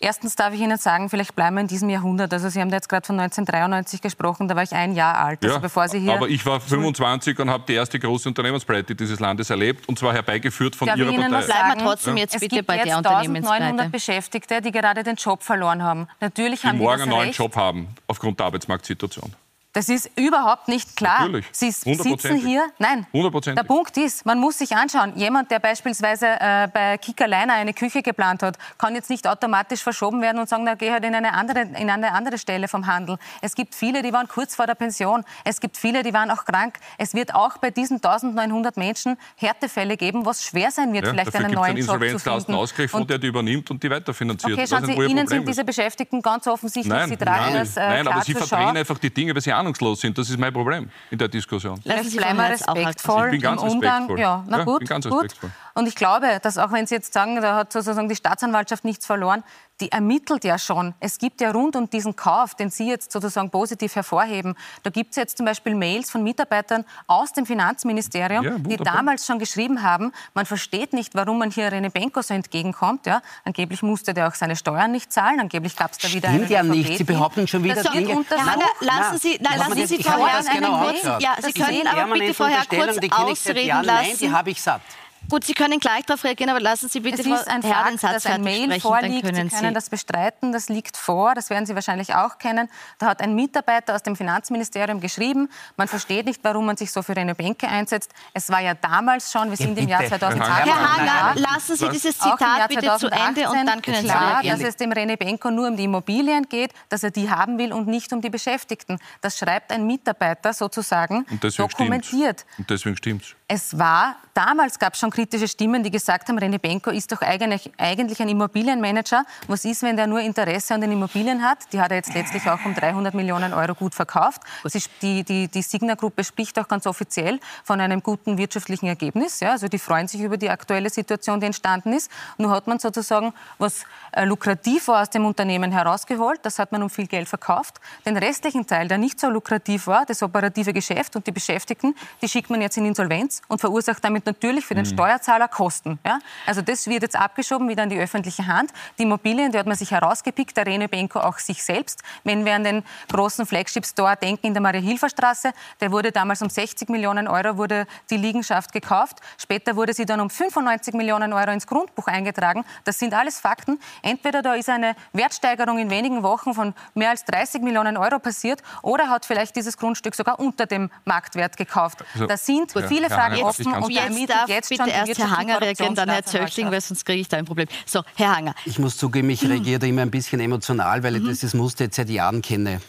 Erstens 0.04 0.36
darf 0.36 0.54
ich 0.54 0.60
Ihnen 0.60 0.78
sagen, 0.78 1.10
vielleicht 1.10 1.34
bleiben 1.34 1.56
wir 1.56 1.62
in 1.62 1.68
diesem 1.68 1.88
Jahrhundert. 1.88 2.34
Also 2.34 2.50
Sie 2.50 2.60
haben 2.60 2.70
da 2.70 2.76
jetzt 2.76 2.90
gerade 2.90 3.08
von 3.08 3.18
1993 3.18 4.02
gesprochen, 4.02 4.50
da 4.50 4.56
war 4.56 4.64
ich 4.64 4.74
ein 4.74 4.96
Jahr 4.96 5.16
alt. 5.18 5.42
Also 5.42 5.56
ja, 5.56 5.62
bevor 5.62 5.88
Sie 5.88 6.00
hier 6.00 6.12
aber 6.12 6.28
ich 6.28 6.46
war 6.46 6.60
25 6.60 7.40
und 7.40 7.50
habe 7.50 7.64
die 7.66 7.74
erste 7.76 7.98
große 8.00 8.28
Unternehmenspleite 8.28 8.96
dieses 8.96 9.22
Landes 9.22 9.50
erlebt 9.50 9.88
und 9.88 9.98
zwar 9.98 10.12
herbeigeführt 10.12 10.76
von 10.76 10.90
darf 10.90 10.98
Ihrer 10.98 11.10
ich 11.10 11.16
Ihnen 11.16 11.32
Partei. 11.32 11.48
Sagen, 11.48 11.60
bleiben 11.60 11.80
wir 11.80 11.86
trotzdem 11.86 12.18
jetzt 12.18 12.36
es 12.36 12.42
bitte 12.42 12.56
gibt 12.58 12.68
bei 12.68 12.76
jetzt 12.76 12.88
der 12.88 12.98
Unternehmenspleite. 12.98 13.64
1900 13.64 13.92
Beschäftigte, 13.94 14.62
die 14.62 14.72
gerade 14.74 15.04
den 15.04 15.16
Job 15.16 15.42
verloren 15.42 15.82
haben. 15.82 16.10
Natürlich 16.20 16.60
die 16.60 16.68
haben 16.68 16.80
morgen 16.80 17.04
einen 17.04 17.10
neuen 17.10 17.28
Recht. 17.28 17.40
Job 17.40 17.56
haben 17.56 17.88
aufgrund 18.06 18.40
der 18.40 18.48
Arbeitsmarktsituation. 18.48 19.34
Das 19.74 19.90
ist 19.90 20.10
überhaupt 20.16 20.68
nicht 20.68 20.96
klar. 20.96 21.22
Natürlich. 21.22 21.48
Sie 21.52 21.72
sitzen 21.72 22.38
hier. 22.38 22.64
Nein. 22.78 23.08
Der 23.12 23.64
Punkt 23.64 23.98
ist, 23.98 24.24
man 24.24 24.40
muss 24.40 24.60
sich 24.60 24.76
anschauen. 24.76 25.14
Jemand, 25.16 25.50
der 25.50 25.58
beispielsweise 25.58 26.28
äh, 26.40 26.68
bei 26.72 26.98
Kickerliner 27.00 27.54
eine 27.54 27.74
Küche 27.74 28.04
geplant 28.04 28.44
hat, 28.44 28.58
kann 28.78 28.94
jetzt 28.94 29.10
nicht 29.10 29.28
automatisch 29.28 29.82
verschoben 29.82 30.22
werden 30.22 30.38
und 30.40 30.48
sagen, 30.48 30.64
na, 30.64 30.76
geh 30.76 30.92
halt 30.92 31.04
in 31.04 31.16
eine, 31.16 31.34
andere, 31.34 31.62
in 31.62 31.90
eine 31.90 32.14
andere 32.14 32.38
Stelle 32.38 32.68
vom 32.68 32.86
Handel. 32.86 33.18
Es 33.42 33.56
gibt 33.56 33.74
viele, 33.74 34.04
die 34.04 34.14
waren 34.14 34.28
kurz 34.28 34.56
vor 34.56 34.68
der 34.68 34.76
Pension. 34.76 35.24
Es 35.44 35.60
gibt 35.60 35.76
viele, 35.76 36.04
die 36.04 36.14
waren 36.14 36.30
auch 36.30 36.46
krank. 36.46 36.78
Es 37.00 37.16
wird 37.16 37.34
auch 37.34 37.58
bei 37.58 37.72
diesen 37.72 37.96
1900 37.96 38.78
Menschen 38.78 39.18
Härtefälle 39.38 39.98
geben, 39.98 40.24
was 40.24 40.44
schwer 40.44 40.70
sein 40.70 40.94
wird, 40.94 41.06
ja, 41.06 41.12
vielleicht 41.12 41.36
einen 41.36 41.52
neuen 41.52 41.78
Job 41.78 42.00
zu 42.10 42.20
finden. 42.20 42.54
Ausgleich, 42.54 42.92
der 42.92 43.18
die 43.18 43.28
übernimmt 43.28 43.72
und 43.72 43.82
die 43.82 43.90
weiterfinanziert. 43.90 44.54
Okay, 44.54 44.68
schauen 44.68 44.86
Sie, 44.86 44.94
Ihnen 44.94 45.28
sind 45.28 45.48
diese 45.48 45.64
Beschäftigten 45.64 46.22
ganz 46.22 46.46
offensichtlich, 46.46 46.94
nein, 46.94 47.10
Sie 47.10 47.18
tragen 47.18 47.54
nein, 47.54 47.56
das 47.56 47.78
äh, 47.78 47.80
Nein, 47.88 48.08
aber 48.08 48.22
Sie 48.22 48.34
verdrehen 48.34 48.78
einfach 48.78 49.00
die 49.00 49.12
Dinge, 49.12 49.34
weil 49.34 49.42
Sie 49.42 49.52
ahnungslos 49.64 50.02
sind. 50.02 50.18
Das 50.18 50.30
ist 50.30 50.38
mein 50.38 50.54
Problem 50.54 50.90
in 51.10 51.18
der 51.18 51.28
Diskussion. 51.28 51.80
Lassen 51.84 52.10
Sie 52.10 52.18
bleiben 52.18 52.40
respektvoll 52.40 53.26
ich 53.26 53.32
bin 53.32 53.42
ganz 53.42 53.62
im 53.62 53.70
Umgang. 53.70 54.04
respektvoll. 54.04 54.20
Ja, 54.20 54.44
na 54.48 54.60
ja, 54.60 54.64
gut, 54.64 54.80
bin 54.80 54.88
ganz 54.88 55.08
gut. 55.08 55.36
Und 55.74 55.88
ich 55.88 55.96
glaube, 55.96 56.40
dass 56.42 56.58
auch 56.58 56.72
wenn 56.72 56.86
Sie 56.86 56.96
jetzt 56.96 57.14
sagen, 57.14 57.42
da 57.42 57.56
hat 57.56 57.74
sozusagen 57.74 58.10
die 58.10 58.16
Staatsanwaltschaft 58.16 58.86
nichts 58.86 59.06
verloren, 59.06 59.44
die 59.82 59.92
ermittelt 59.92 60.44
ja 60.44 60.58
schon. 60.60 60.94
Es 61.00 61.18
gibt 61.18 61.42
ja 61.42 61.52
rund 61.52 61.76
um 61.76 61.90
diesen 61.90 62.16
Kauf, 62.16 62.56
den 62.56 62.70
Sie 62.70 62.88
jetzt 62.88 63.12
sozusagen 63.12 63.50
positiv 63.50 63.96
hervorheben, 63.96 64.56
da 64.84 64.90
gibt 64.90 65.12
es 65.12 65.16
jetzt 65.18 65.38
zum 65.38 65.46
Beispiel 65.46 65.74
Mails 65.76 66.12
von 66.12 66.24
Mitarbeitern 66.24 66.86
aus 67.08 67.34
dem 67.34 67.46
Finanzministerium, 67.46 68.44
Ja, 68.44 68.52
die 68.60 68.78
damals 68.78 69.26
schon 69.26 69.40
geschrieben 69.40 69.82
haben, 69.82 70.12
man 70.34 70.46
versteht 70.46 70.94
nicht, 70.94 71.16
warum 71.16 71.40
man 71.40 71.50
hier 71.52 71.72
Rene 71.72 71.90
Benko 71.90 72.22
so 72.22 72.34
entgegenkommt. 72.34 73.06
Ja? 73.06 73.22
Angeblich 73.46 73.82
musste 73.82 74.14
der 74.14 74.28
auch 74.28 74.36
seine 74.36 74.56
Steuern 74.56 74.92
nicht 74.92 75.12
zahlen, 75.12 75.40
angeblich 75.40 75.76
gab 75.76 75.92
es 75.92 75.98
da 75.98 76.12
wieder 76.12 76.30
Stimmt 76.30 76.50
ja 76.50 76.60
einen 76.60 76.70
nicht. 76.72 76.98
Sie 76.98 77.04
behaupten 77.04 77.48
schon 77.48 77.64
wieder 77.64 77.76
Das 77.82 77.92
Dinge. 77.92 78.14
Herr 78.30 78.58
lassen 78.80 79.18
Sie, 79.20 79.40
nein, 79.42 79.56
Lass 79.58 79.70
lassen 79.70 79.88
Sie 79.88 79.98
das- 79.98 80.06
Frau 80.06 80.14
ich 80.14 80.22
habe 80.22 80.28
Herr 80.30 80.38
das 80.38 80.50
genau 80.50 80.84
kurz, 80.84 81.04
ja, 81.22 81.36
Sie 81.42 81.48
ist 81.48 81.56
können 81.56 81.88
aber 81.88 82.14
bitte 82.14 82.34
vorher 82.34 82.58
Unterstellung, 82.58 82.86
kurz 82.88 83.00
die 83.00 83.10
kenne 83.10 83.32
ich 83.32 83.40
seit 83.40 83.56
ausreden 83.56 83.84
lassen. 83.84 84.08
Nein, 84.08 84.18
die 84.20 84.32
habe 84.32 84.50
ich 84.52 84.62
satt. 84.62 84.82
Gut, 85.30 85.46
Sie 85.46 85.54
können 85.54 85.80
gleich 85.80 86.06
darauf 86.06 86.24
reagieren, 86.24 86.50
aber 86.52 86.60
lassen 86.60 86.90
Sie 86.90 87.00
bitte 87.00 87.22
Es 87.22 87.26
ist 87.28 87.48
ein 87.48 87.62
Herr 87.64 87.86
den 87.86 87.98
Fakt, 87.98 88.00
Satz 88.02 88.24
dass 88.24 88.26
ein 88.28 88.42
Mail 88.44 88.66
sprechen, 88.66 88.82
vorliegt. 88.82 89.24
können 89.26 89.50
Sie 89.50 89.56
können 89.56 89.70
Sie. 89.70 89.74
das 89.74 89.90
bestreiten. 89.90 90.52
Das 90.52 90.70
liegt 90.70 90.96
vor. 90.98 91.34
Das 91.34 91.50
werden 91.50 91.66
Sie 91.66 91.74
wahrscheinlich 91.76 92.14
auch 92.14 92.38
kennen. 92.38 92.70
Da 93.00 93.08
hat 93.08 93.22
ein 93.22 93.34
Mitarbeiter 93.34 93.96
aus 93.96 94.04
dem 94.04 94.16
Finanzministerium 94.16 95.00
geschrieben, 95.00 95.50
man 95.78 95.88
versteht 95.88 96.26
nicht, 96.28 96.44
warum 96.44 96.66
man 96.66 96.78
sich 96.78 96.92
so 96.92 97.02
für 97.02 97.16
Rene 97.16 97.34
Benke 97.36 97.68
einsetzt. 97.68 98.12
Es 98.34 98.50
war 98.50 98.60
ja 98.62 98.74
damals 98.76 99.32
schon, 99.32 99.50
wir 99.50 99.58
sind 99.58 99.78
im 99.80 99.88
Jahr 99.88 100.02
bitte. 100.04 100.20
2018. 100.20 100.66
Herr 100.74 100.94
Hanger, 100.98 101.06
Ja. 101.42 101.52
lassen 101.54 101.76
Sie 101.78 101.90
dieses 101.90 102.18
Zitat 102.20 102.68
bitte 102.70 102.96
zu 103.00 103.08
Ende 103.10 103.50
und 103.50 103.66
dann 103.66 103.82
können 103.82 103.98
Sie 104.02 104.04
klar, 104.04 104.34
reagieren. 104.36 104.60
dass 104.60 104.70
es 104.70 104.76
dem 104.76 104.92
Rene 104.92 105.18
Benko 105.18 105.50
nur 105.50 105.68
um 105.70 105.78
die 105.78 105.86
Immobilien 105.86 106.44
geht, 106.48 106.74
dass 106.90 107.02
er 107.04 107.12
die 107.12 107.30
haben 107.30 107.58
will 107.58 107.74
und 107.74 107.88
nicht 107.88 108.12
um 108.14 108.22
die 108.22 108.30
Beschäftigten. 108.30 109.00
Das 109.22 109.38
schreibt 109.38 109.72
ein 109.72 109.88
Mitarbeiter 109.88 110.54
sozusagen 110.54 111.26
Und 111.32 111.44
dokumentiert. 111.58 112.42
stimmt's. 112.42 112.46
Und 112.60 112.70
deswegen 112.70 112.98
stimmt's. 112.98 113.36
Es 113.56 113.78
war, 113.78 114.16
damals 114.34 114.80
gab 114.80 114.96
es 114.96 115.00
schon 115.00 115.12
kritische 115.12 115.48
Stimmen, 115.48 115.84
die 115.84 115.92
gesagt 115.92 116.28
haben, 116.28 116.40
Rene 116.40 116.58
Benko 116.58 116.90
ist 116.90 117.12
doch 117.12 117.22
eigentlich, 117.22 117.70
eigentlich 117.78 118.20
ein 118.20 118.28
Immobilienmanager. 118.28 119.26
Was 119.48 119.64
ist, 119.64 119.84
wenn 119.84 119.96
der 119.96 120.08
nur 120.08 120.22
Interesse 120.22 120.74
an 120.74 120.82
den 120.82 120.92
Immobilien 120.92 121.44
hat? 121.44 121.60
Die 121.72 121.80
hat 121.80 121.92
er 121.92 121.98
jetzt 121.98 122.16
letztlich 122.16 122.50
auch 122.50 122.66
um 122.66 122.74
300 122.74 123.14
Millionen 123.14 123.54
Euro 123.54 123.76
gut 123.76 123.94
verkauft. 123.94 124.42
Sie, 124.64 124.82
die 125.04 125.24
die, 125.24 125.48
die 125.50 125.62
Signa-Gruppe 125.62 126.24
spricht 126.24 126.58
auch 126.58 126.68
ganz 126.68 126.88
offiziell 126.88 127.40
von 127.64 127.80
einem 127.80 128.02
guten 128.02 128.40
wirtschaftlichen 128.40 128.88
Ergebnis. 128.88 129.40
Ja, 129.40 129.52
also 129.52 129.68
die 129.68 129.78
freuen 129.78 130.08
sich 130.08 130.22
über 130.22 130.38
die 130.38 130.50
aktuelle 130.50 130.90
Situation, 130.90 131.40
die 131.40 131.46
entstanden 131.46 131.94
ist. 131.94 132.10
Nur 132.40 132.50
hat 132.50 132.66
man 132.66 132.80
sozusagen, 132.80 133.36
was 133.60 133.84
äh, 134.14 134.26
lukrativ 134.26 134.88
war, 134.88 135.04
aus 135.04 135.12
dem 135.12 135.28
Unternehmen 135.28 135.72
herausgeholt. 135.72 136.40
Das 136.42 136.58
hat 136.58 136.72
man 136.72 136.82
um 136.82 136.90
viel 136.90 137.06
Geld 137.06 137.30
verkauft. 137.30 137.80
Den 138.04 138.18
restlichen 138.18 138.66
Teil, 138.66 138.88
der 138.88 138.98
nicht 138.98 139.20
so 139.20 139.30
lukrativ 139.30 139.86
war, 139.86 140.08
das 140.08 140.24
operative 140.24 140.74
Geschäft 140.74 141.16
und 141.16 141.28
die 141.28 141.32
Beschäftigten, 141.32 141.94
die 142.20 142.28
schickt 142.28 142.50
man 142.50 142.60
jetzt 142.60 142.78
in 142.78 142.86
Insolvenz 142.88 143.43
und 143.48 143.60
verursacht 143.60 144.04
damit 144.04 144.26
natürlich 144.26 144.66
für 144.66 144.76
den 144.76 144.84
Mhm. 144.86 144.90
Steuerzahler 144.94 145.48
Kosten. 145.48 146.00
Ja? 146.06 146.20
Also 146.46 146.62
das 146.62 146.88
wird 146.88 147.04
jetzt 147.04 147.16
abgeschoben 147.16 147.68
wieder 147.70 147.84
in 147.84 147.90
die 147.90 148.00
öffentliche 148.00 148.48
Hand. 148.48 148.72
Die 148.98 149.04
Immobilien, 149.04 149.52
die 149.52 149.58
hat 149.60 149.66
man 149.68 149.76
sich 149.76 149.92
herausgepickt, 149.92 150.56
der 150.58 150.66
Rene 150.66 150.88
Benko 150.90 151.20
auch 151.20 151.38
sich 151.40 151.64
selbst. 151.64 152.02
Wenn 152.24 152.46
wir 152.46 152.56
an 152.56 152.64
den 152.64 152.84
großen 153.12 153.46
Flagship-Store 153.46 154.16
denken 154.18 154.48
in 154.48 154.54
der 154.54 154.62
Maria-Hilfer-Straße, 154.62 155.52
der 155.82 155.92
wurde 155.92 156.12
damals 156.12 156.42
um 156.42 156.50
60 156.50 156.90
Millionen 156.90 157.28
Euro 157.28 157.58
wurde 157.58 157.86
die 158.10 158.18
Liegenschaft 158.18 158.72
gekauft. 158.72 159.20
Später 159.38 159.76
wurde 159.76 159.94
sie 159.94 160.06
dann 160.06 160.20
um 160.20 160.30
95 160.30 160.94
Millionen 160.94 161.34
Euro 161.34 161.52
ins 161.52 161.68
Grundbuch 161.68 162.08
eingetragen. 162.08 162.64
Das 162.84 163.00
sind 163.00 163.14
alles 163.14 163.40
Fakten. 163.40 163.80
Entweder 164.02 164.42
da 164.42 164.54
ist 164.56 164.70
eine 164.70 164.96
Wertsteigerung 165.14 165.78
in 165.78 165.90
wenigen 165.90 166.24
Wochen 166.24 166.54
von 166.54 166.74
mehr 166.94 167.10
als 167.10 167.26
30 167.26 167.62
Millionen 167.62 167.98
Euro 167.98 168.20
passiert 168.20 168.62
oder 168.82 169.10
hat 169.10 169.26
vielleicht 169.26 169.56
dieses 169.56 169.78
Grundstück 169.78 170.16
sogar 170.16 170.40
unter 170.40 170.66
dem 170.66 170.90
Marktwert 171.06 171.58
gekauft. 171.58 172.04
Also, 172.14 172.26
da 172.28 172.38
sind 172.38 172.74
Gut, 172.74 172.86
viele 172.86 173.10
Herr 173.10 173.18
Fragen 173.24 173.36
ich 173.36 173.44
offen 173.44 173.74
und 173.74 173.92
Jetzt 173.92 174.30
darf 174.30 174.50
jetzt 174.50 174.70
bitte 174.70 174.90
erst 174.90 175.18
Herr 175.18 175.38
Hanger 175.38 175.62
reagieren, 175.62 175.96
dann 175.96 176.10
Herr 176.10 176.24
Zöchling, 176.24 176.72
weil 176.72 176.82
sonst 176.82 177.06
kriege 177.06 177.22
ich 177.22 177.28
da 177.28 177.38
ein 177.38 177.46
Problem. 177.46 177.68
So, 177.86 178.02
Herr 178.16 178.36
Hanger. 178.36 178.56
Ich 178.66 178.80
muss 178.80 178.98
zugeben, 178.98 179.30
ich 179.30 179.44
reagiere 179.44 179.80
da 179.80 179.88
immer 179.88 180.02
ein 180.02 180.12
bisschen 180.12 180.40
emotional, 180.40 181.04
weil 181.04 181.16
ich 181.18 181.24
dieses 181.24 181.54
Muster 181.54 181.86
jetzt 181.86 181.96
seit 181.96 182.10
Jahren 182.10 182.42
kenne. 182.42 182.82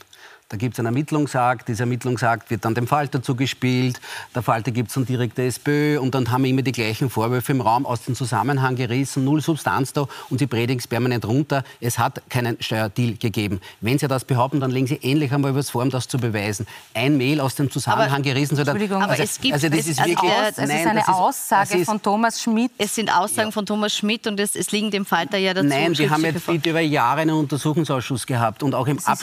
Da 0.51 0.59
gibt 0.59 0.75
es 0.75 0.79
einen 0.79 0.87
Ermittlungsakt, 0.87 1.69
dieser 1.69 1.81
Ermittlungsakt 1.85 2.51
wird 2.51 2.67
dann 2.67 2.75
dem 2.75 2.87
Falter 2.87 3.23
zugespielt, 3.23 3.99
der 4.35 4.43
Falter 4.43 4.73
gibt 4.73 4.89
es 4.89 4.95
dann 4.95 5.07
direkt 5.07 5.39
der 5.39 5.47
SPÖ 5.47 5.99
und 5.99 6.15
dann 6.15 6.31
haben 6.31 6.45
wir 6.45 6.51
immer 6.51 6.61
die 6.61 6.71
gleichen 6.71 7.09
Vorwürfe 7.09 7.53
im 7.53 7.63
Raum 7.63 7.87
aus 7.87 8.03
dem 8.03 8.15
Zusammenhang 8.15 8.77
gerissen, 8.77 9.25
null 9.25 9.41
Substanz 9.41 9.95
da 9.95 10.07
und 10.29 10.39
sie 10.39 10.47
predigen 10.47 10.79
es 10.79 10.87
permanent 10.87 11.25
runter. 11.27 11.65
Es 11.81 11.99
hat 11.99 12.21
keinen 12.29 12.61
Steuerdeal 12.63 13.15
gegeben. 13.15 13.61
Wenn 13.81 13.99
Sie 13.99 14.07
das 14.07 14.27
behaupten, 14.27 14.61
dann 14.61 14.71
legen 14.71 14.87
Sie 14.87 15.01
endlich 15.03 15.33
einmal 15.33 15.51
übers 15.53 15.71
Form, 15.71 15.89
das 15.89 16.09
zu 16.09 16.19
beweisen. 16.19 16.67
Ein 16.93 17.17
Mail 17.17 17.41
aus 17.41 17.55
dem 17.55 17.71
Zusammenhang 17.71 18.23
gerissen. 18.23 18.55
So 18.57 18.63
Entschuldigung, 18.63 19.01
also, 19.03 19.15
aber 19.15 19.23
es 19.25 19.41
gibt- 19.41 19.55
also 19.55 19.69
das 19.71 19.79
es- 19.81 19.87
ist 19.89 19.99
wirklich, 20.05 20.19
aus- 20.31 20.49
es 20.51 20.59
ist 20.59 20.69
nein, 20.69 20.89
eine 20.89 21.01
ist, 21.01 21.09
Aussage 21.09 21.79
ist, 21.79 21.87
von 21.87 22.03
Thomas 22.03 22.43
Schmidt. 22.43 22.71
Es 22.77 22.95
sind 22.95 23.11
Aussagen 23.11 23.51
von 23.51 23.65
Thomas 23.65 23.97
Schmidt 23.97 24.27
und 24.27 24.39
es, 24.39 24.55
es 24.55 24.71
liegen 24.73 24.91
dem 24.91 25.07
Falter 25.07 25.39
ja 25.39 25.55
dazu. 25.55 25.67
Nein, 25.69 25.97
wir 25.97 26.11
haben 26.11 26.23
jetzt 26.23 26.43
vor. 26.45 26.55
über 26.55 26.81
Jahre 26.81 27.23
einen 27.23 27.35
Untersuchungsausschuss 27.37 28.27
gehabt 28.27 28.63
und 28.63 28.75
auch 28.75 28.87
im 28.87 28.99
ist 28.99 29.09
ja 29.09 29.15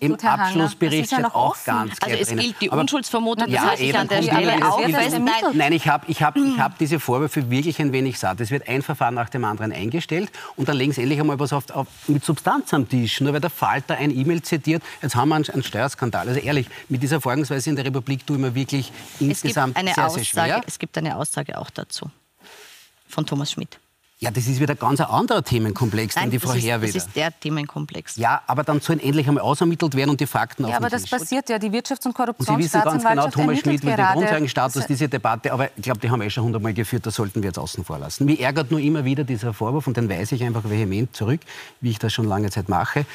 Im 0.00 0.16
Hanger. 0.16 0.44
Abschlussbericht 0.44 1.12
Das 1.12 1.18
ja 1.18 1.28
auch 1.28 1.50
offen. 1.50 1.64
ganz 1.66 1.90
Also 1.90 2.06
klar 2.06 2.20
es 2.20 2.28
drinnen. 2.28 2.42
gilt 2.42 2.60
die 2.60 2.70
Unschuldsvermutung, 2.70 3.46
das 3.46 3.54
ja, 3.54 3.62
halte 3.64 3.82
ich 3.82 3.88
eben, 3.88 3.98
an 3.98 4.08
der 4.08 4.20
das. 4.20 5.12
Nein, 5.18 5.32
Nein, 5.54 5.72
ich 5.72 5.88
habe 5.88 6.04
ich 6.08 6.22
hab, 6.22 6.36
ich 6.36 6.58
hab 6.58 6.78
diese 6.78 7.00
Vorwürfe 7.00 7.50
wirklich 7.50 7.80
ein 7.80 7.92
wenig 7.92 8.18
satt. 8.18 8.40
Es 8.40 8.50
wird 8.50 8.68
ein 8.68 8.82
Verfahren 8.82 9.14
nach 9.14 9.28
dem 9.28 9.44
anderen 9.44 9.72
eingestellt 9.72 10.30
und 10.56 10.68
dann 10.68 10.76
legen 10.76 10.92
sie 10.92 11.02
endlich 11.02 11.20
einmal 11.20 11.38
was 11.38 11.52
auf, 11.52 11.70
auf, 11.70 11.86
mit 12.06 12.24
Substanz 12.24 12.72
am 12.74 12.88
Tisch. 12.88 13.20
Nur 13.20 13.32
weil 13.32 13.40
der 13.40 13.50
Falter 13.50 13.96
ein 13.96 14.10
E-Mail 14.16 14.42
zitiert, 14.42 14.82
jetzt 15.02 15.14
haben 15.16 15.28
wir 15.28 15.36
einen, 15.36 15.48
einen 15.50 15.62
Steuerskandal. 15.62 16.28
Also 16.28 16.40
ehrlich, 16.40 16.66
mit 16.88 17.02
dieser 17.02 17.20
Vorgangsweise 17.20 17.70
in 17.70 17.76
der 17.76 17.84
Republik 17.84 18.26
tun 18.26 18.42
wir 18.42 18.54
wirklich 18.54 18.88
es 18.90 19.18
gibt 19.18 19.30
insgesamt 19.30 19.76
eine 19.76 19.88
sehr, 19.88 19.94
sehr 19.94 20.04
Aussage, 20.06 20.24
schwer. 20.24 20.60
es 20.66 20.78
gibt 20.78 20.96
eine 20.98 21.16
Aussage 21.16 21.58
auch 21.58 21.70
dazu 21.70 22.10
von 23.08 23.26
Thomas 23.26 23.52
Schmidt. 23.52 23.78
Ja, 24.20 24.32
das 24.32 24.48
ist 24.48 24.58
wieder 24.58 24.74
ein 24.74 24.78
ganz 24.80 25.00
anderer 25.00 25.44
Themenkomplex, 25.44 26.16
den 26.16 26.30
die 26.30 26.38
das 26.38 26.50
Frau 26.50 26.56
ist, 26.56 26.64
Herr 26.64 26.80
das 26.80 26.90
ist 26.90 27.14
der 27.14 27.38
Themenkomplex. 27.38 28.16
Ja, 28.16 28.42
aber 28.48 28.64
dann 28.64 28.80
sollen 28.80 28.98
endlich 28.98 29.28
einmal 29.28 29.44
ausermittelt 29.44 29.94
werden 29.94 30.10
und 30.10 30.18
die 30.20 30.26
Fakten 30.26 30.64
auf 30.64 30.70
Ja, 30.72 30.76
aber 30.78 30.88
den 30.88 30.92
das 30.94 31.02
Tisch. 31.02 31.10
passiert 31.12 31.48
ja. 31.48 31.58
Die 31.60 31.70
Wirtschafts- 31.70 32.04
und 32.04 32.18
Und 32.18 32.46
Sie 32.46 32.58
wissen 32.58 32.80
ganz 32.82 33.04
genau, 33.04 33.28
Korruptionsstaatsanwaltschaft 33.28 33.34
Thomas 33.34 33.58
Schmidt 33.60 33.82
will 33.84 33.90
den 33.90 33.96
gerade. 33.96 34.18
Grundlagenstatus, 34.18 34.86
diese 34.88 35.08
Debatte, 35.08 35.52
aber 35.52 35.70
ich 35.76 35.82
glaube, 35.82 36.00
die 36.00 36.10
haben 36.10 36.18
wir 36.20 36.26
eh 36.26 36.30
schon 36.30 36.42
hundertmal 36.42 36.74
geführt, 36.74 37.06
das 37.06 37.14
sollten 37.14 37.42
wir 37.42 37.50
jetzt 37.50 37.58
außen 37.60 37.84
vor 37.84 37.98
lassen. 38.00 38.24
Mich 38.24 38.40
ärgert 38.40 38.72
nur 38.72 38.80
immer 38.80 39.04
wieder 39.04 39.22
dieser 39.22 39.54
Vorwurf 39.54 39.86
und 39.86 39.96
den 39.96 40.08
weise 40.10 40.34
ich 40.34 40.42
einfach 40.42 40.68
vehement 40.68 41.14
zurück, 41.14 41.40
wie 41.80 41.90
ich 41.90 42.00
das 42.00 42.12
schon 42.12 42.26
lange 42.26 42.50
Zeit 42.50 42.68
mache. 42.68 43.06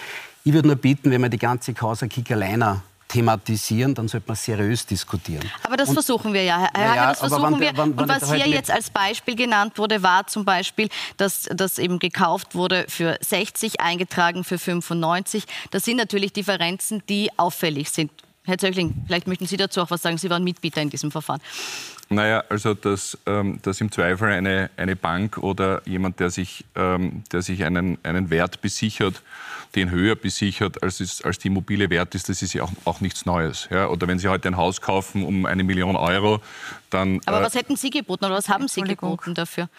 Ich 0.45 0.53
würde 0.53 0.69
nur 0.69 0.77
bitten, 0.77 1.11
wenn 1.11 1.21
wir 1.21 1.29
die 1.29 1.37
ganze 1.37 1.73
Causa 1.73 2.07
Kickerleiner 2.07 2.81
thematisieren, 3.13 3.93
dann 3.93 4.07
sollte 4.07 4.27
man 4.27 4.35
seriös 4.35 4.85
diskutieren. 4.85 5.49
Aber 5.63 5.77
das 5.77 5.89
Und- 5.89 5.95
versuchen 5.95 6.33
wir 6.33 6.43
ja, 6.43 6.57
Herr 6.73 6.89
Hager, 6.89 6.95
ja, 6.95 7.09
das 7.11 7.19
versuchen 7.19 7.41
wann- 7.43 7.59
wir. 7.59 7.71
wann- 7.75 7.91
und 7.91 7.97
wann 7.97 8.09
was 8.09 8.19
das 8.21 8.29
halt 8.31 8.43
hier 8.43 8.53
jetzt 8.53 8.71
als 8.71 8.89
Beispiel 8.89 9.35
genannt 9.35 9.77
wurde, 9.77 10.01
war 10.03 10.25
zum 10.27 10.43
Beispiel, 10.45 10.89
dass 11.17 11.43
das 11.53 11.77
eben 11.77 11.99
gekauft 11.99 12.55
wurde 12.55 12.85
für 12.89 13.17
60, 13.21 13.79
eingetragen 13.79 14.43
für 14.43 14.57
95. 14.57 15.45
Das 15.71 15.83
sind 15.85 15.97
natürlich 15.97 16.33
Differenzen, 16.33 17.03
die 17.07 17.29
auffällig 17.37 17.89
sind. 17.91 18.11
Herr 18.45 18.57
Zöchling, 18.57 18.93
vielleicht 19.07 19.27
möchten 19.27 19.45
Sie 19.47 19.55
dazu 19.55 19.81
auch 19.81 19.89
was 19.89 20.01
sagen. 20.01 20.17
Sie 20.17 20.29
waren 20.29 20.43
Mitbieter 20.43 20.81
in 20.81 20.89
diesem 20.89 21.11
Verfahren. 21.11 21.39
Naja, 22.09 22.43
also 22.49 22.73
dass, 22.73 23.17
ähm, 23.25 23.59
dass 23.61 23.81
im 23.81 23.91
Zweifel 23.91 24.29
eine, 24.29 24.69
eine 24.77 24.95
Bank 24.95 25.37
oder 25.37 25.81
jemand, 25.85 26.19
der 26.19 26.29
sich, 26.29 26.65
ähm, 26.75 27.23
der 27.31 27.41
sich 27.41 27.63
einen, 27.63 27.97
einen 28.03 28.29
Wert 28.29 28.61
besichert, 28.61 29.21
den 29.75 29.89
höher 29.89 30.15
besichert, 30.15 30.83
als, 30.83 30.99
es, 30.99 31.21
als 31.23 31.39
die 31.39 31.47
Immobilie 31.47 31.89
wert 31.89 32.13
ist, 32.13 32.29
das 32.29 32.41
ist 32.41 32.53
ja 32.53 32.63
auch, 32.63 32.71
auch 32.85 33.01
nichts 33.01 33.25
Neues. 33.25 33.67
Ja? 33.71 33.87
Oder 33.87 34.07
wenn 34.07 34.19
Sie 34.19 34.27
heute 34.27 34.47
ein 34.47 34.57
Haus 34.57 34.81
kaufen 34.81 35.23
um 35.23 35.45
eine 35.45 35.63
Million 35.63 35.95
Euro, 35.95 36.41
dann... 36.89 37.19
Aber 37.25 37.41
äh, 37.41 37.43
was 37.43 37.55
hätten 37.55 37.75
Sie 37.75 37.89
geboten 37.89 38.25
oder 38.25 38.35
was 38.35 38.49
haben 38.49 38.67
Sie 38.67 38.81
geboten 38.81 39.33
dafür, 39.33 39.69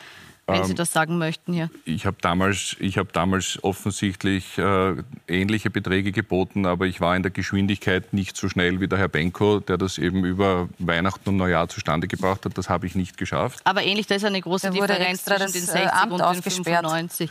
wenn 0.46 0.64
Sie 0.64 0.72
Ähm, 0.72 0.76
das 0.76 0.92
sagen 0.92 1.18
möchten 1.18 1.52
hier? 1.52 1.70
Ich 1.84 2.06
habe 2.06 2.16
damals, 2.20 2.76
ich 2.78 2.98
hab 2.98 3.12
damals 3.12 3.58
offensichtlich 3.62 4.58
äh, 4.58 4.94
ähnliche 5.26 5.70
Beträge 5.70 6.12
geboten, 6.12 6.66
aber 6.66 6.86
ich 6.86 7.00
war 7.00 7.16
in 7.16 7.22
der 7.22 7.30
Geschwindigkeit 7.30 8.12
nicht 8.12 8.36
so 8.36 8.48
schnell 8.48 8.80
wie 8.80 8.88
der 8.88 8.98
Herr 8.98 9.08
Benko, 9.08 9.60
der 9.60 9.78
das 9.78 9.98
eben 9.98 10.24
über 10.24 10.68
Weihnachten 10.78 11.28
und 11.28 11.36
Neujahr 11.36 11.68
zustande 11.68 12.08
gebracht 12.08 12.44
hat. 12.44 12.58
Das 12.58 12.68
habe 12.68 12.86
ich 12.86 12.94
nicht 12.94 13.16
geschafft. 13.16 13.60
Aber 13.64 13.82
ähnlich, 13.82 14.06
da 14.06 14.16
ist 14.16 14.24
eine 14.24 14.40
große 14.40 14.68
Da 14.68 14.74
wurde 14.74 14.94
Differenz 14.94 15.20
extra 15.20 15.36
zwischen 15.36 15.66
das, 15.66 15.74
den 15.74 15.76
äh, 15.76 15.82
60 15.84 15.92
Amt 15.92 16.12
und 16.12 16.18
den 16.18 16.26
ausgesperrt. 16.26 16.86
95. 16.86 17.30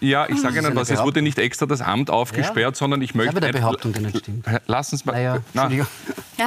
Ja, 0.00 0.28
ich 0.28 0.40
sage 0.40 0.54
Das 0.56 0.64
ist 0.64 0.70
Ihnen 0.70 0.76
was, 0.76 0.90
es 0.90 1.02
wurde 1.02 1.22
nicht 1.22 1.38
extra 1.38 1.66
das 1.66 1.80
Amt 1.80 2.10
aufgesperrt, 2.10 2.76
sondern 2.76 3.02
ich 3.02 3.14
möchte... 3.14 3.30
aber 3.30 3.40
der 3.40 3.52
Behauptung, 3.52 3.92
die 3.92 4.00
nicht 4.00 4.18
stimmt. 4.18 4.46
Lassen 4.66 4.96
Sie 4.96 5.04
mal... 5.04 5.12
Naja, 5.12 5.38
Na, 5.54 5.64
Hanger, 5.64 5.86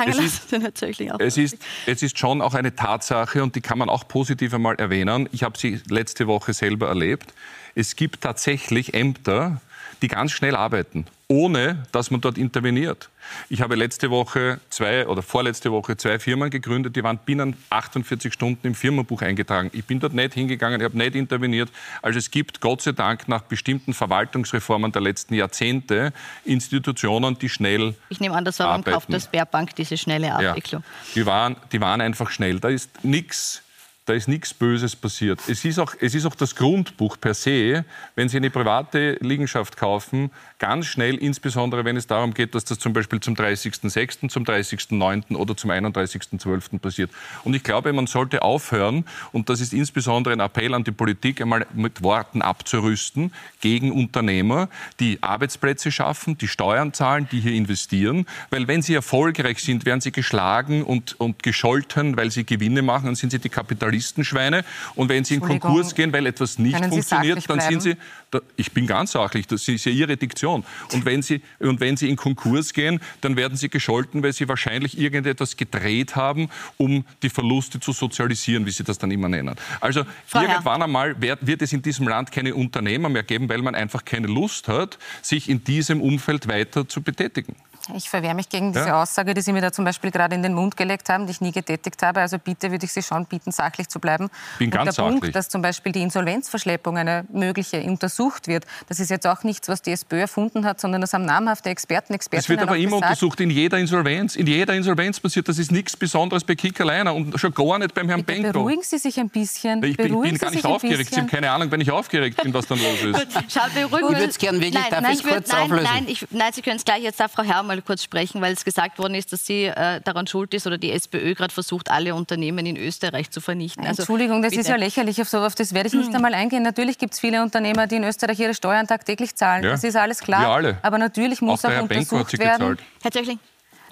Es 0.08 0.18
ist- 0.20 0.78
Zöchling 0.78 1.12
auch. 1.12 1.20
Es 1.20 1.38
ist, 1.38 1.58
es 1.86 2.02
ist 2.02 2.18
schon 2.18 2.42
auch 2.42 2.54
eine 2.54 2.76
Tatsache 2.76 3.44
und 3.44 3.56
die 3.56 3.62
kann 3.62 3.78
man 3.78 3.90
auch 3.90 4.08
positiv 4.08 4.54
einmal 4.54 4.76
erwähnen. 4.76 5.28
Ich 5.32 5.44
habe 5.44 5.58
sie 5.58 5.82
letzte 5.90 6.28
Woche 6.28 6.54
selber 6.54 6.88
erlebt. 6.88 7.34
Es 7.76 7.96
gibt 7.96 8.22
tatsächlich 8.22 8.94
Ämter, 8.94 9.60
die 10.02 10.08
ganz 10.08 10.32
schnell 10.32 10.56
arbeiten, 10.56 11.06
ohne 11.28 11.84
dass 11.92 12.10
man 12.10 12.22
dort 12.22 12.38
interveniert. 12.38 13.10
Ich 13.50 13.62
habe 13.62 13.76
letzte 13.76 14.10
Woche 14.10 14.60
zwei 14.70 15.08
oder 15.08 15.22
vorletzte 15.22 15.72
Woche 15.72 15.98
zwei 15.98 16.20
Firmen 16.20 16.50
gegründet, 16.50 16.96
die 16.96 17.04
waren 17.04 17.18
binnen 17.18 17.56
48 17.70 18.34
Stunden 18.34 18.68
im 18.68 18.76
Firmenbuch 18.76 19.22
eingetragen. 19.22 19.70
Ich 19.74 19.86
bin 19.86 20.00
dort 20.00 20.14
nicht 20.14 20.34
hingegangen, 20.34 20.82
ich 20.82 20.86
habe 20.86 20.98
nicht 20.98 21.16
interveniert. 21.16 21.70
Also 22.02 22.20
es 22.20 22.32
gibt 22.32 22.62
Gott 22.62 22.82
sei 22.82 22.92
Dank 22.92 23.28
nach 23.28 23.42
bestimmten 23.42 23.94
Verwaltungsreformen 23.94 24.92
der 24.92 25.02
letzten 25.02 25.34
Jahrzehnte 25.34 26.14
Institutionen, 26.46 27.38
die 27.38 27.50
schnell 27.50 27.96
Ich 28.10 28.20
nehme 28.20 28.36
an, 28.36 28.46
das 28.46 28.60
war 28.60 28.70
beim 28.78 28.84
Kauf 28.84 29.06
der 29.06 29.20
Sperrbank, 29.20 29.76
diese 29.76 29.98
schnelle 29.98 30.34
Abwicklung. 30.34 30.84
die 31.16 31.26
waren, 31.26 31.56
die 31.72 31.82
waren 31.82 32.02
einfach 32.02 32.30
schnell. 32.30 32.60
Da 32.60 32.70
ist 32.70 33.04
nichts. 33.04 33.64
Da 34.06 34.14
ist 34.14 34.28
nichts 34.28 34.52
Böses 34.52 34.96
passiert. 34.96 35.40
Es 35.48 35.64
ist, 35.64 35.78
auch, 35.78 35.94
es 36.00 36.16
ist 36.16 36.26
auch 36.26 36.34
das 36.34 36.56
Grundbuch 36.56 37.18
per 37.22 37.36
se, 37.36 37.86
wenn 38.16 38.30
Sie 38.30 38.38
eine 38.38 38.50
private 38.50 39.18
Liegenschaft 39.20 39.78
kaufen, 39.78 40.32
ganz 40.58 40.88
schnell, 40.88 41.18
insbesondere 41.18 41.86
wenn 41.86 41.96
es 41.98 42.08
darum 42.08 42.34
geht, 42.34 42.56
dass 42.56 42.66
das 42.66 42.80
zum 42.80 42.94
Beispiel 42.94 43.20
zum 43.20 43.36
30.06., 43.36 44.30
zum 44.30 44.44
30.09. 44.44 45.36
oder 45.36 45.56
zum 45.56 45.70
31.12. 45.70 46.80
passiert. 46.80 47.12
Und 47.44 47.56
ich 47.56 47.64
glaube, 47.64 47.94
man 47.94 48.08
sollte 48.08 48.42
aufhören, 48.42 49.06
und 49.34 49.50
das 49.50 49.62
ist 49.62 49.72
insbesondere 49.72 50.34
ein 50.34 50.40
Appell 50.40 50.74
an 50.74 50.84
die 50.84 50.92
Politik, 50.92 51.40
einmal 51.40 51.68
mit 51.74 52.02
Worten 52.02 52.42
abzurüsten 52.42 53.32
gegen 53.60 53.92
Unternehmer, 53.92 54.68
die 55.00 55.20
Arbeitsplätze 55.22 55.92
schaffen, 55.92 56.40
die 56.40 56.48
Steuern 56.48 56.92
zahlen, 56.94 57.28
die 57.32 57.40
hier 57.40 57.54
investieren. 57.54 58.26
Weil 58.50 58.68
wenn 58.68 58.82
sie 58.82 58.96
erfolgreich 58.96 59.60
sind, 59.60 59.86
werden 59.86 60.02
sie 60.02 60.12
geschlagen 60.12 60.82
und, 60.84 61.20
und 61.20 61.44
gescholten, 61.44 62.18
weil 62.18 62.32
sie 62.32 62.46
Gewinne 62.46 62.82
machen, 62.82 63.06
dann 63.06 63.16
sind 63.16 63.30
sie 63.30 63.40
die 63.40 63.50
Kapitalistenschweine. 63.92 64.64
Und 64.96 65.10
wenn 65.10 65.24
sie 65.24 65.36
in 65.36 65.42
Konkurs 65.42 65.94
gehen, 65.96 66.14
weil 66.14 66.26
etwas 66.26 66.58
nicht 66.58 66.78
funktioniert, 66.78 67.50
dann 67.50 67.60
sind 67.60 67.70
bleiben? 67.70 67.82
sie, 67.82 67.98
da, 68.32 68.40
ich 68.56 68.72
bin 68.72 68.88
ganz 68.88 69.12
sachlich, 69.12 69.48
das 69.48 69.68
ist 69.68 69.86
ja 69.86 69.92
Ihre 69.92 70.18
Diktion. 70.18 70.64
Und 70.94 71.06
wenn, 71.06 71.22
sie, 71.22 71.42
und 71.60 71.80
wenn 71.80 71.98
Sie 71.98 72.10
in 72.10 72.16
Konkurs 72.16 72.74
gehen, 72.74 73.02
dann 73.22 73.36
werden 73.36 73.58
Sie 73.58 73.70
gescholten, 73.70 74.24
weil 74.24 74.34
Sie 74.34 74.48
wahrscheinlich 74.48 74.98
irgendetwas 74.98 75.58
gedreht 75.58 76.16
haben, 76.16 76.50
um 76.78 77.06
die 77.24 77.30
Verluste 77.30 77.80
zu 77.80 77.92
sozialisieren, 77.92 78.66
wie 78.66 78.72
Sie 78.72 78.84
das 78.84 78.98
dann 78.98 79.12
immer 79.12 79.30
nennen. 79.30 79.56
Also 79.80 80.04
Frau 80.26 80.40
Herr. 80.40 80.50
irgendwann 80.50 80.82
einmal 80.82 81.22
wird, 81.22 81.46
wird 81.46 81.62
es 81.62 81.74
in 81.74 81.82
diesem 81.82 82.08
Land 82.08 82.32
keine 82.32 82.56
Unternehmer 82.56 83.10
mehr 83.10 83.24
geben, 83.24 83.50
weil 83.50 83.62
man 83.62 83.76
einfach 83.76 84.06
keine 84.06 84.28
Lust 84.28 84.68
hat, 84.68 84.98
sich 85.22 85.50
in 85.50 85.64
diesem 85.64 86.02
Umfeld 86.02 86.48
weiter 86.48 86.88
zu 86.88 87.02
betätigen. 87.02 87.56
Ich 87.96 88.10
verwehre 88.10 88.34
mich 88.36 88.50
gegen 88.50 88.74
diese 88.74 88.88
Ja. 88.88 89.02
Aussage, 89.02 89.34
die 89.34 89.42
Sie 89.42 89.54
mir 89.54 89.62
da 89.62 89.72
zum 89.72 89.86
Beispiel 89.86 90.12
gerade 90.12 90.36
in 90.36 90.44
den 90.44 90.54
Mund 90.54 90.78
gelegt 90.78 91.10
haben, 91.10 91.26
die 91.26 91.32
ich 91.32 91.42
nie 91.42 91.52
getätigt 91.52 92.02
habe. 92.04 92.20
Also 92.22 92.38
bitte 92.40 92.72
würde 92.72 92.86
ich 92.86 92.94
Sie 92.94 93.02
schon 93.04 93.26
bitten, 93.26 93.52
sachlich 93.52 93.88
zu 93.90 94.00
bleiben. 94.00 94.30
Bin 94.60 94.68
Und 94.68 94.72
ganz 94.76 94.96
der 94.96 95.04
Punkt, 95.04 95.20
sachlich. 95.20 95.34
dass 95.34 95.50
zum 95.50 95.62
Beispiel 95.62 95.92
die 95.92 96.02
Insolvenzverschleppung, 96.02 96.98
eine 96.98 97.26
mögliche, 97.32 97.82
untersucht 97.84 98.48
wird, 98.48 98.66
das 98.90 99.00
ist 99.00 99.10
jetzt 99.10 99.28
auch 99.28 99.44
nichts, 99.44 99.68
was 99.68 99.82
die 99.82 99.92
SPÖ 99.92 100.22
erfunden 100.22 100.66
hat, 100.66 100.80
sondern 100.80 101.02
das 101.02 101.14
haben 101.14 101.26
namhafte 101.26 101.70
Experten, 101.70 102.14
Es 102.14 102.18
Expertinnen 102.28 102.60
wird 102.60 102.70
aber 102.70 102.78
immer 102.78 102.98
gesagt. 102.98 103.04
untersucht, 103.12 103.40
in 103.42 103.50
jeder 103.50 103.78
Insolvenz. 103.78 104.36
In 104.36 104.48
jeder 104.48 104.74
Insolvenz 104.74 105.20
passiert, 105.20 105.48
das 105.50 105.58
ist 105.58 105.72
nichts 105.72 105.96
Besonderes 105.98 106.44
bei 106.44 106.56
Kickerleiner 106.56 107.14
und 107.14 107.40
schon 107.40 107.54
gar 107.54 107.80
nicht 107.80 107.94
beim 107.94 108.08
Herrn 108.10 108.24
Bitte 108.24 108.42
Benko. 108.44 108.60
beruhigen 108.60 108.84
Sie 108.84 108.98
sich 108.98 109.20
ein 109.20 109.30
bisschen. 109.30 109.84
Ich 109.84 109.98
bin, 109.98 110.06
ich 110.08 110.22
bin 110.22 110.38
gar 110.38 110.50
Sie 110.50 110.56
nicht 110.56 110.64
sich 110.64 110.66
aufgeregt. 110.66 111.14
Sie 111.14 111.20
haben 111.20 111.28
keine 111.28 111.52
Ahnung, 111.52 111.72
wenn 111.72 111.82
ich 111.82 111.92
aufgeregt 111.92 112.42
bin, 112.42 112.54
was 112.54 112.68
dann 112.68 112.80
los 112.80 113.02
ist. 113.04 113.28
Schau, 113.50 113.62
beruhigen 113.74 114.08
Ich 114.14 114.18
würde 114.20 114.26
es 114.26 114.38
gern 114.38 114.56
wirklich, 114.56 114.74
nein, 114.74 114.84
darf 114.90 115.02
nein, 115.02 115.12
ich 115.14 115.20
es 115.20 115.26
würd- 115.26 115.34
kurz 115.34 115.50
nein, 115.52 115.62
auflösen? 115.64 115.84
Nein, 115.94 116.06
ich, 116.08 116.28
nein, 116.32 116.52
Sie 116.54 116.62
können 116.62 116.78
es 116.78 116.86
gleich. 116.86 117.02
Jetzt 117.04 117.20
darf 117.20 117.32
Frau 117.32 117.44
Herr 117.44 117.64
mal 117.76 117.82
kurz 117.82 118.04
sprechen, 118.04 118.42
weil 118.42 118.54
es 118.54 118.66
gesagt 118.66 119.00
worden 119.00 119.16
ist, 119.16 119.32
dass 119.34 119.46
sie 119.46 119.66
äh, 119.66 120.02
daran 120.02 120.28
schuld 120.28 120.54
ist 120.54 120.68
oder 120.68 120.78
die 120.78 120.92
SPÖ 120.92 121.34
gerade 121.36 121.54
versucht, 121.54 121.90
alle 121.90 122.16
Unternehmen 122.16 122.66
in 122.66 122.78
Österreich 122.78 123.32
zu 123.32 123.42
vernichten. 123.42 123.86
Also, 123.86 124.04
Entschuldigung, 124.04 124.42
das 124.42 124.52
bitte. 124.52 124.62
ist 124.62 124.68
ja 124.68 124.76
lächerlich. 124.76 125.22
Auf 125.22 125.30
so 125.30 125.40
auf 125.40 125.56
das 125.56 125.74
werde 125.74 125.88
ich 125.88 125.94
nicht 125.94 126.08
hm. 126.08 126.16
einmal 126.16 126.34
eingehen. 126.34 126.64
Natürlich 126.64 126.98
gibt 126.98 127.14
es 127.14 127.20
viele 127.20 127.42
Unternehmer, 127.42 127.88
die 127.88 127.96
in 127.96 128.04
Österreich 128.04 128.40
ihre 128.40 128.54
Steuern 128.54 128.88
tagtäglich 128.88 129.36
zahlen. 129.36 129.64
Ja. 129.64 129.72
Das 129.72 129.84
ist 129.84 129.96
alles 129.96 130.20
klar. 130.20 130.42
Wir 130.42 130.50
alle. 130.50 130.78
Aber 130.82 130.98
natürlich 130.98 131.42
muss 131.42 131.64
auch, 131.66 131.72
auch 131.72 131.84
untersucht 131.84 132.38
werden. 132.40 132.78
Herr 133.02 133.12
Zöchling. 133.12 133.40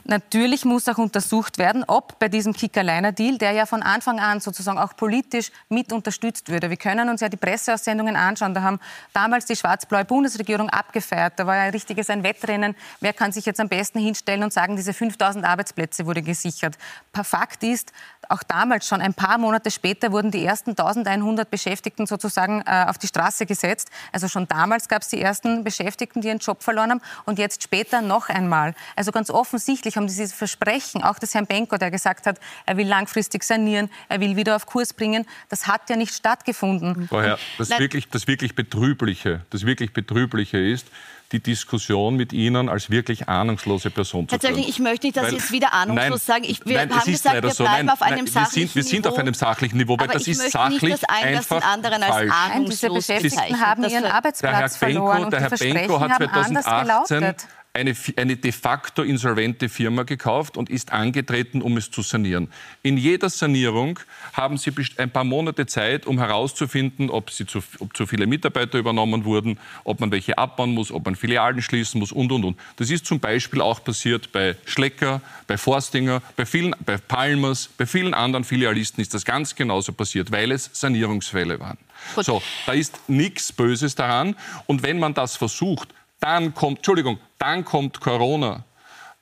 Natürlich 0.10 0.66
muss 0.66 0.88
auch 0.88 0.98
untersucht 0.98 1.60
werden, 1.60 1.84
ob 1.86 2.18
bei 2.18 2.30
diesem 2.30 2.54
Kicker-Liner-Deal, 2.54 3.38
der 3.38 3.52
ja 3.52 3.68
von 3.68 3.84
Anfang 3.84 4.20
an 4.20 4.40
sozusagen 4.40 4.80
auch 4.80 4.96
politisch 4.96 5.52
mit 5.70 5.94
unterstützt 5.94 6.50
würde. 6.50 6.72
Wir 6.72 6.78
können 6.78 7.10
uns 7.10 7.22
ja 7.22 7.30
die 7.30 7.38
Presseaussendungen 7.38 8.16
anschauen. 8.16 8.56
Da 8.56 8.64
haben 8.64 8.80
damals 9.14 9.46
die 9.46 9.56
schwarz-blaue 9.56 10.06
Bundesregierung 10.06 10.68
abgefeiert. 10.72 11.34
Da 11.36 11.46
war 11.46 11.58
ja 11.58 11.62
ein 11.62 11.70
richtiges 11.70 12.10
ein 12.10 12.24
Wettrennen. 12.24 12.76
Wer 13.02 13.14
kann 13.14 13.32
sich 13.32 13.46
jetzt 13.46 13.60
am 13.60 13.70
besten 13.70 14.00
hinstellen 14.00 14.42
und 14.42 14.52
sagen, 14.52 14.76
diese 14.76 14.94
5000 14.94 15.46
Arbeitsplätze 15.46 16.08
wurde 16.08 16.24
gesichert. 16.24 16.80
Fakt 17.14 17.62
ist, 17.64 17.94
auch 18.30 18.44
damals 18.44 18.88
schon, 18.88 19.02
ein 19.02 19.14
paar 19.14 19.38
Monate 19.38 19.72
später, 19.72 20.12
wurden 20.12 20.32
die 20.32 20.46
ersten 20.46 20.72
1100 20.72 21.50
Beschäftigten 21.50 22.06
sozusagen 22.06 22.62
äh, 22.62 22.86
auf 22.88 22.98
die 22.98 23.08
Straße 23.08 23.46
gesetzt. 23.46 23.90
Also 24.12 24.28
schon 24.28 24.48
damals 24.48 24.88
gab 24.88 25.02
es 25.02 25.10
die 25.10 25.20
ersten 25.20 25.64
Beschäftigten, 25.64 26.22
die 26.22 26.28
ihren 26.28 26.38
Job 26.38 26.64
verloren 26.64 26.92
haben. 26.92 27.02
Und 27.26 27.40
jetzt 27.40 27.64
später 27.64 28.02
noch 28.02 28.30
einmal. 28.30 28.76
Also 28.96 29.12
ganz 29.12 29.30
offensichtlich 29.30 29.98
haben 29.98 30.08
diese 30.08 30.28
Versprechen, 30.28 31.04
auch 31.04 31.20
des 31.20 31.34
Herrn 31.34 31.48
Benko, 31.48 31.78
der 31.78 31.92
gesagt 31.92 32.28
hat, 32.28 32.40
er 32.66 32.78
will 32.78 32.88
langfristig 32.88 33.44
sanieren, 33.44 33.90
er 34.08 34.20
will 34.20 34.36
wieder 34.36 34.56
auf 34.56 34.66
Kurs 34.66 34.94
bringen, 34.94 35.26
das 35.50 35.68
hat 35.68 35.90
ja 35.90 35.96
nicht 35.96 36.14
stattgefunden. 36.14 37.08
Vorher, 37.08 37.40
das, 37.58 37.70
wirklich, 37.72 38.10
das 38.10 38.28
wirklich 38.28 38.56
Betrübliche, 38.56 39.42
das 39.50 39.66
wirklich 39.66 39.94
Betrübliche 39.94 40.58
ist, 40.58 40.88
die 41.32 41.42
Diskussion 41.42 42.16
mit 42.16 42.34
Ihnen 42.34 42.70
als 42.70 42.90
wirklich 42.90 43.30
ahnungslose 43.30 43.92
Person 43.92 44.28
zu 44.28 44.40
führen. 44.40 44.58
Ich 44.58 44.80
möchte 44.80 45.08
nicht, 45.08 45.18
dass 45.18 45.26
Weil, 45.26 45.32
Sie 45.32 45.36
jetzt 45.38 45.52
wieder 45.52 45.74
ahnungslos 45.74 46.10
nein, 46.10 46.18
sagen. 46.18 46.44
Ich, 46.46 46.66
wir 46.66 46.78
nein, 46.78 46.96
haben 46.96 47.12
gesagt, 47.12 47.44
wir 47.44 47.52
so. 47.52 47.64
bleiben 47.64 47.86
nein, 47.86 47.94
auf 47.94 48.02
einem 48.02 48.26
sachlichen 48.26 48.56
wir 48.56 48.68
sind, 48.68 48.76
wir 48.76 48.84
sind 48.84 49.08
auf 49.08 49.18
einem 49.18 49.34
sachlichen 49.34 49.78
Niveau, 49.78 49.98
weil 50.00 50.08
das 50.08 50.28
ist 50.28 50.52
sachlich 50.52 50.82
nicht, 50.82 51.04
dass 51.04 51.10
ein, 51.10 51.36
einfach 51.36 51.60
den 51.60 51.70
anderen 51.70 52.04
als 52.04 52.14
falsch. 52.14 52.34
ahnungslos 52.34 53.06
Diese 53.06 53.14
Beschäftigten 53.14 53.60
haben 53.60 53.84
ihren 53.84 54.06
Arbeitsplatz 54.06 54.80
der 54.80 54.90
Herr 54.90 54.94
Benko, 54.94 55.12
verloren 55.12 55.32
der 55.32 55.40
Herr 55.42 55.50
Benko 55.50 56.00
hat 56.00 56.18
2018 56.18 57.36
eine, 57.74 57.96
eine 58.16 58.36
de 58.36 58.52
facto 58.52 59.04
insolvente 59.04 59.70
Firma 59.70 60.04
gekauft 60.04 60.58
und 60.58 60.70
ist 60.70 60.92
angetreten, 60.92 61.62
um 61.62 61.78
es 61.78 61.92
zu 61.92 62.02
sanieren. 62.02 62.52
In 62.82 62.98
jeder 62.98 63.30
Sanierung 63.30 64.00
haben 64.34 64.58
Sie 64.58 64.74
ein 64.98 65.12
paar 65.12 65.24
Monate 65.24 65.68
Zeit, 65.68 66.08
um 66.08 66.18
herauszufinden, 66.18 67.10
ob, 67.10 67.30
sie 67.30 67.46
zu, 67.46 67.60
ob 67.80 67.96
zu 67.96 68.08
viele 68.08 68.26
Mitarbeiter 68.26 68.80
übernommen 68.80 69.24
wurden, 69.24 69.60
ob 69.84 70.00
man 70.00 70.12
welche 70.12 70.38
abbauen 70.38 70.74
muss, 70.74 70.92
ob 70.92 71.06
man 71.06 71.16
Filialen 71.16 71.62
schließen 71.62 72.00
muss 72.00 72.12
und, 72.12 72.32
und, 72.32 72.44
und. 72.44 72.60
Das 72.78 72.90
ist 72.90 73.06
zum 73.06 73.20
Beispiel 73.20 73.62
auch 73.62 73.84
passiert 73.84 74.32
bei 74.32 74.56
Schlecker, 74.66 75.22
bei 75.46 75.58
Forstinger, 75.58 76.22
bei, 76.36 76.46
vielen, 76.46 76.76
bei 76.86 76.98
Palmers, 76.98 77.70
bei 77.78 77.86
vielen 77.86 78.14
anderen 78.14 78.46
Filialisten 78.46 79.02
ist 79.02 79.14
das 79.14 79.26
ganz 79.26 79.54
genauso 79.54 79.94
passiert, 79.94 80.32
weil 80.32 80.52
es 80.52 80.70
Sanierungsfälle 80.74 81.60
waren. 81.60 81.78
Gut. 82.16 82.26
So, 82.26 82.42
da 82.66 82.74
ist 82.74 83.00
nichts 83.08 83.52
Böses 83.52 83.96
daran. 83.96 84.36
Und 84.66 84.84
wenn 84.84 85.00
man 85.00 85.14
das 85.14 85.36
versucht, 85.36 85.90
dann 86.20 86.54
kommt, 86.54 86.80
Entschuldigung, 86.80 87.20
dann 87.38 87.64
kommt 87.64 88.00
Corona. 88.00 88.66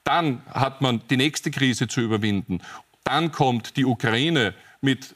Dann 0.03 0.41
hat 0.53 0.81
man 0.81 1.01
die 1.09 1.17
nächste 1.17 1.51
Krise 1.51 1.87
zu 1.87 2.01
überwinden. 2.01 2.59
Dann 3.03 3.31
kommt 3.31 3.77
die 3.77 3.85
Ukraine 3.85 4.53
mit 4.81 5.15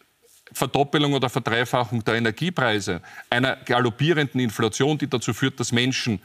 Verdoppelung 0.53 1.13
oder 1.13 1.29
Verdreifachung 1.29 2.03
der 2.03 2.15
Energiepreise, 2.15 3.01
einer 3.29 3.55
galoppierenden 3.55 4.41
Inflation, 4.41 4.97
die 4.97 5.09
dazu 5.09 5.33
führt, 5.33 5.59
dass 5.59 5.71
Menschen 5.71 6.21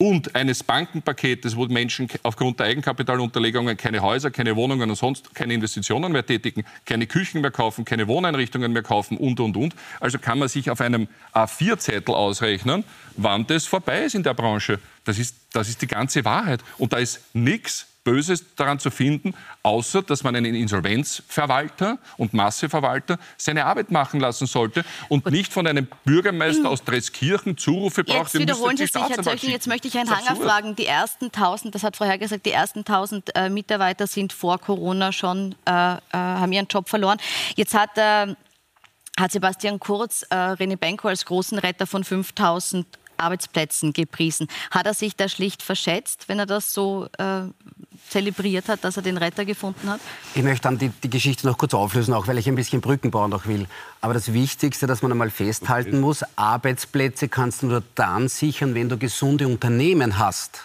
und 0.00 0.34
eines 0.34 0.64
Bankenpaketes, 0.64 1.56
wo 1.56 1.66
Menschen 1.66 2.08
aufgrund 2.22 2.58
der 2.58 2.66
Eigenkapitalunterlegungen 2.68 3.76
keine 3.76 4.00
Häuser, 4.00 4.30
keine 4.30 4.56
Wohnungen 4.56 4.88
und 4.88 4.96
sonst 4.96 5.34
keine 5.34 5.52
Investitionen 5.52 6.10
mehr 6.10 6.24
tätigen, 6.24 6.64
keine 6.86 7.06
Küchen 7.06 7.42
mehr 7.42 7.50
kaufen, 7.50 7.84
keine 7.84 8.08
Wohneinrichtungen 8.08 8.72
mehr 8.72 8.82
kaufen 8.82 9.18
und, 9.18 9.38
und, 9.40 9.58
und. 9.58 9.74
Also 10.00 10.18
kann 10.18 10.38
man 10.38 10.48
sich 10.48 10.70
auf 10.70 10.80
einem 10.80 11.06
A4-Zettel 11.34 12.14
ausrechnen, 12.14 12.84
wann 13.18 13.46
das 13.46 13.66
vorbei 13.66 14.04
ist 14.04 14.14
in 14.14 14.22
der 14.22 14.32
Branche. 14.32 14.78
Das 15.04 15.18
ist, 15.18 15.36
das 15.52 15.68
ist 15.68 15.82
die 15.82 15.86
ganze 15.86 16.24
Wahrheit. 16.24 16.64
Und 16.78 16.94
da 16.94 16.96
ist 16.96 17.20
nichts 17.34 17.89
Böses 18.10 18.56
daran 18.56 18.80
zu 18.80 18.90
finden, 18.90 19.34
außer 19.62 20.02
dass 20.02 20.24
man 20.24 20.34
einen 20.34 20.56
Insolvenzverwalter 20.56 21.98
und 22.16 22.34
Masseverwalter 22.34 23.18
seine 23.36 23.66
Arbeit 23.66 23.92
machen 23.92 24.18
lassen 24.18 24.48
sollte 24.48 24.84
und 25.08 25.30
nicht 25.30 25.52
von 25.52 25.64
einem 25.66 25.86
Bürgermeister 26.04 26.68
aus 26.68 26.82
Dreskirchen 26.82 27.56
Zurufe 27.56 28.02
braucht. 28.02 28.34
Jetzt 28.34 28.38
wiederholen 28.40 28.76
Sie 28.76 28.86
sich, 28.86 29.00
Herr 29.00 29.22
Zöchling, 29.22 29.52
jetzt 29.52 29.68
möchte 29.68 29.86
ich 29.86 29.94
Herrn 29.94 30.10
Hanger 30.10 30.34
fragen. 30.34 30.74
Die 30.74 30.86
ersten 30.86 31.26
1000, 31.26 31.72
das 31.72 31.84
hat 31.84 31.96
vorher 31.96 32.18
gesagt, 32.18 32.46
die 32.46 32.52
ersten 32.52 32.80
1000 32.80 33.36
äh, 33.36 33.48
Mitarbeiter 33.48 34.08
sind 34.08 34.32
vor 34.32 34.58
Corona 34.58 35.12
schon, 35.12 35.54
äh, 35.66 35.70
äh, 35.70 35.98
haben 36.12 36.50
ihren 36.50 36.66
Job 36.66 36.88
verloren. 36.88 37.18
Jetzt 37.54 37.74
hat 37.74 37.96
äh, 37.96 38.34
hat 39.18 39.32
Sebastian 39.32 39.78
Kurz 39.78 40.24
äh, 40.30 40.34
René 40.34 40.76
Benko 40.76 41.08
als 41.08 41.26
großen 41.26 41.58
Retter 41.58 41.86
von 41.86 42.04
5000 42.04 42.86
Arbeitsplätzen 43.20 43.92
gepriesen. 43.92 44.48
Hat 44.70 44.86
er 44.86 44.94
sich 44.94 45.14
da 45.16 45.28
schlicht 45.28 45.62
verschätzt, 45.62 46.28
wenn 46.28 46.38
er 46.38 46.46
das 46.46 46.72
so 46.72 47.08
äh, 47.18 47.42
zelebriert 48.08 48.68
hat, 48.68 48.84
dass 48.84 48.96
er 48.96 49.02
den 49.02 49.16
Retter 49.16 49.44
gefunden 49.44 49.88
hat? 49.88 50.00
Ich 50.34 50.42
möchte 50.42 50.62
dann 50.62 50.78
die, 50.78 50.88
die 50.88 51.10
Geschichte 51.10 51.46
noch 51.46 51.58
kurz 51.58 51.74
auflösen, 51.74 52.14
auch 52.14 52.26
weil 52.26 52.38
ich 52.38 52.48
ein 52.48 52.54
bisschen 52.54 52.80
Brückenbau 52.80 53.28
noch 53.28 53.46
will. 53.46 53.66
Aber 54.00 54.14
das 54.14 54.32
Wichtigste, 54.32 54.86
das 54.86 55.02
man 55.02 55.12
einmal 55.12 55.30
festhalten 55.30 56.00
muss, 56.00 56.24
Arbeitsplätze 56.36 57.28
kannst 57.28 57.62
du 57.62 57.66
nur 57.66 57.82
dann 57.94 58.28
sichern, 58.28 58.74
wenn 58.74 58.88
du 58.88 58.98
gesunde 58.98 59.46
Unternehmen 59.46 60.18
hast. 60.18 60.64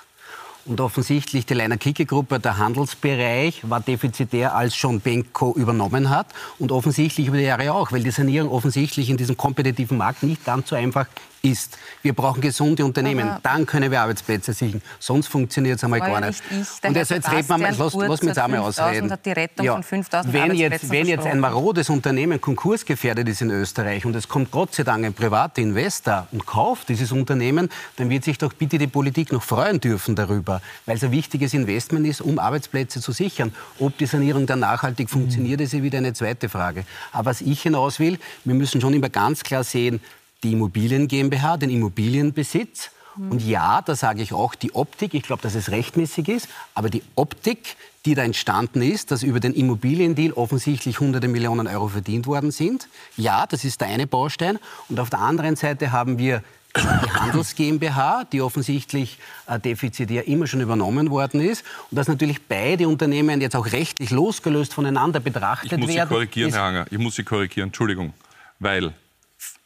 Und 0.65 0.81
offensichtlich 0.81 1.45
die 1.45 1.53
Leiner 1.53 1.77
Kicke 1.77 2.07
Gruppe, 2.07 2.39
der 2.39 2.57
Handelsbereich, 2.57 3.69
war 3.69 3.81
defizitär, 3.81 4.55
als 4.55 4.75
schon 4.75 4.99
Benko 4.99 5.53
übernommen 5.55 6.09
hat. 6.09 6.25
Und 6.57 6.71
offensichtlich 6.71 7.27
über 7.27 7.37
die 7.37 7.43
Jahre 7.43 7.71
auch, 7.71 7.91
weil 7.91 8.01
die 8.01 8.09
Sanierung 8.09 8.49
offensichtlich 8.49 9.11
in 9.11 9.17
diesem 9.17 9.37
kompetitiven 9.37 9.97
Markt 9.97 10.23
nicht 10.23 10.43
ganz 10.43 10.69
so 10.69 10.75
einfach 10.75 11.05
ist. 11.45 11.77
Wir 12.01 12.13
brauchen 12.13 12.41
gesunde 12.41 12.83
Unternehmen. 12.83 13.29
Aber 13.29 13.39
Dann 13.43 13.65
können 13.65 13.91
wir 13.91 14.01
Arbeitsplätze 14.01 14.53
sichern. 14.53 14.81
Sonst 14.99 15.27
funktioniert 15.27 15.77
es 15.77 15.83
einmal 15.83 15.99
gar 15.99 16.21
nicht. 16.21 16.41
nicht 16.51 16.85
und 16.85 16.95
jetzt, 16.95 17.11
jetzt 17.11 17.31
reden 17.31 17.47
wir 17.47 17.57
mal, 17.57 17.75
lass, 17.77 17.93
lass 17.93 18.21
mich 18.21 18.29
jetzt 18.29 18.39
einmal 18.39 18.59
ausreden. 18.59 19.11
Hat 19.11 19.25
die 19.25 19.31
Rettung 19.31 19.65
ja. 19.65 19.73
von 19.73 19.83
5000 19.83 20.33
wenn 20.33 20.55
jetzt, 20.55 20.89
wenn 20.89 21.07
jetzt 21.07 21.25
ein 21.25 21.39
marodes 21.39 21.89
Unternehmen 21.89 22.41
konkursgefährdet 22.41 23.27
ist 23.29 23.41
in 23.41 23.51
Österreich 23.51 24.05
und 24.05 24.15
es 24.15 24.27
kommt 24.27 24.51
Gott 24.51 24.73
sei 24.73 24.83
Dank 24.83 25.05
ein 25.05 25.13
privater 25.13 25.61
Investor 25.61 26.27
und 26.31 26.45
kauft 26.45 26.89
dieses 26.89 27.11
Unternehmen, 27.11 27.69
dann 27.97 28.09
wird 28.09 28.23
sich 28.23 28.37
doch 28.37 28.53
bitte 28.53 28.77
die 28.77 28.87
Politik 28.87 29.31
noch 29.31 29.43
freuen 29.43 29.79
dürfen 29.79 30.15
darüber, 30.15 30.61
weil 30.85 30.97
es 30.97 31.03
ein 31.03 31.11
wichtiges 31.11 31.53
Investment 31.53 32.07
ist, 32.07 32.21
um 32.21 32.39
Arbeitsplätze 32.39 33.01
zu 33.01 33.11
sichern. 33.11 33.53
Ob 33.79 33.97
die 33.97 34.05
Sanierung 34.05 34.45
dann 34.45 34.59
nachhaltig 34.59 35.09
funktioniert, 35.09 35.61
ist 35.61 35.73
ja 35.73 35.83
wieder 35.83 35.97
eine 35.97 36.13
zweite 36.13 36.49
Frage. 36.49 36.85
Aber 37.11 37.31
was 37.31 37.41
ich 37.41 37.61
hinaus 37.61 37.99
will, 37.99 38.19
wir 38.43 38.55
müssen 38.55 38.81
schon 38.81 38.93
immer 38.93 39.09
ganz 39.09 39.43
klar 39.43 39.63
sehen, 39.63 39.99
die 40.45 40.53
Immobilien 40.53 41.07
GmbH, 41.07 41.57
den 41.57 41.69
Immobilienbesitz. 41.69 42.91
Und 43.17 43.41
ja, 43.41 43.81
da 43.81 43.95
sage 43.95 44.21
ich 44.21 44.33
auch 44.33 44.55
die 44.55 44.75
Optik, 44.75 45.13
ich 45.13 45.23
glaube, 45.23 45.41
dass 45.41 45.55
es 45.55 45.71
rechtmäßig 45.71 46.27
ist, 46.27 46.49
aber 46.73 46.89
die 46.89 47.01
Optik, 47.15 47.77
die 48.05 48.13
da 48.13 48.23
entstanden 48.23 48.81
ist, 48.81 49.09
dass 49.09 49.23
über 49.23 49.39
den 49.39 49.53
Immobiliendeal 49.53 50.33
offensichtlich 50.33 50.99
hunderte 50.99 51.29
Millionen 51.29 51.65
Euro 51.67 51.87
verdient 51.87 52.27
worden 52.27 52.51
sind. 52.51 52.89
Ja, 53.15 53.45
das 53.47 53.63
ist 53.63 53.79
der 53.79 53.87
eine 53.87 54.05
Baustein. 54.05 54.59
Und 54.89 54.99
auf 54.99 55.09
der 55.09 55.19
anderen 55.19 55.55
Seite 55.55 55.93
haben 55.93 56.17
wir 56.17 56.43
die 56.75 56.81
Handels 56.81 57.55
GmbH, 57.55 58.25
die 58.25 58.41
offensichtlich 58.41 59.17
äh, 59.47 59.59
defizitär 59.61 60.27
immer 60.27 60.45
schon 60.45 60.59
übernommen 60.59 61.09
worden 61.09 61.39
ist. 61.39 61.63
Und 61.89 61.95
dass 61.95 62.09
natürlich 62.09 62.43
beide 62.43 62.89
Unternehmen 62.89 63.39
jetzt 63.39 63.55
auch 63.55 63.71
rechtlich 63.71 64.11
losgelöst 64.11 64.73
voneinander 64.73 65.21
betrachtet 65.21 65.71
werden. 65.71 65.83
Ich 65.83 65.87
muss 65.87 65.95
werden, 65.95 66.09
Sie 66.09 66.13
korrigieren, 66.13 66.51
Herr 66.51 66.63
Hanger. 66.63 66.85
Ich 66.91 66.97
muss 66.97 67.15
Sie 67.15 67.23
korrigieren. 67.23 67.69
Entschuldigung. 67.69 68.13
Weil 68.59 68.93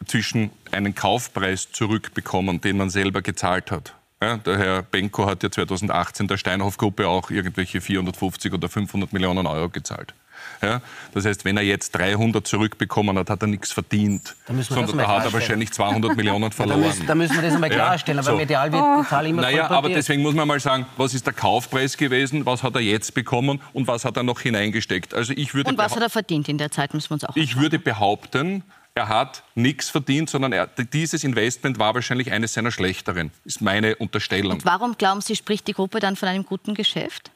zwischen 0.06 0.52
einen 0.72 0.96
Kaufpreis 0.96 1.72
zurückbekommen, 1.72 2.62
den 2.62 2.78
man 2.78 2.90
selber 2.90 3.22
gezahlt 3.22 3.72
hat. 3.72 3.94
Ja, 4.22 4.36
der 4.38 4.58
Herr 4.58 4.82
Benko 4.82 5.28
hat 5.28 5.44
ja 5.44 5.52
2018 5.52 6.28
der 6.28 6.38
Steinhoff-Gruppe 6.38 7.08
auch 7.08 7.32
irgendwelche 7.32 7.80
450 7.80 8.54
oder 8.54 8.68
500 8.68 9.14
Millionen 9.14 9.48
Euro 9.48 9.70
gezahlt. 9.70 10.14
Ja, 10.62 10.82
das 11.14 11.26
heißt, 11.26 11.46
wenn 11.46 11.56
er 11.56 11.64
jetzt 11.64 11.92
300 11.92 12.46
zurückbekommen 12.46 13.18
hat, 13.18 13.30
hat 13.30 13.42
er 13.42 13.48
nichts 13.48 13.72
verdient, 13.72 14.36
sondern 14.48 14.98
da 14.98 15.08
hat 15.08 15.26
er 15.26 15.34
wahrscheinlich 15.34 15.72
200 15.72 16.16
Millionen 16.18 16.52
verloren. 16.52 16.82
da, 16.82 16.88
müssen, 16.88 17.08
da, 17.08 17.16
müssen, 17.16 17.36
wir 17.36 17.42
das 17.42 17.54
einmal 17.54 17.70
klarstellen, 17.70 18.18
ja, 18.18 18.24
aber 18.24 18.32
so. 18.32 18.38
medial 18.38 18.72
wird 18.72 18.84
die 18.84 19.10
Zahl 19.10 19.28
immer 19.28 19.42
Naja, 19.42 19.70
aber 19.70 19.90
deswegen 19.90 20.22
muss 20.22 20.34
man 20.34 20.48
mal 20.48 20.60
sagen, 20.60 20.86
was 20.98 21.14
ist 21.14 21.26
der 21.26 21.34
Kaufpreis 21.34 21.96
gewesen, 21.96 22.46
was 22.46 22.64
hat 22.64 22.76
er 22.76 22.82
jetzt 22.82 23.14
bekommen 23.14 23.62
und 23.74 23.88
was 23.88 24.04
hat 24.04 24.18
er 24.18 24.24
noch 24.24 24.42
hineingesteckt. 24.42 25.14
Also 25.14 25.34
ich 25.36 25.54
würde 25.54 25.70
und 25.70 25.78
was 25.78 25.96
hat 25.96 26.02
er 26.02 26.10
verdient 26.10 26.50
in 26.50 26.58
der 26.58 26.72
Zeit, 26.72 26.94
müssen 26.94 27.10
wir 27.10 27.14
uns 27.16 27.24
auch 27.24 27.36
Ich 27.36 27.58
würde 27.58 27.80
behaupten, 27.80 28.64
er 29.00 29.08
hat 29.08 29.44
nichts 29.56 29.90
verdient, 29.90 30.30
sondern 30.30 30.52
er, 30.52 30.68
dieses 30.68 31.24
Investment 31.24 31.80
war 31.80 31.96
wahrscheinlich 31.96 32.32
eines 32.32 32.54
seiner 32.54 32.70
schlechteren, 32.72 33.32
ist 33.46 33.62
meine 33.62 33.96
Unterstellung. 33.96 34.54
Und 34.54 34.66
warum 34.66 34.98
glauben 34.98 35.22
Sie, 35.22 35.38
spricht 35.38 35.68
die 35.68 35.74
Gruppe 35.74 36.02
dann 36.02 36.18
von 36.18 36.28
einem 36.28 36.46
guten 36.46 36.74
Geschäft? 36.74 37.32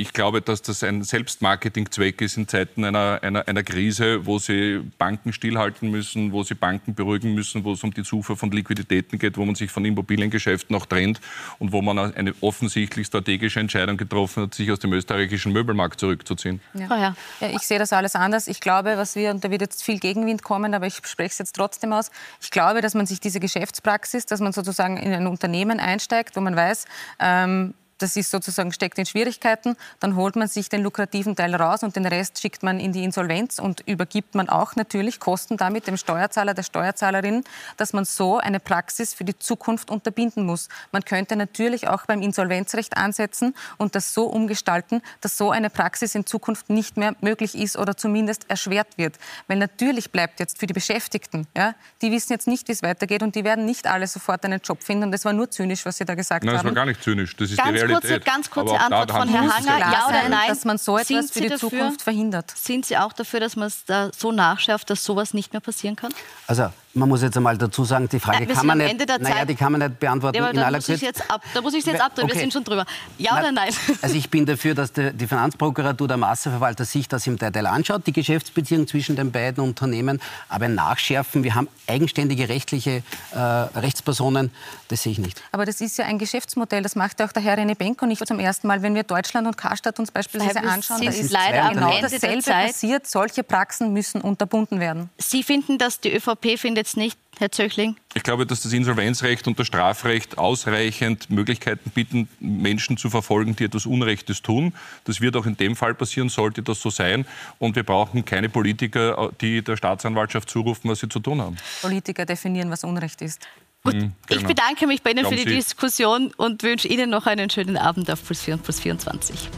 Ich 0.00 0.12
glaube, 0.12 0.40
dass 0.40 0.62
das 0.62 0.84
ein 0.84 1.02
Selbstmarketingzweck 1.02 2.20
ist 2.20 2.36
in 2.36 2.46
Zeiten 2.46 2.84
einer, 2.84 3.18
einer, 3.20 3.48
einer 3.48 3.64
Krise, 3.64 4.26
wo 4.26 4.38
sie 4.38 4.80
Banken 4.96 5.32
stillhalten 5.32 5.90
müssen, 5.90 6.30
wo 6.30 6.44
sie 6.44 6.54
Banken 6.54 6.94
beruhigen 6.94 7.34
müssen, 7.34 7.64
wo 7.64 7.72
es 7.72 7.82
um 7.82 7.92
die 7.92 8.04
Zufuhr 8.04 8.36
von 8.36 8.52
Liquiditäten 8.52 9.18
geht, 9.18 9.36
wo 9.36 9.44
man 9.44 9.56
sich 9.56 9.72
von 9.72 9.84
Immobiliengeschäften 9.84 10.72
noch 10.72 10.86
trennt 10.86 11.20
und 11.58 11.72
wo 11.72 11.82
man 11.82 11.98
eine 11.98 12.32
offensichtlich 12.42 13.08
strategische 13.08 13.58
Entscheidung 13.58 13.96
getroffen 13.96 14.44
hat, 14.44 14.54
sich 14.54 14.70
aus 14.70 14.78
dem 14.78 14.92
österreichischen 14.92 15.52
Möbelmarkt 15.52 15.98
zurückzuziehen. 15.98 16.60
Ja. 16.74 16.96
ja. 16.96 17.16
ja 17.40 17.48
ich 17.50 17.62
sehe 17.62 17.80
das 17.80 17.92
alles 17.92 18.14
anders. 18.14 18.46
Ich 18.46 18.60
glaube, 18.60 18.96
was 18.96 19.16
wir, 19.16 19.32
und 19.32 19.42
da 19.42 19.50
wird 19.50 19.62
jetzt 19.62 19.82
viel 19.82 19.98
Gegenwind 19.98 20.44
kommen, 20.44 20.74
aber 20.74 20.86
ich 20.86 21.00
spreche 21.04 21.30
es 21.30 21.38
jetzt 21.38 21.56
trotzdem 21.56 21.92
aus, 21.92 22.12
ich 22.40 22.52
glaube, 22.52 22.82
dass 22.82 22.94
man 22.94 23.06
sich 23.06 23.18
diese 23.18 23.40
Geschäftspraxis, 23.40 24.26
dass 24.26 24.38
man 24.38 24.52
sozusagen 24.52 24.96
in 24.96 25.12
ein 25.12 25.26
Unternehmen 25.26 25.80
einsteigt, 25.80 26.36
wo 26.36 26.40
man 26.40 26.54
weiß, 26.54 26.84
ähm, 27.18 27.74
das 27.98 28.16
ist 28.16 28.30
sozusagen 28.30 28.72
steckt 28.72 28.98
in 28.98 29.06
Schwierigkeiten, 29.06 29.76
dann 30.00 30.16
holt 30.16 30.36
man 30.36 30.48
sich 30.48 30.68
den 30.68 30.82
lukrativen 30.82 31.36
Teil 31.36 31.54
raus 31.54 31.82
und 31.82 31.96
den 31.96 32.06
Rest 32.06 32.40
schickt 32.40 32.62
man 32.62 32.80
in 32.80 32.92
die 32.92 33.04
Insolvenz 33.04 33.58
und 33.58 33.80
übergibt 33.86 34.34
man 34.34 34.48
auch 34.48 34.76
natürlich 34.76 35.20
Kosten 35.20 35.56
damit 35.56 35.86
dem 35.86 35.96
Steuerzahler, 35.96 36.54
der 36.54 36.62
Steuerzahlerin, 36.62 37.44
dass 37.76 37.92
man 37.92 38.04
so 38.04 38.38
eine 38.38 38.60
Praxis 38.60 39.14
für 39.14 39.24
die 39.24 39.38
Zukunft 39.38 39.90
unterbinden 39.90 40.46
muss. 40.46 40.68
Man 40.92 41.04
könnte 41.04 41.36
natürlich 41.36 41.88
auch 41.88 42.06
beim 42.06 42.22
Insolvenzrecht 42.22 42.96
ansetzen 42.96 43.54
und 43.76 43.94
das 43.94 44.14
so 44.14 44.24
umgestalten, 44.26 45.02
dass 45.20 45.36
so 45.36 45.50
eine 45.50 45.70
Praxis 45.70 46.14
in 46.14 46.26
Zukunft 46.26 46.70
nicht 46.70 46.96
mehr 46.96 47.14
möglich 47.20 47.56
ist 47.56 47.76
oder 47.76 47.96
zumindest 47.96 48.48
erschwert 48.48 48.96
wird. 48.96 49.16
Weil 49.48 49.58
natürlich 49.58 50.10
bleibt 50.10 50.40
jetzt 50.40 50.58
für 50.58 50.66
die 50.66 50.74
Beschäftigten, 50.74 51.46
ja, 51.56 51.74
die 52.02 52.12
wissen 52.12 52.32
jetzt 52.32 52.46
nicht, 52.46 52.68
wie 52.68 52.72
es 52.72 52.82
weitergeht 52.82 53.22
und 53.22 53.34
die 53.34 53.44
werden 53.44 53.64
nicht 53.64 53.86
alle 53.86 54.06
sofort 54.06 54.44
einen 54.44 54.60
Job 54.60 54.82
finden. 54.82 55.04
Und 55.04 55.12
das 55.12 55.24
war 55.24 55.32
nur 55.32 55.50
zynisch, 55.50 55.84
was 55.84 55.96
Sie 55.98 56.04
da 56.04 56.14
gesagt 56.14 56.44
Nein, 56.44 56.56
haben. 56.56 56.58
Das 56.58 56.64
war 56.64 56.74
gar 56.74 56.86
nicht 56.86 57.02
zynisch. 57.02 57.34
Das 57.36 57.50
ist 57.50 57.56
Ganz 57.56 57.70
die 57.70 57.87
kurze, 57.88 58.20
ganz 58.20 58.50
kurze 58.50 58.78
Antwort 58.78 59.10
von 59.10 59.28
Herrn 59.28 59.52
Hanger. 59.52 59.78
Ja 59.78 60.06
oder 60.08 60.28
nein? 60.28 60.48
Dass 60.48 60.64
man 60.64 60.78
so 60.78 60.96
etwas 60.98 61.30
für 61.30 61.40
die 61.40 61.48
dafür, 61.48 61.70
Zukunft 61.70 62.02
verhindert. 62.02 62.52
Sind 62.56 62.86
Sie 62.86 62.96
auch 62.96 63.12
dafür, 63.12 63.40
dass 63.40 63.56
man 63.56 63.68
es 63.68 63.84
da 63.84 64.10
so 64.16 64.32
nachschärft, 64.32 64.90
dass 64.90 65.04
sowas 65.04 65.34
nicht 65.34 65.52
mehr 65.52 65.60
passieren 65.60 65.96
kann? 65.96 66.12
Also 66.46 66.70
man 66.94 67.08
muss 67.08 67.22
jetzt 67.22 67.36
einmal 67.36 67.56
dazu 67.56 67.84
sagen, 67.84 68.08
die 68.08 68.18
Frage 68.18 68.46
Nein, 68.46 68.54
kann, 68.54 68.66
man 68.66 68.78
nicht, 68.78 69.20
naja, 69.20 69.44
die 69.44 69.54
kann 69.54 69.72
man 69.72 69.80
nicht 69.82 70.00
beantworten 70.00 70.36
ja, 70.36 70.48
in 70.48 70.58
aller 70.58 70.80
Kürze. 70.80 71.12
Da 71.54 71.60
muss 71.60 71.74
ich 71.74 71.80
es 71.80 71.86
jetzt 71.86 72.00
abdrehen, 72.00 72.24
okay. 72.24 72.34
wir 72.34 72.40
sind 72.40 72.52
schon 72.52 72.64
drüber. 72.64 72.86
Ja 73.18 73.32
Na, 73.34 73.40
oder 73.40 73.52
nein? 73.52 73.72
Also 74.00 74.16
ich 74.16 74.30
bin 74.30 74.46
dafür, 74.46 74.74
dass 74.74 74.92
die, 74.92 75.12
die 75.12 75.26
Finanzprokuratur, 75.26 76.08
der 76.08 76.16
Masseverwalter 76.16 76.84
sich 76.84 77.08
das 77.08 77.26
im 77.26 77.38
Detail 77.38 77.66
anschaut, 77.66 78.06
die 78.06 78.12
Geschäftsbeziehung 78.12 78.86
zwischen 78.86 79.16
den 79.16 79.30
beiden 79.30 79.62
Unternehmen, 79.62 80.20
aber 80.48 80.68
nachschärfen. 80.68 81.44
Wir 81.44 81.54
haben 81.54 81.68
eigenständige 81.86 82.48
rechtliche 82.48 83.02
äh, 83.32 83.38
Rechtspersonen, 83.38 84.50
das 84.88 85.02
sehe 85.02 85.12
ich 85.12 85.18
nicht. 85.18 85.42
Aber 85.52 85.66
das 85.66 85.80
ist 85.80 85.98
ja 85.98 86.06
ein 86.06 86.18
Geschäftsmodell, 86.18 86.82
das 86.82 86.96
macht 86.96 87.20
ja 87.20 87.26
auch 87.26 87.32
der 87.32 87.42
Herr 87.42 87.58
René 87.58 87.76
Benko 87.76 88.06
nicht 88.06 88.26
zum 88.26 88.38
ersten 88.38 88.66
Mal. 88.66 88.82
Wenn 88.82 88.94
wir 88.94 89.02
Deutschland 89.02 89.46
und 89.46 89.56
Karstadt 89.56 89.98
uns 89.98 90.10
beispielsweise 90.10 90.62
anschauen, 90.62 91.02
da 91.02 91.10
ist 91.10 91.30
leider 91.30 91.70
genau 91.70 92.00
dasselbe 92.00 92.42
passiert. 92.42 93.06
Solche 93.06 93.42
Praxen 93.42 93.92
müssen 93.92 94.20
unterbunden 94.20 94.80
werden. 94.80 95.10
Sie 95.18 95.42
finden, 95.42 95.78
dass 95.78 96.00
die 96.00 96.14
ÖVP 96.14 96.58
findet 96.58 96.77
es 96.86 96.96
nicht 96.96 97.18
Herr 97.38 97.52
Zöchling? 97.52 97.96
Ich 98.14 98.22
glaube, 98.22 98.46
dass 98.46 98.62
das 98.62 98.72
Insolvenzrecht 98.72 99.46
und 99.46 99.58
das 99.58 99.66
Strafrecht 99.66 100.38
ausreichend 100.38 101.30
Möglichkeiten 101.30 101.90
bieten, 101.90 102.28
Menschen 102.40 102.96
zu 102.96 103.10
verfolgen, 103.10 103.54
die 103.56 103.64
etwas 103.64 103.86
Unrechtes 103.86 104.42
tun. 104.42 104.72
Das 105.04 105.20
wird 105.20 105.36
auch 105.36 105.46
in 105.46 105.56
dem 105.56 105.76
Fall 105.76 105.94
passieren, 105.94 106.28
sollte 106.28 106.62
das 106.62 106.80
so 106.80 106.90
sein. 106.90 107.26
Und 107.58 107.76
wir 107.76 107.84
brauchen 107.84 108.24
keine 108.24 108.48
Politiker, 108.48 109.32
die 109.40 109.62
der 109.62 109.76
Staatsanwaltschaft 109.76 110.50
zurufen, 110.50 110.90
was 110.90 111.00
sie 111.00 111.08
zu 111.08 111.20
tun 111.20 111.40
haben. 111.40 111.56
Politiker 111.80 112.26
definieren, 112.26 112.70
was 112.70 112.84
Unrecht 112.84 113.22
ist. 113.22 113.46
Gut, 113.84 113.94
mhm, 113.94 114.12
genau. 114.26 114.40
ich 114.40 114.46
bedanke 114.46 114.86
mich 114.86 115.02
bei 115.02 115.10
Ihnen 115.10 115.20
Glauben 115.20 115.36
für 115.36 115.44
die 115.44 115.50
Sie? 115.50 115.56
Diskussion 115.56 116.32
und 116.36 116.62
wünsche 116.62 116.88
Ihnen 116.88 117.10
noch 117.10 117.26
einen 117.26 117.48
schönen 117.48 117.76
Abend 117.76 118.10
auf 118.10 118.24
Plus 118.24 118.42
4 118.42 118.54
und 118.54 118.62
Plus 118.64 118.80
24. 118.80 119.48